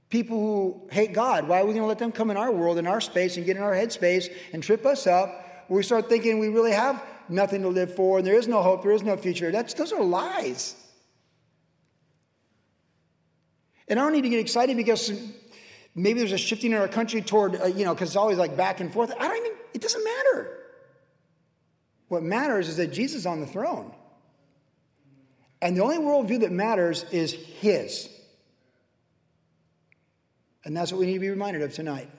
People 0.09 0.39
who 0.39 0.89
hate 0.91 1.13
God, 1.13 1.49
why 1.49 1.61
are 1.61 1.67
we 1.67 1.73
going 1.73 1.83
to 1.83 1.89
let 1.89 1.99
them 1.99 2.13
come 2.13 2.31
in 2.31 2.37
our 2.37 2.53
world, 2.53 2.79
in 2.79 2.87
our 2.87 3.01
space, 3.01 3.37
and 3.37 3.45
get 3.45 3.57
in 3.57 3.63
our 3.63 3.73
headspace 3.73 4.33
and 4.53 4.63
trip 4.63 4.87
us 4.87 5.07
up? 5.07 5.67
We 5.69 5.83
start 5.83 6.09
thinking 6.09 6.39
we 6.39 6.49
really 6.49 6.73
have 6.73 7.03
nothing 7.29 7.63
to 7.63 7.69
live 7.69 7.95
for 7.95 8.19
and 8.19 8.27
there 8.27 8.35
is 8.35 8.47
no 8.47 8.63
hope, 8.63 8.83
there 8.83 8.93
is 8.93 9.03
no 9.03 9.17
future. 9.17 9.51
That's, 9.51 9.75
those 9.75 9.93
are 9.93 10.03
lies. 10.03 10.77
And 13.89 13.99
I 13.99 14.03
don't 14.03 14.13
need 14.13 14.23
to 14.23 14.29
get 14.29 14.41
excited 14.41 14.77
because 14.77 15.13
maybe 15.95 16.21
there's 16.21 16.33
a 16.33 16.39
shifting 16.39 16.73
in 16.73 16.79
our 16.79 16.89
country 16.89 17.21
toward, 17.21 17.61
uh, 17.61 17.67
you 17.67 17.85
know, 17.85 17.95
because 17.95 18.11
it's 18.11 18.17
always 18.17 18.39
like 18.39 18.57
back 18.57 18.81
and 18.81 18.93
forth. 18.93 19.13
I 19.19 19.29
don't 19.29 19.37
even, 19.37 19.59
it 19.75 19.81
doesn't 19.81 20.05
matter. 20.05 20.59
What 22.09 22.23
matters 22.23 22.69
is 22.69 22.77
that 22.77 22.93
Jesus 22.93 23.21
is 23.21 23.27
on 23.27 23.41
the 23.41 23.47
throne. 23.47 23.93
And 25.65 25.75
the 25.75 25.83
only 25.83 25.97
worldview 25.97 26.41
that 26.41 26.53
matters 26.53 27.07
is 27.11 27.33
His. 27.33 28.11
And 30.67 30.77
that's 30.77 30.93
what 30.93 31.01
we 31.01 31.07
need 31.07 31.15
to 31.15 31.21
be 31.21 31.31
reminded 31.31 31.63
of 31.63 31.73
tonight. 31.73 32.11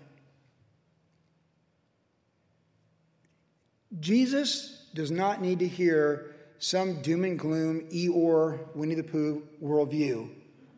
Jesus 3.99 4.87
does 4.95 5.11
not 5.11 5.43
need 5.43 5.59
to 5.59 5.67
hear 5.67 6.35
some 6.57 7.03
doom 7.03 7.23
and 7.23 7.37
gloom 7.37 7.81
Eeyore, 7.91 8.75
Winnie 8.75 8.95
the 8.95 9.03
Pooh 9.03 9.43
worldview 9.63 10.27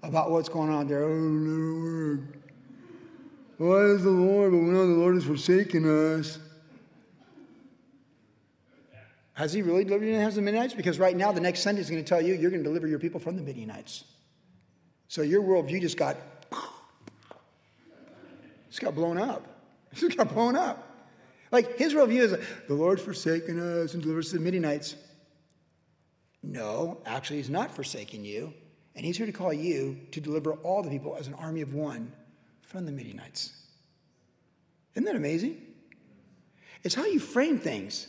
about 0.04 0.30
what's 0.30 0.50
going 0.50 0.70
on 0.70 0.88
there. 0.88 1.04
Oh, 1.04 1.14
Lord. 1.14 2.44
Why 3.58 3.80
is 3.96 4.04
the 4.04 4.10
Lord? 4.10 4.52
But 4.52 4.58
we 4.58 4.66
know 4.66 4.88
the 4.88 4.94
Lord 4.94 5.16
has 5.16 5.24
forsaken 5.24 6.20
us. 6.20 6.38
Has 9.38 9.54
he 9.54 9.62
really 9.62 9.84
delivered 9.84 10.06
you 10.06 10.20
from 10.20 10.34
the 10.34 10.42
Midianites? 10.42 10.74
Because 10.74 10.98
right 10.98 11.16
now, 11.16 11.32
the 11.32 11.40
next 11.40 11.62
Sunday 11.62 11.80
is 11.80 11.92
going 11.92 12.04
to 12.04 12.10
tell 12.10 12.20
you 12.20 12.34
you're 12.34 12.50
going 12.50 12.64
to 12.64 12.68
deliver 12.68 12.88
your 12.88 12.98
people 12.98 13.20
from 13.20 13.36
the 13.36 13.44
Midianites. 13.44 14.04
So 15.10 15.22
your 15.22 15.44
worldview 15.44 15.80
just 15.80 15.96
got, 15.96 16.18
just 18.70 18.82
got 18.82 18.96
blown 18.96 19.20
up. 19.20 19.46
It 19.92 19.96
just 20.00 20.18
got 20.18 20.34
blown 20.34 20.56
up. 20.56 20.84
Like 21.52 21.78
his 21.78 21.94
worldview 21.94 22.22
is 22.22 22.36
the 22.68 22.74
Lord's 22.74 23.04
forsaken 23.04 23.60
us 23.60 23.94
and 23.94 24.02
delivers 24.02 24.32
the 24.32 24.40
Midianites. 24.40 24.96
No, 26.42 27.00
actually, 27.06 27.38
he's 27.38 27.52
not 27.52 27.70
forsaking 27.70 28.26
you. 28.26 28.56
And 28.96 29.06
he's 29.06 29.18
here 29.18 29.28
to 29.28 29.32
call 29.32 29.54
you 29.54 30.00
to 30.14 30.20
deliver 30.20 30.54
all 30.54 30.82
the 30.82 30.90
people 30.90 31.16
as 31.16 31.28
an 31.28 31.36
army 31.36 31.62
of 31.62 31.76
one 31.76 32.12
from 32.64 32.88
the 32.88 32.92
Midianites. 32.92 33.54
Isn't 34.96 35.06
that 35.06 35.16
amazing? 35.16 35.62
It's 36.82 36.96
how 36.96 37.06
you 37.06 37.20
frame 37.20 37.60
things. 37.60 38.08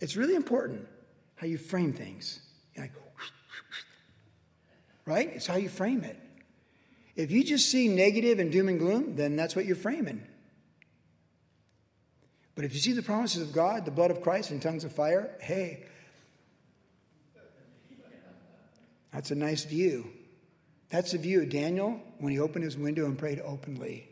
It's 0.00 0.16
really 0.16 0.34
important 0.34 0.86
how 1.36 1.46
you 1.46 1.58
frame 1.58 1.92
things. 1.92 2.40
Right? 5.06 5.30
It's 5.34 5.46
how 5.46 5.56
you 5.56 5.68
frame 5.68 6.02
it. 6.02 6.18
If 7.14 7.30
you 7.30 7.44
just 7.44 7.70
see 7.70 7.88
negative 7.88 8.38
and 8.38 8.50
doom 8.50 8.68
and 8.70 8.78
gloom, 8.78 9.16
then 9.16 9.36
that's 9.36 9.54
what 9.54 9.66
you're 9.66 9.76
framing. 9.76 10.22
But 12.54 12.64
if 12.64 12.72
you 12.72 12.80
see 12.80 12.92
the 12.92 13.02
promises 13.02 13.42
of 13.42 13.52
God, 13.52 13.84
the 13.84 13.90
blood 13.90 14.10
of 14.10 14.22
Christ, 14.22 14.50
and 14.50 14.62
tongues 14.62 14.82
of 14.84 14.92
fire, 14.92 15.36
hey, 15.40 15.84
that's 19.12 19.30
a 19.30 19.34
nice 19.34 19.64
view. 19.64 20.06
That's 20.88 21.12
the 21.12 21.18
view 21.18 21.42
of 21.42 21.50
Daniel 21.50 22.00
when 22.18 22.32
he 22.32 22.38
opened 22.38 22.64
his 22.64 22.76
window 22.76 23.04
and 23.06 23.18
prayed 23.18 23.40
openly 23.44 24.08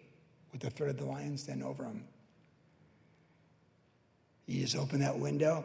with 0.53 0.61
the 0.61 0.71
threat 0.71 0.91
of 0.91 0.99
the 0.99 1.05
lions 1.05 1.47
then 1.47 1.63
over 1.63 1.85
him. 1.85 2.05
You 4.47 4.61
just 4.61 4.77
open 4.77 5.01
that 5.01 5.19
window. 5.19 5.65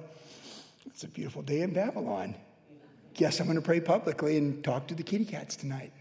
It's 0.85 1.03
a 1.03 1.07
beautiful 1.07 1.41
day 1.41 1.61
in 1.61 1.73
Babylon. 1.73 2.35
Guess 3.13 3.39
I'm 3.39 3.47
going 3.47 3.55
to 3.55 3.61
pray 3.61 3.79
publicly 3.79 4.37
and 4.37 4.63
talk 4.63 4.87
to 4.87 4.95
the 4.95 5.03
kitty 5.03 5.25
cats 5.25 5.55
tonight. 5.55 5.91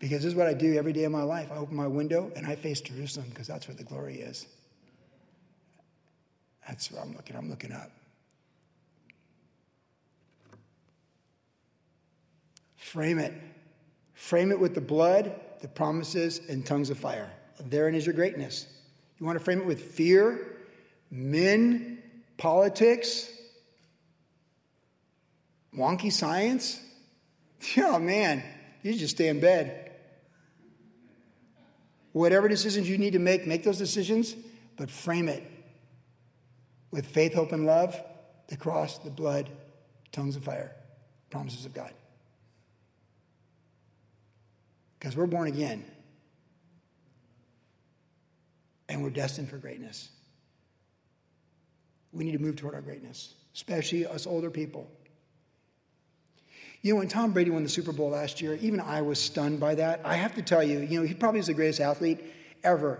Because 0.00 0.22
this 0.22 0.32
is 0.32 0.34
what 0.34 0.46
I 0.46 0.54
do 0.54 0.76
every 0.76 0.92
day 0.92 1.04
of 1.04 1.12
my 1.12 1.22
life. 1.22 1.52
I 1.52 1.56
open 1.56 1.76
my 1.76 1.86
window 1.86 2.32
and 2.34 2.46
I 2.46 2.56
face 2.56 2.80
Jerusalem 2.80 3.26
because 3.28 3.46
that's 3.46 3.68
where 3.68 3.74
the 3.74 3.84
glory 3.84 4.20
is. 4.20 4.46
That's 6.66 6.90
where 6.90 7.02
I'm 7.02 7.14
looking. 7.14 7.36
I'm 7.36 7.50
looking 7.50 7.72
up. 7.72 7.90
Frame 12.76 13.18
it. 13.18 13.34
Frame 14.14 14.50
it 14.50 14.58
with 14.58 14.74
the 14.74 14.80
blood, 14.80 15.38
the 15.60 15.68
promises, 15.68 16.40
and 16.48 16.64
tongues 16.64 16.90
of 16.90 16.98
fire. 16.98 17.30
Therein 17.58 17.94
is 17.94 18.06
your 18.06 18.14
greatness. 18.14 18.66
You 19.20 19.26
want 19.26 19.38
to 19.38 19.44
frame 19.44 19.60
it 19.60 19.66
with 19.66 19.82
fear, 19.82 20.56
men, 21.10 22.02
politics, 22.38 23.30
wonky 25.76 26.12
science? 26.12 26.80
Oh 27.76 27.98
man, 27.98 28.42
you 28.82 28.94
just 28.94 29.16
stay 29.16 29.28
in 29.28 29.38
bed. 29.38 29.90
Whatever 32.12 32.48
decisions 32.48 32.88
you 32.88 32.96
need 32.96 33.12
to 33.12 33.18
make, 33.18 33.46
make 33.46 33.64
those 33.64 33.76
decisions, 33.76 34.34
but 34.78 34.90
frame 34.90 35.28
it 35.28 35.42
with 36.90 37.04
faith, 37.04 37.34
hope, 37.34 37.52
and 37.52 37.66
love, 37.66 38.02
the 38.48 38.56
cross, 38.56 38.96
the 38.96 39.10
blood, 39.10 39.50
tongues 40.10 40.36
of 40.36 40.44
fire, 40.44 40.74
promises 41.28 41.66
of 41.66 41.74
God. 41.74 41.92
Because 44.98 45.14
we're 45.14 45.26
born 45.26 45.48
again 45.48 45.84
and 48.90 49.02
we're 49.02 49.10
destined 49.10 49.48
for 49.48 49.56
greatness. 49.56 50.10
We 52.12 52.24
need 52.24 52.32
to 52.32 52.38
move 52.38 52.56
toward 52.56 52.74
our 52.74 52.82
greatness, 52.82 53.34
especially 53.54 54.04
us 54.04 54.26
older 54.26 54.50
people. 54.50 54.90
You 56.82 56.92
know, 56.92 56.98
when 56.98 57.08
Tom 57.08 57.32
Brady 57.32 57.50
won 57.50 57.62
the 57.62 57.68
Super 57.68 57.92
Bowl 57.92 58.10
last 58.10 58.40
year, 58.40 58.54
even 58.60 58.80
I 58.80 59.02
was 59.02 59.20
stunned 59.20 59.60
by 59.60 59.76
that. 59.76 60.00
I 60.04 60.14
have 60.16 60.34
to 60.34 60.42
tell 60.42 60.62
you, 60.62 60.80
you 60.80 60.98
know, 60.98 61.06
he 61.06 61.14
probably 61.14 61.38
is 61.38 61.46
the 61.46 61.54
greatest 61.54 61.80
athlete 61.80 62.20
ever. 62.64 62.98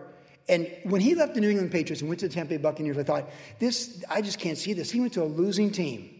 And 0.49 0.71
when 0.85 1.01
he 1.01 1.15
left 1.15 1.35
the 1.35 1.41
New 1.41 1.51
England 1.51 1.73
Patriots 1.73 2.03
and 2.03 2.09
went 2.09 2.21
to 2.21 2.29
the 2.29 2.35
Tampa 2.35 2.51
Bay 2.51 2.57
Buccaneers, 2.59 2.97
I 2.97 3.03
thought, 3.03 3.31
this, 3.59 4.05
I 4.09 4.23
just 4.23 4.39
can't 4.39 4.59
see 4.59 4.75
this. 4.75 4.91
He 4.91 5.01
went 5.01 5.15
to 5.15 5.23
a 5.23 5.25
losing 5.25 5.73
team. 5.73 6.11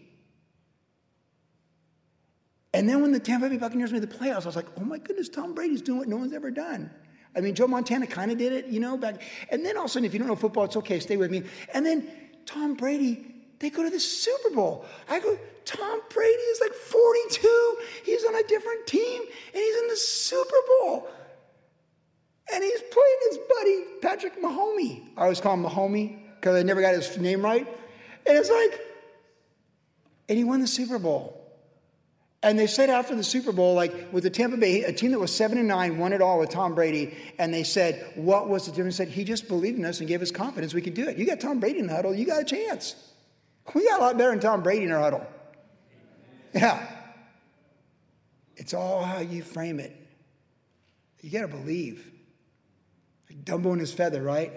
And 2.73 2.89
then 2.89 3.01
when 3.01 3.11
the 3.11 3.19
Tampa 3.19 3.47
Bay 3.47 3.57
Buccaneers 3.57 3.91
made 3.93 4.01
the 4.03 4.07
playoffs, 4.07 4.43
I 4.43 4.47
was 4.47 4.55
like, 4.55 4.67
oh 4.77 4.83
my 4.83 4.97
goodness, 4.97 5.29
Tom 5.29 5.53
Brady's 5.53 5.81
doing 5.81 5.99
what 5.99 6.07
no 6.07 6.17
one's 6.17 6.33
ever 6.33 6.51
done. 6.51 6.89
I 7.35 7.41
mean, 7.41 7.55
Joe 7.55 7.67
Montana 7.67 8.07
kind 8.07 8.31
of 8.31 8.37
did 8.37 8.51
it, 8.51 8.67
you 8.67 8.79
know, 8.79 8.97
back. 8.97 9.21
And 9.49 9.65
then 9.65 9.77
all 9.77 9.83
of 9.83 9.89
a 9.89 9.93
sudden, 9.93 10.05
if 10.05 10.13
you 10.13 10.19
don't 10.19 10.27
know 10.27 10.35
football, 10.35 10.65
it's 10.65 10.75
okay, 10.77 10.99
stay 10.99 11.17
with 11.17 11.31
me. 11.31 11.43
And 11.73 11.85
then 11.85 12.09
Tom 12.45 12.73
Brady, 12.73 13.25
they 13.59 13.69
go 13.69 13.83
to 13.83 13.89
the 13.89 13.99
Super 13.99 14.49
Bowl. 14.53 14.85
I 15.09 15.19
go, 15.19 15.37
Tom 15.63 16.01
Brady 16.09 16.29
is 16.29 16.59
like 16.59 16.73
42. 16.73 17.77
He's 18.03 18.25
on 18.25 18.35
a 18.35 18.43
different 18.43 18.87
team, 18.87 19.21
and 19.21 19.61
he's 19.61 19.75
in 19.77 19.87
the 19.87 19.95
Super 19.95 20.55
Bowl. 20.67 21.07
And 22.53 22.63
he's 22.63 22.81
playing 22.81 23.17
his 23.29 23.37
buddy, 23.57 23.83
Patrick 24.01 24.41
Mahomey. 24.41 25.03
I 25.15 25.23
always 25.23 25.39
call 25.39 25.53
him 25.53 25.63
Mahomey 25.63 26.19
because 26.35 26.55
I 26.55 26.63
never 26.63 26.81
got 26.81 26.95
his 26.95 27.17
name 27.17 27.41
right. 27.41 27.65
And 28.27 28.37
it's 28.37 28.49
like, 28.49 28.81
and 30.27 30.37
he 30.37 30.43
won 30.43 30.59
the 30.59 30.67
Super 30.67 30.99
Bowl. 30.99 31.40
And 32.43 32.57
they 32.57 32.65
said 32.65 32.89
after 32.89 33.15
the 33.15 33.23
Super 33.23 33.51
Bowl, 33.51 33.75
like 33.75 34.11
with 34.11 34.23
the 34.23 34.29
Tampa 34.31 34.57
Bay, 34.57 34.83
a 34.83 34.91
team 34.91 35.11
that 35.11 35.19
was 35.19 35.33
seven 35.33 35.59
and 35.59 35.67
nine, 35.67 35.99
won 35.99 36.11
it 36.11 36.21
all 36.21 36.39
with 36.39 36.49
Tom 36.49 36.73
Brady. 36.73 37.15
And 37.37 37.53
they 37.53 37.63
said, 37.63 38.13
What 38.15 38.49
was 38.49 38.65
the 38.65 38.71
difference? 38.71 38.97
They 38.97 39.05
Said 39.05 39.13
he 39.13 39.23
just 39.23 39.47
believed 39.47 39.77
in 39.77 39.85
us 39.85 39.99
and 39.99 40.07
gave 40.07 40.21
us 40.21 40.31
confidence 40.31 40.73
we 40.73 40.81
could 40.81 40.95
do 40.95 41.07
it. 41.07 41.17
You 41.17 41.25
got 41.27 41.39
Tom 41.39 41.59
Brady 41.59 41.79
in 41.79 41.87
the 41.87 41.93
huddle, 41.93 42.15
you 42.15 42.25
got 42.25 42.41
a 42.41 42.45
chance. 42.45 42.95
We 43.75 43.87
got 43.87 43.99
a 43.99 44.03
lot 44.03 44.17
better 44.17 44.31
than 44.31 44.39
Tom 44.39 44.63
Brady 44.63 44.85
in 44.85 44.91
our 44.91 44.99
huddle. 44.99 45.25
Yeah. 46.53 46.83
It's 48.55 48.73
all 48.73 49.03
how 49.03 49.19
you 49.19 49.43
frame 49.43 49.79
it. 49.79 49.95
You 51.21 51.29
got 51.29 51.41
to 51.41 51.47
believe. 51.47 52.11
Like 53.29 53.45
Dumbo 53.45 53.71
and 53.71 53.79
his 53.79 53.93
feather, 53.93 54.21
right? 54.21 54.51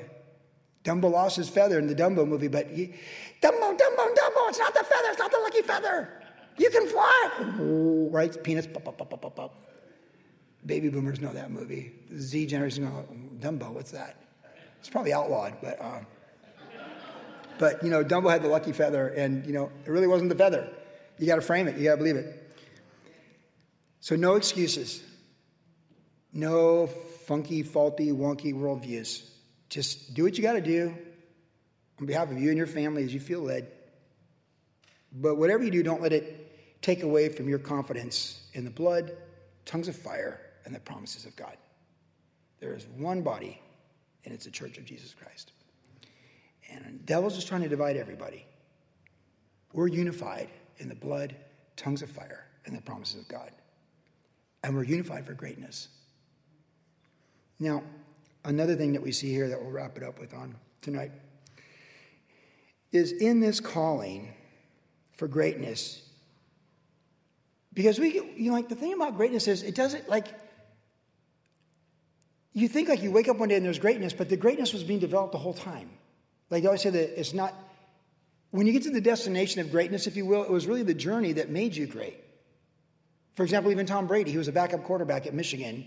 Dumbo 0.85 1.11
lost 1.11 1.37
his 1.37 1.49
feather 1.49 1.79
in 1.79 1.87
the 1.87 1.95
Dumbo 1.95 2.27
movie, 2.27 2.49
but 2.49 2.67
he, 2.67 2.95
Dumbo, 3.43 3.79
Dumbo, 3.79 4.15
Dumbo, 4.15 4.49
it's 4.49 4.59
not 4.59 4.75
the 4.75 4.85
feather, 4.85 5.09
it's 5.11 5.19
not 5.19 5.31
the 5.31 5.39
lucky 5.39 5.63
feather. 5.63 6.24
You 6.57 6.71
can 6.71 6.87
fly. 6.89 7.31
Oh, 7.61 8.09
right? 8.11 8.43
Penis. 8.43 8.67
Pop, 8.67 8.85
pop, 8.85 8.99
pop, 8.99 9.21
pop, 9.21 9.37
pop. 9.37 9.55
Baby 10.65 10.89
boomers 10.89 11.21
know 11.21 11.33
that 11.33 11.51
movie. 11.51 11.93
Z 12.17 12.47
generation 12.47 12.85
go, 12.85 13.07
Dumbo, 13.39 13.71
what's 13.73 13.91
that? 13.91 14.17
It's 14.79 14.89
probably 14.89 15.13
outlawed, 15.13 15.55
but 15.61 15.83
um, 15.83 16.07
but 17.59 17.83
you 17.83 17.91
know, 17.91 18.05
Dumbo 18.05 18.31
had 18.31 18.43
the 18.43 18.49
lucky 18.49 18.73
feather, 18.73 19.09
and 19.09 19.47
you 19.47 19.53
know, 19.53 19.71
it 19.85 19.91
really 19.91 20.07
wasn't 20.07 20.31
the 20.31 20.37
feather. 20.37 20.69
You 21.19 21.27
got 21.27 21.37
to 21.37 21.43
frame 21.43 21.69
it. 21.69 21.77
You 21.77 21.85
got 21.85 21.93
to 21.93 21.97
believe 21.99 22.17
it. 22.17 22.57
So 24.01 24.17
no 24.17 24.35
excuses. 24.35 25.03
No 26.33 26.87
funky, 26.87 27.63
faulty, 27.63 28.11
wonky 28.11 28.53
worldviews. 28.53 29.27
Just 29.69 30.15
do 30.15 30.25
what 30.25 30.37
you 30.37 30.43
got 30.43 30.55
to 30.55 30.61
do 30.61 30.95
on 32.01 32.07
behalf 32.07 32.31
of 32.31 32.39
you 32.39 32.49
and 32.49 32.59
your 32.59 32.67
family 32.67 33.05
as 33.05 33.15
you 33.15 33.21
feel 33.21 33.41
led. 33.41 33.69
But 35.13 35.37
whatever 35.37 35.63
you 35.63 35.71
do, 35.71 35.83
don't 35.83 36.03
let 36.03 36.13
it 36.13 36.44
take 36.85 37.03
away 37.03 37.31
from 37.31 37.49
your 37.49 37.59
confidence 37.59 38.43
in 38.53 38.63
the 38.63 38.71
blood, 38.71 39.17
tongues 39.65 39.89
of 39.89 39.97
fire, 39.97 40.39
and 40.67 40.75
the 40.75 40.81
promises 40.81 41.25
of 41.25 41.35
God. 41.35 41.57
There 42.61 42.75
is 42.75 42.87
one 42.99 43.23
body, 43.23 43.59
and 44.25 44.35
it's 44.35 44.45
the 44.45 44.51
church 44.51 44.77
of 44.77 44.85
Jesus 44.85 45.15
Christ. 45.15 45.53
And 46.71 46.85
the 46.85 47.05
devil's 47.05 47.37
just 47.37 47.49
trying 47.49 47.63
to 47.63 47.71
divide 47.71 47.97
everybody. 47.97 48.45
We're 49.73 49.87
unified 49.87 50.51
in 50.77 50.91
the 50.91 50.95
blood, 50.95 51.35
tongues 51.77 52.03
of 52.03 52.11
fire, 52.11 52.45
and 52.67 52.77
the 52.77 52.83
promises 52.83 53.23
of 53.23 53.29
God. 53.29 53.51
And 54.63 54.77
we're 54.77 54.85
unified 54.85 55.25
for 55.25 55.33
greatness. 55.33 55.89
Now, 57.59 57.83
another 58.45 58.77
thing 58.77 58.93
that 58.93 59.03
we 59.03 59.11
see 59.11 59.33
here 59.33 59.49
that 59.49 59.59
we'll 59.59 59.71
wrap 59.71 59.97
it 59.97 60.03
up 60.03 60.21
with 60.21 60.35
on 60.35 60.55
tonight 60.83 61.13
is 62.93 63.13
in 63.13 63.41
this 63.41 63.59
calling 63.59 64.35
for 65.15 65.27
greatness. 65.29 66.03
Because 67.75 67.99
we, 67.99 68.15
you 68.37 68.51
know, 68.51 68.53
like 68.53 68.69
the 68.69 68.77
thing 68.77 68.95
about 68.95 69.17
greatness 69.17 69.49
is 69.49 69.63
it 69.63 69.75
doesn't 69.75 70.09
like, 70.09 70.29
you 72.53 72.69
think 72.69 72.89
like 72.89 73.03
you 73.03 73.11
wake 73.11 73.29
up 73.29 73.37
one 73.37 73.49
day 73.49 73.57
and 73.57 73.67
there's 73.67 73.81
greatness, 73.81 74.13
but 74.13 74.29
the 74.29 74.37
greatness 74.37 74.73
was 74.73 74.85
being 74.85 75.01
developed 75.01 75.33
the 75.33 75.39
whole 75.39 75.55
time. 75.55 75.91
Like 76.51 76.63
they 76.63 76.69
always 76.69 76.83
say 76.83 76.91
that 76.91 77.19
it's 77.19 77.35
not, 77.35 77.53
when 78.53 78.69
you 78.69 78.73
get 78.73 78.85
to 78.85 78.91
the 78.91 79.01
destination 79.01 79.61
of 79.61 79.73
greatness, 79.73 80.07
if 80.07 80.17
you 80.17 80.25
will, 80.25 80.45
it 80.45 80.51
was 80.51 80.69
really 80.69 80.85
the 80.85 80.95
journey 80.95 81.33
that 81.33 81.51
made 81.51 81.75
you 81.75 81.89
great. 81.89 82.17
For 83.35 83.43
example, 83.43 83.73
even 83.73 83.87
Tom 83.87 84.07
Brady, 84.07 84.31
he 84.31 84.39
was 84.39 84.47
a 84.47 84.53
backup 84.53 84.85
quarterback 84.85 85.27
at 85.27 85.35
Michigan 85.35 85.85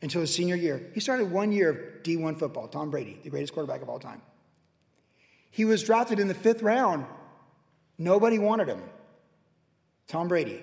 until 0.00 0.20
his 0.20 0.32
senior 0.32 0.54
year. 0.54 0.90
He 0.94 1.00
started 1.00 1.32
one 1.32 1.50
year 1.50 1.70
of 1.70 1.76
D1 2.04 2.38
football, 2.38 2.68
Tom 2.68 2.92
Brady, 2.92 3.18
the 3.24 3.30
greatest 3.30 3.52
quarterback 3.52 3.82
of 3.82 3.88
all 3.88 3.98
time. 3.98 4.22
He 5.50 5.64
was 5.64 5.82
drafted 5.82 6.20
in 6.20 6.28
the 6.28 6.34
fifth 6.34 6.62
round. 6.62 7.06
Nobody 7.98 8.38
wanted 8.38 8.68
him. 8.68 8.82
Tom 10.06 10.28
Brady. 10.28 10.62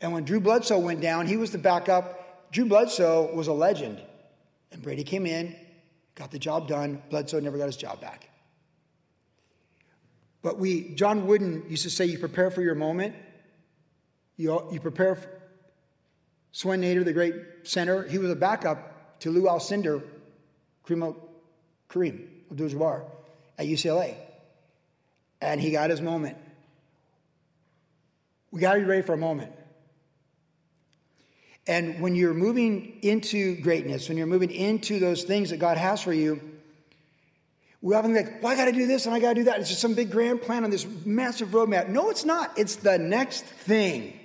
And 0.00 0.12
when 0.12 0.24
Drew 0.24 0.40
Bledsoe 0.40 0.78
went 0.78 1.00
down, 1.00 1.26
he 1.26 1.36
was 1.36 1.50
the 1.50 1.58
backup. 1.58 2.52
Drew 2.52 2.66
Bledsoe 2.66 3.34
was 3.34 3.48
a 3.48 3.52
legend. 3.52 4.00
And 4.72 4.82
Brady 4.82 5.04
came 5.04 5.26
in, 5.26 5.54
got 6.14 6.30
the 6.30 6.38
job 6.38 6.68
done. 6.68 7.02
Bledsoe 7.10 7.40
never 7.40 7.58
got 7.58 7.66
his 7.66 7.76
job 7.76 8.00
back. 8.00 8.28
But 10.42 10.58
we, 10.58 10.94
John 10.94 11.26
Wooden 11.26 11.64
used 11.68 11.82
to 11.82 11.90
say, 11.90 12.06
you 12.06 12.18
prepare 12.18 12.50
for 12.50 12.62
your 12.62 12.74
moment. 12.74 13.14
You, 14.36 14.68
you 14.72 14.80
prepare. 14.80 15.16
For, 15.16 15.28
Swen 16.52 16.80
Nater, 16.80 17.04
the 17.04 17.12
great 17.12 17.34
center, 17.62 18.02
he 18.02 18.18
was 18.18 18.30
a 18.30 18.36
backup 18.36 19.20
to 19.20 19.30
Lou 19.30 19.42
Alcindor, 19.42 20.02
Kareem, 20.86 21.14
Kareem 21.88 22.26
Abdul-Jabbar 22.50 23.04
at 23.58 23.66
UCLA. 23.66 24.16
And 25.40 25.60
he 25.60 25.70
got 25.70 25.90
his 25.90 26.00
moment. 26.00 26.36
We 28.50 28.60
got 28.60 28.74
to 28.74 28.80
be 28.80 28.86
ready 28.86 29.02
for 29.02 29.12
a 29.12 29.18
moment. 29.18 29.52
And 31.66 32.00
when 32.00 32.14
you're 32.14 32.34
moving 32.34 32.98
into 33.02 33.60
greatness, 33.60 34.08
when 34.08 34.18
you're 34.18 34.26
moving 34.26 34.50
into 34.50 34.98
those 34.98 35.24
things 35.24 35.50
that 35.50 35.58
God 35.58 35.76
has 35.76 36.02
for 36.02 36.12
you, 36.12 36.40
we 37.82 37.94
often 37.94 38.14
think, 38.14 38.42
well, 38.42 38.52
I 38.52 38.56
got 38.56 38.66
to 38.66 38.72
do 38.72 38.86
this 38.86 39.06
and 39.06 39.14
I 39.14 39.20
got 39.20 39.30
to 39.30 39.34
do 39.36 39.44
that. 39.44 39.60
It's 39.60 39.68
just 39.68 39.80
some 39.80 39.94
big 39.94 40.10
grand 40.10 40.42
plan 40.42 40.64
on 40.64 40.70
this 40.70 40.86
massive 41.04 41.50
roadmap. 41.50 41.88
No, 41.88 42.10
it's 42.10 42.24
not. 42.24 42.58
It's 42.58 42.76
the 42.76 42.98
next 42.98 43.44
thing. 43.44 44.18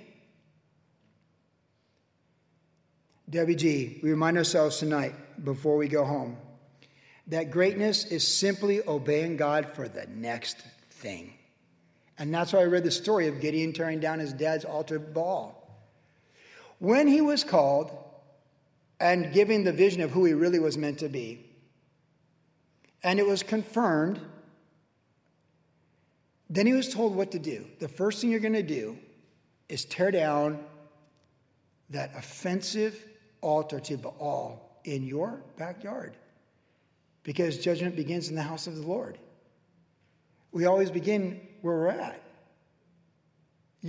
WG, 3.30 4.02
we 4.02 4.10
remind 4.10 4.36
ourselves 4.36 4.78
tonight 4.78 5.14
before 5.42 5.76
we 5.76 5.88
go 5.88 6.04
home 6.04 6.36
that 7.28 7.50
greatness 7.50 8.04
is 8.04 8.26
simply 8.26 8.86
obeying 8.86 9.36
God 9.36 9.74
for 9.74 9.88
the 9.88 10.06
next 10.06 10.58
thing. 10.90 11.32
And 12.18 12.32
that's 12.32 12.52
why 12.52 12.60
I 12.60 12.64
read 12.64 12.84
the 12.84 12.90
story 12.90 13.26
of 13.26 13.40
Gideon 13.40 13.72
tearing 13.72 14.00
down 14.00 14.20
his 14.20 14.32
dad's 14.32 14.64
altar 14.64 14.98
Baal. 14.98 15.65
When 16.78 17.06
he 17.06 17.20
was 17.20 17.44
called 17.44 17.90
and 19.00 19.32
given 19.32 19.64
the 19.64 19.72
vision 19.72 20.02
of 20.02 20.10
who 20.10 20.24
he 20.24 20.34
really 20.34 20.58
was 20.58 20.76
meant 20.76 20.98
to 21.00 21.08
be, 21.08 21.44
and 23.02 23.18
it 23.18 23.26
was 23.26 23.42
confirmed, 23.42 24.20
then 26.48 26.66
he 26.66 26.72
was 26.72 26.92
told 26.92 27.14
what 27.14 27.32
to 27.32 27.38
do. 27.38 27.66
The 27.78 27.88
first 27.88 28.20
thing 28.20 28.30
you're 28.30 28.40
going 28.40 28.52
to 28.52 28.62
do 28.62 28.98
is 29.68 29.84
tear 29.84 30.10
down 30.10 30.64
that 31.90 32.12
offensive 32.16 33.04
altar 33.40 33.80
to 33.80 33.96
Baal 33.96 34.80
in 34.84 35.04
your 35.04 35.42
backyard 35.56 36.16
because 37.22 37.58
judgment 37.58 37.96
begins 37.96 38.28
in 38.28 38.36
the 38.36 38.42
house 38.42 38.66
of 38.66 38.76
the 38.76 38.82
Lord. 38.82 39.18
We 40.52 40.66
always 40.66 40.90
begin 40.90 41.40
where 41.62 41.76
we're 41.76 41.88
at. 41.88 42.22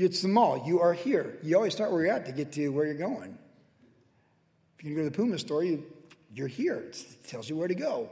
It's 0.06 0.22
the 0.22 0.28
mall. 0.28 0.64
You 0.66 0.80
are 0.80 0.94
here. 0.94 1.38
You 1.42 1.56
always 1.56 1.74
start 1.74 1.92
where 1.92 2.06
you're 2.06 2.14
at 2.14 2.26
to 2.28 2.32
get 2.32 2.52
to 2.54 2.70
where 2.70 2.86
you're 2.86 2.96
going. 2.96 3.38
If 4.80 4.84
to 4.84 4.90
go 4.92 4.98
to 4.98 5.06
the 5.06 5.12
Puma 5.12 5.40
store, 5.40 5.64
you, 5.64 5.84
you're 6.34 6.48
here. 6.48 6.76
It 6.76 7.06
tells 7.28 7.50
you 7.50 7.58
where 7.58 7.68
to 7.68 7.76
go. 7.76 8.10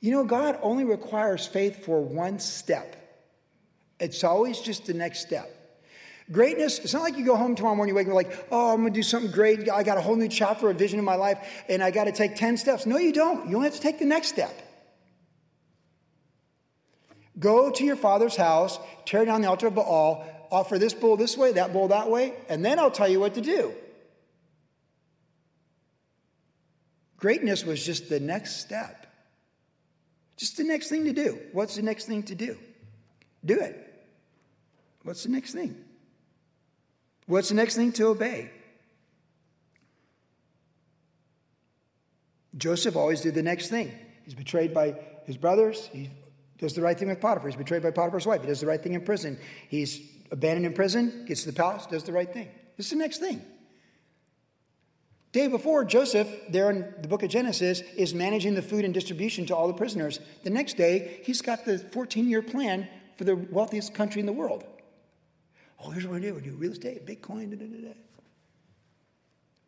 You 0.00 0.10
know, 0.10 0.24
God 0.24 0.58
only 0.60 0.84
requires 0.84 1.46
faith 1.46 1.84
for 1.86 2.02
one 2.02 2.38
step. 2.38 2.96
It's 3.98 4.22
always 4.22 4.60
just 4.60 4.84
the 4.84 4.92
next 4.92 5.20
step. 5.20 5.50
Greatness, 6.30 6.78
it's 6.78 6.92
not 6.92 7.02
like 7.02 7.16
you 7.16 7.24
go 7.24 7.36
home 7.36 7.54
tomorrow 7.54 7.74
morning, 7.74 7.94
you 7.94 7.96
wake 7.96 8.08
up 8.08 8.14
like, 8.14 8.46
oh, 8.50 8.74
I'm 8.74 8.84
to 8.84 8.90
do 8.90 9.02
something 9.02 9.30
great. 9.30 9.68
I 9.70 9.82
got 9.82 9.98
a 9.98 10.00
whole 10.00 10.16
new 10.16 10.28
chapter 10.28 10.70
of 10.70 10.76
vision 10.76 10.98
in 10.98 11.04
my 11.04 11.16
life, 11.16 11.64
and 11.68 11.82
I 11.82 11.90
got 11.90 12.04
to 12.04 12.12
take 12.12 12.36
10 12.36 12.56
steps. 12.56 12.86
No, 12.86 12.96
you 12.96 13.12
don't. 13.12 13.48
You 13.48 13.56
only 13.56 13.68
have 13.68 13.76
to 13.76 13.80
take 13.80 13.98
the 13.98 14.06
next 14.06 14.28
step. 14.28 14.52
Go 17.38 17.70
to 17.70 17.84
your 17.84 17.96
father's 17.96 18.36
house, 18.36 18.78
tear 19.06 19.24
down 19.24 19.42
the 19.42 19.48
altar 19.48 19.66
of 19.66 19.74
Baal, 19.74 20.24
offer 20.50 20.78
this 20.78 20.94
bull 20.94 21.16
this 21.16 21.36
way, 21.36 21.52
that 21.52 21.72
bull 21.72 21.88
that 21.88 22.08
way, 22.08 22.34
and 22.48 22.64
then 22.64 22.78
I'll 22.78 22.90
tell 22.90 23.08
you 23.08 23.18
what 23.20 23.34
to 23.34 23.40
do. 23.40 23.72
Greatness 27.16 27.64
was 27.64 27.84
just 27.84 28.08
the 28.08 28.20
next 28.20 28.60
step. 28.60 29.06
Just 30.36 30.56
the 30.56 30.64
next 30.64 30.88
thing 30.88 31.04
to 31.04 31.12
do. 31.12 31.38
What's 31.52 31.76
the 31.76 31.82
next 31.82 32.06
thing 32.06 32.22
to 32.24 32.34
do? 32.34 32.58
Do 33.44 33.58
it. 33.58 33.80
What's 35.02 35.22
the 35.22 35.30
next 35.30 35.52
thing? 35.52 35.76
What's 37.26 37.48
the 37.48 37.54
next 37.54 37.76
thing 37.76 37.92
to 37.92 38.08
obey? 38.08 38.50
Joseph 42.56 42.96
always 42.96 43.20
did 43.20 43.34
the 43.34 43.42
next 43.42 43.68
thing. 43.68 43.92
He's 44.24 44.34
betrayed 44.34 44.72
by 44.72 44.94
his 45.24 45.36
brothers. 45.36 45.88
He 45.92 46.10
does 46.58 46.74
the 46.74 46.82
right 46.82 46.98
thing 46.98 47.08
with 47.08 47.20
Potiphar. 47.20 47.48
He's 47.48 47.56
betrayed 47.56 47.82
by 47.82 47.90
Potiphar's 47.90 48.26
wife. 48.26 48.42
He 48.42 48.46
does 48.46 48.60
the 48.60 48.66
right 48.66 48.82
thing 48.82 48.94
in 48.94 49.02
prison. 49.02 49.38
He's 49.68 50.00
abandoned 50.30 50.66
in 50.66 50.72
prison, 50.72 51.24
gets 51.26 51.42
to 51.42 51.50
the 51.50 51.56
palace, 51.56 51.86
does 51.86 52.04
the 52.04 52.12
right 52.12 52.32
thing. 52.32 52.48
This 52.76 52.86
is 52.86 52.92
the 52.92 52.98
next 52.98 53.18
thing. 53.18 53.42
Day 55.32 55.48
before, 55.48 55.84
Joseph, 55.84 56.28
there 56.48 56.70
in 56.70 56.94
the 57.02 57.08
book 57.08 57.24
of 57.24 57.28
Genesis, 57.28 57.80
is 57.96 58.14
managing 58.14 58.54
the 58.54 58.62
food 58.62 58.84
and 58.84 58.94
distribution 58.94 59.44
to 59.46 59.56
all 59.56 59.66
the 59.66 59.74
prisoners. 59.74 60.20
The 60.44 60.50
next 60.50 60.76
day, 60.76 61.20
he's 61.24 61.42
got 61.42 61.64
the 61.64 61.78
14 61.78 62.28
year 62.28 62.40
plan 62.40 62.88
for 63.16 63.24
the 63.24 63.34
wealthiest 63.34 63.94
country 63.94 64.20
in 64.20 64.26
the 64.26 64.32
world. 64.32 64.64
Oh, 65.82 65.90
here's 65.90 66.06
what 66.06 66.14
we 66.14 66.20
do. 66.20 66.34
We 66.34 66.40
do 66.40 66.52
real 66.52 66.72
estate, 66.72 67.04
Bitcoin, 67.04 67.50
da, 67.50 67.56
da, 67.56 67.66
da, 67.66 67.88
da. 67.88 67.94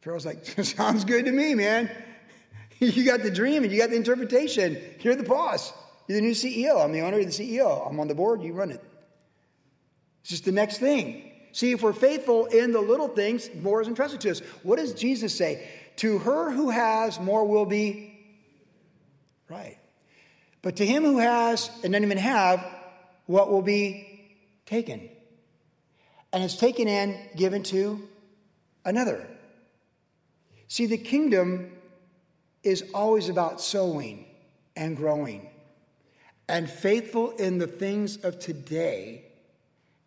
Pharaoh's 0.03 0.24
like, 0.24 0.45
sounds 0.64 1.05
good 1.05 1.24
to 1.24 1.32
me, 1.32 1.57
man. 1.57 1.91
you 2.78 3.05
got 3.05 3.22
the 3.22 3.30
dream 3.30 3.64
and 3.64 3.72
you 3.72 3.78
got 3.78 3.91
the 3.91 3.97
interpretation. 3.97 4.78
You're 5.01 5.16
the 5.16 5.24
boss. 5.24 5.72
You're 6.07 6.21
the 6.21 6.27
new 6.27 6.33
CEO. 6.33 6.83
I'm 6.83 6.93
the 6.93 7.01
owner, 7.01 7.17
you're 7.17 7.27
the 7.27 7.31
CEO. 7.31 7.89
I'm 7.89 7.99
on 8.01 8.09
the 8.09 8.15
board, 8.15 8.43
you 8.43 8.53
run 8.53 8.71
it. 8.71 8.83
It's 10.23 10.31
just 10.31 10.45
the 10.45 10.53
next 10.53 10.79
thing. 10.79 11.33
See, 11.53 11.73
if 11.73 11.83
we're 11.83 11.93
faithful 11.93 12.47
in 12.47 12.73
the 12.73 12.81
little 12.81 13.09
things, 13.09 13.49
more 13.63 13.81
is 13.81 13.89
entrusted 13.89 14.21
to 14.23 14.31
us. 14.31 14.41
What 14.63 14.77
does 14.77 14.93
Jesus 14.93 15.35
say? 15.35 15.69
To 15.97 16.19
her 16.19 16.51
who 16.51 16.71
has, 16.71 17.19
more 17.19 17.47
will 17.47 17.65
be. 17.65 18.13
Right. 19.49 19.79
But 20.63 20.77
to 20.77 20.87
him 20.87 21.05
who 21.05 21.19
has 21.19 21.71
and 21.83 21.93
doesn't 21.93 22.05
even 22.05 22.19
have, 22.19 22.65
what 23.27 23.51
will 23.51 23.63
be 23.63 24.37
taken? 24.67 25.09
and 26.37 26.45
it's 26.45 26.57
taken 26.57 26.87
and 26.87 27.17
given 27.35 27.63
to 27.63 28.07
another. 28.85 29.27
See, 30.69 30.85
the 30.85 30.99
kingdom 30.99 31.73
is 32.63 32.85
always 32.93 33.31
about 33.31 33.63
sowing 33.63 34.27
and 34.77 34.99
growing. 34.99 35.49
And 36.49 36.71
faithful 36.71 37.31
in 37.33 37.59
the 37.59 37.67
things 37.67 38.19
of 38.19 38.39
today 38.39 39.25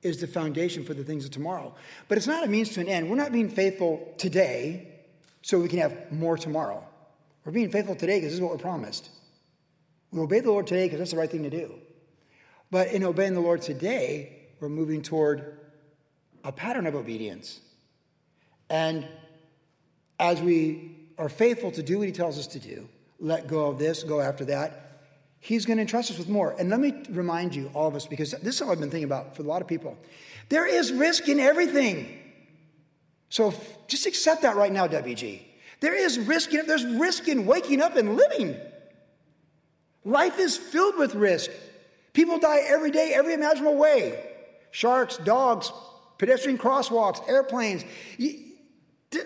is 0.02 0.22
the 0.22 0.28
foundation 0.28 0.86
for 0.86 0.94
the 0.94 1.04
things 1.04 1.26
of 1.26 1.32
tomorrow. 1.32 1.76
But 2.08 2.18
it's 2.18 2.28
not 2.28 2.44
a 2.44 2.48
means 2.48 2.70
to 2.70 2.82
an 2.82 2.88
end. 2.88 3.10
We're 3.10 3.18
not 3.18 3.34
being 3.34 3.50
faithful 3.50 4.14
today 4.18 4.88
so 5.42 5.60
we 5.60 5.68
can 5.68 5.80
have 5.80 6.12
more 6.12 6.38
tomorrow. 6.38 6.84
We're 7.44 7.52
being 7.52 7.72
faithful 7.72 7.96
today 7.96 8.18
because 8.18 8.30
this 8.30 8.36
is 8.36 8.42
what 8.42 8.52
we're 8.52 8.58
promised. 8.58 9.10
We 10.12 10.20
obey 10.22 10.40
the 10.40 10.52
Lord 10.52 10.68
today 10.68 10.86
because 10.86 11.00
that's 11.00 11.12
the 11.12 11.18
right 11.18 11.30
thing 11.30 11.44
to 11.44 11.50
do. 11.50 11.74
But 12.72 12.90
in 12.90 13.04
obeying 13.04 13.34
the 13.34 13.42
Lord 13.42 13.62
today, 13.62 14.38
we're 14.60 14.70
moving 14.70 15.02
toward 15.02 15.58
a 16.44 16.52
pattern 16.52 16.88
of 16.88 16.96
obedience. 16.96 17.60
And 18.70 19.08
as 20.20 20.42
we 20.42 20.96
are 21.18 21.30
faithful 21.30 21.72
to 21.72 21.84
do 21.84 22.00
what 22.00 22.08
he 22.08 22.14
tells 22.14 22.38
us 22.38 22.48
to 22.48 22.60
do, 22.60 22.88
let 23.20 23.48
go 23.48 23.68
of 23.68 23.80
this, 23.80 24.04
go 24.04 24.22
after 24.22 24.46
that, 24.46 24.89
he's 25.40 25.66
going 25.66 25.78
to 25.78 25.82
entrust 25.82 26.12
us 26.12 26.18
with 26.18 26.30
more. 26.30 26.56
And 26.60 26.70
let 26.70 26.80
me 26.80 26.94
remind 27.10 27.56
you, 27.56 27.72
all 27.74 27.88
of 27.88 27.96
us, 27.96 28.06
because 28.08 28.32
this 28.32 28.56
is 28.56 28.62
all 28.62 28.72
I've 28.72 28.80
been 28.80 28.92
thinking 28.92 29.06
about 29.06 29.36
for 29.36 29.44
a 29.44 29.46
lot 29.46 29.62
of 29.62 29.68
people. 29.68 29.98
There 30.50 30.66
is 30.66 30.92
risk 30.92 31.30
in 31.30 31.40
everything. 31.40 32.20
So 33.30 33.54
just 33.88 34.06
accept 34.06 34.42
that 34.42 34.56
right 34.56 34.72
now, 34.72 34.88
WG. 34.88 35.42
There 35.80 35.96
is 35.96 36.20
risk 36.20 36.54
in 36.54 36.66
there's 36.68 36.86
risk 36.86 37.28
in 37.28 37.46
waking 37.46 37.82
up 37.82 37.96
and 37.96 38.18
living. 38.18 38.58
Life 40.04 40.40
is 40.40 40.58
filled 40.58 40.98
with 40.98 41.16
risk. 41.16 41.52
People 42.14 42.40
die 42.40 42.62
every 42.66 42.92
day, 42.92 43.14
every 43.14 43.34
imaginable 43.34 43.78
way. 43.78 44.26
sharks, 44.72 45.18
dogs, 45.18 45.72
pedestrian 46.18 46.58
crosswalks, 46.58 47.28
airplanes. 47.30 47.84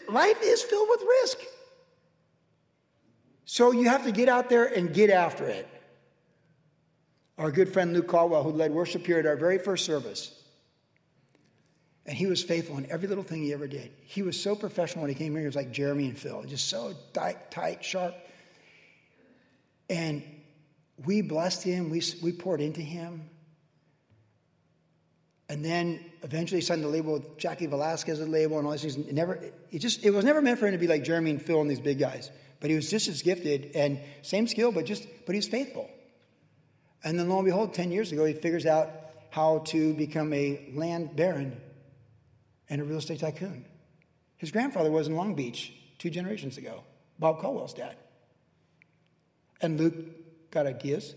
Life 0.10 0.38
is 0.44 0.62
filled 0.62 0.88
with 0.90 1.02
risk. 1.22 1.38
So 3.46 3.72
you 3.72 3.90
have 3.90 4.04
to 4.06 4.12
get 4.12 4.30
out 4.30 4.50
there 4.50 4.66
and 4.66 4.94
get 4.94 5.10
after 5.10 5.46
it. 5.46 5.68
Our 7.44 7.52
good 7.52 7.74
friend 7.74 7.92
Luke 7.92 8.08
Caldwell, 8.08 8.42
who 8.42 8.52
led 8.52 8.72
worship 8.72 9.06
here 9.06 9.20
at 9.20 9.26
our 9.26 9.36
very 9.36 9.58
first 9.58 9.86
service, 9.86 10.34
and 12.06 12.18
he 12.18 12.26
was 12.26 12.42
faithful 12.42 12.78
in 12.78 12.90
every 12.90 13.10
little 13.10 13.24
thing 13.24 13.44
he 13.44 13.52
ever 13.52 13.68
did. 13.68 13.92
He 14.06 14.22
was 14.22 14.42
so 14.42 14.56
professional 14.56 15.02
when 15.02 15.10
he 15.10 15.16
came 15.16 15.34
here. 15.34 15.42
He 15.42 15.46
was 15.46 15.56
like 15.58 15.70
Jeremy 15.70 16.06
and 16.06 16.18
Phil, 16.18 16.42
just 16.44 16.70
so 16.70 16.94
tight, 17.12 17.52
tight 17.52 17.84
sharp. 17.84 18.16
And 19.90 20.24
we 21.06 21.22
blessed 21.22 21.64
him. 21.64 21.90
We, 21.90 22.02
we 22.22 22.32
poured 22.32 22.62
into 22.62 22.80
him. 22.80 23.30
And 25.50 25.66
then 25.66 26.00
eventually 26.22 26.62
signed 26.62 26.82
the 26.82 26.88
label 26.88 27.12
with 27.12 27.38
Jackie 27.38 27.68
Velasquez's 27.68 28.26
label 28.26 28.58
and 28.58 28.66
all 28.66 28.72
these 28.72 28.84
things. 28.84 28.96
It 28.96 29.14
never, 29.14 29.38
it 29.70 29.80
just, 29.80 30.06
it 30.06 30.12
was 30.12 30.24
never 30.24 30.42
meant 30.42 30.60
for 30.60 30.68
him 30.68 30.72
to 30.72 30.78
be 30.78 30.88
like 30.88 31.04
Jeremy 31.04 31.32
and 31.32 31.42
Phil 31.42 31.60
and 31.60 31.70
these 31.70 31.82
big 31.82 32.00
guys. 32.00 32.32
But 32.62 32.70
he 32.70 32.78
was 32.78 32.90
just 32.90 33.10
as 33.10 33.22
gifted 33.22 33.72
and 33.76 34.00
same 34.22 34.48
skill, 34.48 34.72
but 34.72 34.86
just, 34.86 35.06
but 35.26 35.36
he 35.36 35.40
was 35.40 35.48
faithful. 35.50 35.90
And 37.04 37.20
then 37.20 37.30
lo 37.30 37.38
and 37.38 37.46
behold, 37.46 37.74
10 37.74 37.92
years 37.92 38.12
ago, 38.12 38.26
he 38.26 38.34
figures 38.34 38.66
out 38.66 38.90
how 39.30 39.60
to 39.60 39.94
become 39.94 40.32
a 40.34 40.72
land 40.74 41.16
baron 41.16 41.60
and 42.70 42.82
a 42.82 42.84
real 42.84 43.00
estate 43.00 43.20
tycoon. 43.20 43.66
His 44.38 44.52
grandfather 44.52 44.92
was 44.92 45.08
in 45.08 45.16
Long 45.16 45.36
Beach 45.36 45.74
two 46.00 46.10
generations 46.10 46.58
ago, 46.58 46.84
Bob 47.20 47.40
Caldwell's 47.40 47.74
dad. 47.74 47.96
And 49.62 49.80
Luke 49.80 49.96
got 50.52 50.68
ideas. 50.68 51.16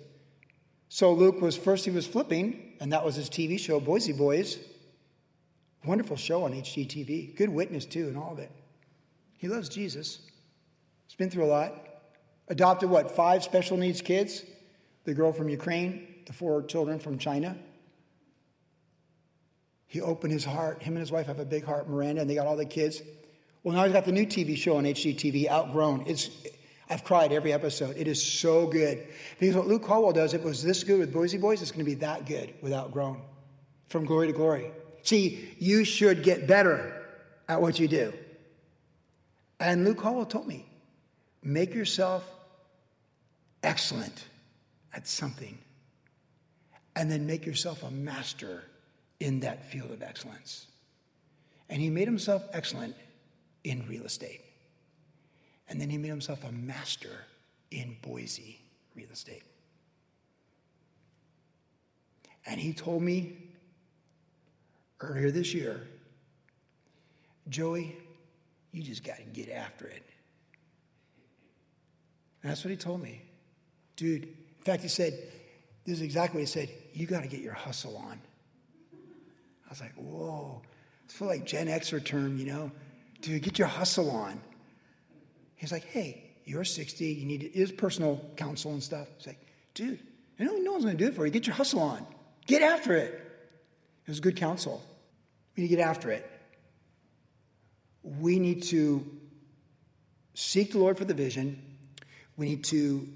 So 0.88 1.12
Luke 1.12 1.40
was 1.40 1.56
first, 1.56 1.84
he 1.84 1.90
was 1.90 2.06
flipping, 2.06 2.74
and 2.80 2.92
that 2.92 3.04
was 3.04 3.16
his 3.16 3.28
TV 3.28 3.58
show, 3.58 3.80
Boise 3.80 4.12
Boys. 4.12 4.58
Wonderful 5.84 6.16
show 6.16 6.44
on 6.44 6.52
HGTV. 6.52 7.36
Good 7.36 7.48
witness, 7.48 7.84
too, 7.84 8.08
and 8.08 8.16
all 8.16 8.32
of 8.32 8.38
it. 8.38 8.50
He 9.38 9.48
loves 9.48 9.68
Jesus. 9.68 10.20
He's 11.06 11.16
been 11.16 11.30
through 11.30 11.44
a 11.44 11.46
lot. 11.46 11.72
Adopted 12.48 12.88
what, 12.88 13.10
five 13.10 13.42
special 13.44 13.76
needs 13.76 14.00
kids? 14.00 14.42
The 15.06 15.14
girl 15.14 15.32
from 15.32 15.48
Ukraine, 15.48 16.06
the 16.26 16.32
four 16.32 16.62
children 16.64 16.98
from 16.98 17.16
China. 17.16 17.56
He 19.86 20.00
opened 20.00 20.32
his 20.32 20.44
heart. 20.44 20.82
Him 20.82 20.94
and 20.94 21.00
his 21.00 21.12
wife 21.12 21.26
have 21.26 21.38
a 21.38 21.44
big 21.44 21.64
heart, 21.64 21.88
Miranda, 21.88 22.20
and 22.20 22.28
they 22.28 22.34
got 22.34 22.46
all 22.46 22.56
the 22.56 22.66
kids. 22.66 23.02
Well, 23.62 23.76
now 23.76 23.84
he's 23.84 23.92
got 23.92 24.04
the 24.04 24.12
new 24.12 24.26
TV 24.26 24.56
show 24.56 24.76
on 24.76 24.84
HGTV, 24.84 25.48
Outgrown. 25.48 26.04
It's, 26.08 26.28
I've 26.90 27.04
cried 27.04 27.32
every 27.32 27.52
episode. 27.52 27.96
It 27.96 28.08
is 28.08 28.20
so 28.20 28.66
good. 28.66 29.06
Because 29.38 29.54
what 29.54 29.68
Luke 29.68 29.84
Caldwell 29.84 30.12
does, 30.12 30.34
it 30.34 30.42
was 30.42 30.60
this 30.60 30.82
good 30.82 30.98
with 30.98 31.12
Boise 31.12 31.38
Boys, 31.38 31.62
it's 31.62 31.70
going 31.70 31.84
to 31.84 31.90
be 31.90 31.94
that 31.94 32.26
good 32.26 32.54
with 32.60 32.72
Outgrown. 32.72 33.22
From 33.88 34.06
glory 34.06 34.26
to 34.26 34.32
glory. 34.32 34.72
See, 35.04 35.54
you 35.60 35.84
should 35.84 36.24
get 36.24 36.48
better 36.48 37.06
at 37.48 37.62
what 37.62 37.78
you 37.78 37.86
do. 37.86 38.12
And 39.60 39.84
Luke 39.84 39.98
Caldwell 39.98 40.26
told 40.26 40.48
me, 40.48 40.66
make 41.44 41.74
yourself 41.74 42.28
excellent 43.62 44.24
at 44.96 45.06
something, 45.06 45.58
and 46.96 47.10
then 47.10 47.26
make 47.26 47.44
yourself 47.44 47.82
a 47.82 47.90
master 47.90 48.64
in 49.20 49.40
that 49.40 49.70
field 49.70 49.90
of 49.90 50.02
excellence. 50.02 50.66
And 51.68 51.82
he 51.82 51.90
made 51.90 52.08
himself 52.08 52.42
excellent 52.52 52.96
in 53.62 53.86
real 53.86 54.04
estate. 54.04 54.40
And 55.68 55.78
then 55.80 55.90
he 55.90 55.98
made 55.98 56.08
himself 56.08 56.44
a 56.44 56.52
master 56.52 57.24
in 57.70 57.96
Boise 58.00 58.58
real 58.94 59.10
estate. 59.12 59.42
And 62.46 62.58
he 62.58 62.72
told 62.72 63.02
me 63.02 63.36
earlier 65.00 65.30
this 65.30 65.52
year, 65.52 65.86
Joey, 67.48 67.96
you 68.72 68.82
just 68.82 69.04
got 69.04 69.16
to 69.16 69.24
get 69.24 69.50
after 69.50 69.86
it. 69.86 70.02
And 72.42 72.50
that's 72.50 72.64
what 72.64 72.70
he 72.70 72.76
told 72.76 73.02
me. 73.02 73.20
Dude, 73.96 74.28
fact, 74.66 74.82
he 74.82 74.88
said, 74.88 75.12
this 75.84 75.96
is 75.96 76.02
exactly 76.02 76.40
what 76.40 76.48
he 76.48 76.52
said, 76.52 76.68
you 76.92 77.06
got 77.06 77.22
to 77.22 77.28
get 77.28 77.40
your 77.40 77.54
hustle 77.54 77.96
on. 77.96 78.20
I 79.66 79.70
was 79.70 79.80
like, 79.80 79.94
whoa. 79.94 80.62
It's 81.04 81.14
for 81.14 81.26
like 81.26 81.46
Gen 81.46 81.68
Xer 81.68 82.04
term, 82.04 82.36
you 82.36 82.46
know? 82.46 82.72
Dude, 83.20 83.42
get 83.42 83.58
your 83.58 83.68
hustle 83.68 84.10
on. 84.10 84.40
He's 85.54 85.72
like, 85.72 85.84
hey, 85.84 86.24
you're 86.44 86.64
60, 86.64 87.04
you 87.04 87.24
need 87.24 87.50
his 87.54 87.72
personal 87.72 88.24
counsel 88.36 88.72
and 88.72 88.82
stuff. 88.82 89.08
He's 89.18 89.28
like, 89.28 89.46
dude, 89.74 90.00
no, 90.38 90.52
no 90.56 90.72
one's 90.72 90.84
going 90.84 90.96
to 90.96 91.04
do 91.04 91.08
it 91.08 91.14
for 91.14 91.24
you. 91.24 91.32
Get 91.32 91.46
your 91.46 91.56
hustle 91.56 91.80
on. 91.80 92.06
Get 92.46 92.62
after 92.62 92.94
it. 92.94 93.14
It 94.04 94.10
was 94.10 94.20
good 94.20 94.36
counsel. 94.36 94.82
We 95.56 95.62
need 95.62 95.70
to 95.70 95.76
get 95.76 95.86
after 95.86 96.10
it. 96.10 96.30
We 98.02 98.38
need 98.38 98.64
to 98.64 99.04
seek 100.34 100.72
the 100.72 100.78
Lord 100.78 100.98
for 100.98 101.04
the 101.04 101.14
vision. 101.14 101.60
We 102.36 102.46
need 102.46 102.64
to 102.64 103.08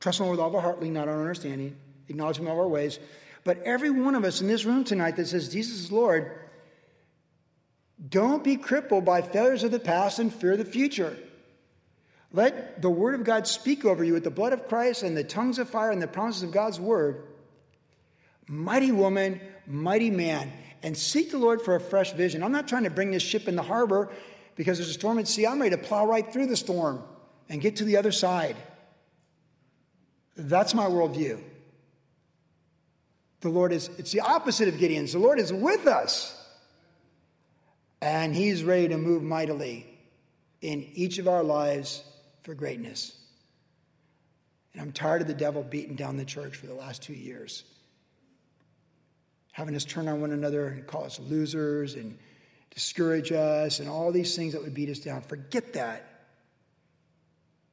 trust 0.00 0.20
Him 0.20 0.28
with 0.28 0.40
all 0.40 0.48
of 0.48 0.54
our 0.54 0.60
heart, 0.60 0.80
lean 0.80 0.94
not 0.94 1.08
on 1.08 1.14
our 1.14 1.20
understanding, 1.20 1.76
acknowledge 2.08 2.38
Him 2.38 2.46
in 2.46 2.52
all 2.52 2.60
our 2.60 2.68
ways. 2.68 2.98
But 3.44 3.62
every 3.62 3.90
one 3.90 4.14
of 4.14 4.24
us 4.24 4.40
in 4.40 4.48
this 4.48 4.64
room 4.64 4.84
tonight 4.84 5.16
that 5.16 5.28
says 5.28 5.48
Jesus 5.48 5.80
is 5.80 5.92
Lord, 5.92 6.32
don't 8.08 8.42
be 8.42 8.56
crippled 8.56 9.04
by 9.04 9.22
failures 9.22 9.62
of 9.62 9.70
the 9.70 9.78
past 9.78 10.18
and 10.18 10.32
fear 10.32 10.56
the 10.56 10.64
future. 10.64 11.16
Let 12.32 12.80
the 12.80 12.90
word 12.90 13.14
of 13.14 13.24
God 13.24 13.46
speak 13.46 13.84
over 13.84 14.04
you 14.04 14.12
with 14.12 14.24
the 14.24 14.30
blood 14.30 14.52
of 14.52 14.68
Christ 14.68 15.02
and 15.02 15.16
the 15.16 15.24
tongues 15.24 15.58
of 15.58 15.68
fire 15.68 15.90
and 15.90 16.00
the 16.00 16.06
promises 16.06 16.42
of 16.42 16.52
God's 16.52 16.78
word. 16.78 17.24
Mighty 18.46 18.92
woman, 18.92 19.40
mighty 19.66 20.10
man, 20.10 20.52
and 20.82 20.96
seek 20.96 21.30
the 21.30 21.38
Lord 21.38 21.60
for 21.60 21.74
a 21.74 21.80
fresh 21.80 22.12
vision. 22.12 22.42
I'm 22.42 22.52
not 22.52 22.68
trying 22.68 22.84
to 22.84 22.90
bring 22.90 23.10
this 23.10 23.22
ship 23.22 23.48
in 23.48 23.56
the 23.56 23.62
harbor 23.62 24.10
because 24.56 24.78
there's 24.78 24.90
a 24.90 24.94
storm 24.94 25.18
at 25.18 25.28
sea. 25.28 25.46
I'm 25.46 25.60
ready 25.60 25.76
to 25.76 25.82
plow 25.82 26.06
right 26.06 26.30
through 26.32 26.46
the 26.46 26.56
storm 26.56 27.02
and 27.48 27.60
get 27.60 27.76
to 27.76 27.84
the 27.84 27.96
other 27.96 28.12
side. 28.12 28.56
That's 30.48 30.74
my 30.74 30.86
worldview. 30.86 31.42
The 33.40 33.48
Lord 33.48 33.72
is, 33.72 33.90
it's 33.98 34.12
the 34.12 34.20
opposite 34.20 34.68
of 34.68 34.78
Gideon's. 34.78 35.12
The 35.12 35.18
Lord 35.18 35.38
is 35.38 35.52
with 35.52 35.86
us. 35.86 36.36
And 38.02 38.34
He's 38.34 38.64
ready 38.64 38.88
to 38.88 38.96
move 38.96 39.22
mightily 39.22 39.86
in 40.60 40.86
each 40.94 41.18
of 41.18 41.28
our 41.28 41.42
lives 41.42 42.02
for 42.42 42.54
greatness. 42.54 43.16
And 44.72 44.82
I'm 44.82 44.92
tired 44.92 45.20
of 45.20 45.28
the 45.28 45.34
devil 45.34 45.62
beating 45.62 45.96
down 45.96 46.16
the 46.16 46.24
church 46.24 46.56
for 46.56 46.66
the 46.66 46.74
last 46.74 47.02
two 47.02 47.12
years, 47.12 47.64
having 49.52 49.74
us 49.74 49.84
turn 49.84 50.08
on 50.08 50.20
one 50.20 50.32
another 50.32 50.68
and 50.68 50.86
call 50.86 51.04
us 51.04 51.18
losers 51.18 51.94
and 51.94 52.18
discourage 52.70 53.32
us 53.32 53.80
and 53.80 53.88
all 53.88 54.12
these 54.12 54.36
things 54.36 54.52
that 54.52 54.62
would 54.62 54.74
beat 54.74 54.88
us 54.88 55.00
down. 55.00 55.22
Forget 55.22 55.72
that. 55.74 56.06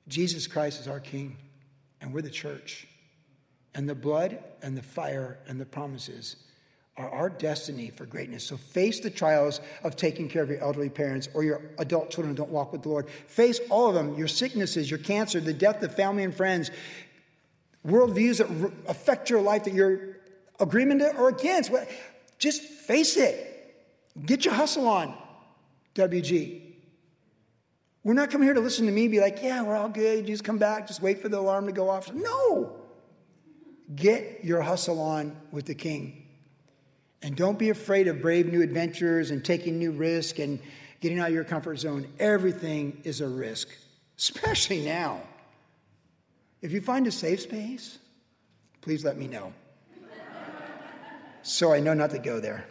Jesus 0.08 0.48
Christ 0.48 0.80
is 0.80 0.88
our 0.88 1.00
King, 1.02 1.38
and 2.02 2.14
we're 2.14 2.22
the 2.22 2.30
church. 2.30 2.88
And 3.76 3.88
the 3.88 3.96
blood 3.96 4.40
and 4.62 4.76
the 4.76 4.82
fire 4.82 5.40
and 5.48 5.60
the 5.62 5.66
promises 5.66 6.38
are 6.98 7.10
our 7.12 7.30
destiny 7.30 7.92
for 7.92 8.06
greatness. 8.06 8.44
So 8.44 8.58
face 8.58 9.00
the 9.00 9.12
trials 9.12 9.62
of 9.84 9.96
taking 9.96 10.28
care 10.28 10.42
of 10.42 10.50
your 10.50 10.60
elderly 10.60 10.90
parents 10.90 11.30
or 11.34 11.44
your 11.44 11.62
adult 11.78 12.10
children 12.10 12.36
who 12.36 12.38
don't 12.38 12.50
walk 12.50 12.72
with 12.72 12.82
the 12.82 12.90
Lord. 12.90 13.08
Face 13.28 13.60
all 13.70 13.88
of 13.88 13.94
them 13.94 14.16
your 14.16 14.28
sicknesses, 14.28 14.90
your 14.90 15.00
cancer, 15.00 15.40
the 15.40 15.54
death 15.54 15.84
of 15.84 15.96
family 15.96 16.24
and 16.24 16.34
friends, 16.34 16.72
worldviews 17.86 18.40
that 18.40 18.72
affect 18.88 19.30
your 19.30 19.42
life 19.42 19.66
that 19.66 19.74
you're 19.74 20.18
agreement 20.60 21.02
to 21.02 21.16
or 21.16 21.30
against. 21.30 21.72
Just 22.40 22.64
face 22.64 23.16
it. 23.16 23.54
Get 24.26 24.46
your 24.46 24.56
hustle 24.56 24.88
on, 24.88 25.16
WG. 25.94 26.67
We're 28.08 28.14
not 28.14 28.32
coming 28.32 28.48
here 28.48 28.54
to 28.54 28.62
listen 28.62 28.86
to 28.86 28.92
me 28.94 29.10
be 29.10 29.20
like, 29.20 29.44
yeah, 29.44 29.62
we're 29.62 29.76
all 29.76 29.90
good. 29.90 30.28
Just 30.28 30.46
come 30.46 30.58
back, 30.58 30.88
just 30.88 31.02
wait 31.02 31.22
for 31.22 31.28
the 31.28 31.40
alarm 31.40 31.66
to 31.66 31.74
go 31.74 31.90
off. 31.90 32.14
No. 32.14 32.78
Get 33.94 34.46
your 34.46 34.62
hustle 34.62 35.02
on 35.02 35.36
with 35.52 35.66
the 35.66 35.76
king. 35.76 36.26
And 37.22 37.36
don't 37.36 37.60
be 37.60 37.70
afraid 37.70 38.08
of 38.08 38.22
brave 38.22 38.50
new 38.50 38.62
adventures 38.62 39.30
and 39.30 39.44
taking 39.44 39.78
new 39.78 39.92
risk 39.92 40.40
and 40.40 40.58
getting 41.02 41.20
out 41.20 41.28
of 41.28 41.34
your 41.34 41.44
comfort 41.44 41.80
zone. 41.80 42.08
Everything 42.18 43.02
is 43.04 43.20
a 43.20 43.28
risk, 43.28 43.68
especially 44.18 44.86
now. 44.86 45.20
If 46.62 46.72
you 46.72 46.80
find 46.80 47.08
a 47.08 47.12
safe 47.12 47.42
space, 47.42 48.00
please 48.80 49.04
let 49.04 49.18
me 49.18 49.28
know. 49.28 49.52
so 51.42 51.74
I 51.74 51.82
know 51.82 51.94
not 51.94 52.12
to 52.12 52.20
go 52.20 52.40
there. 52.40 52.68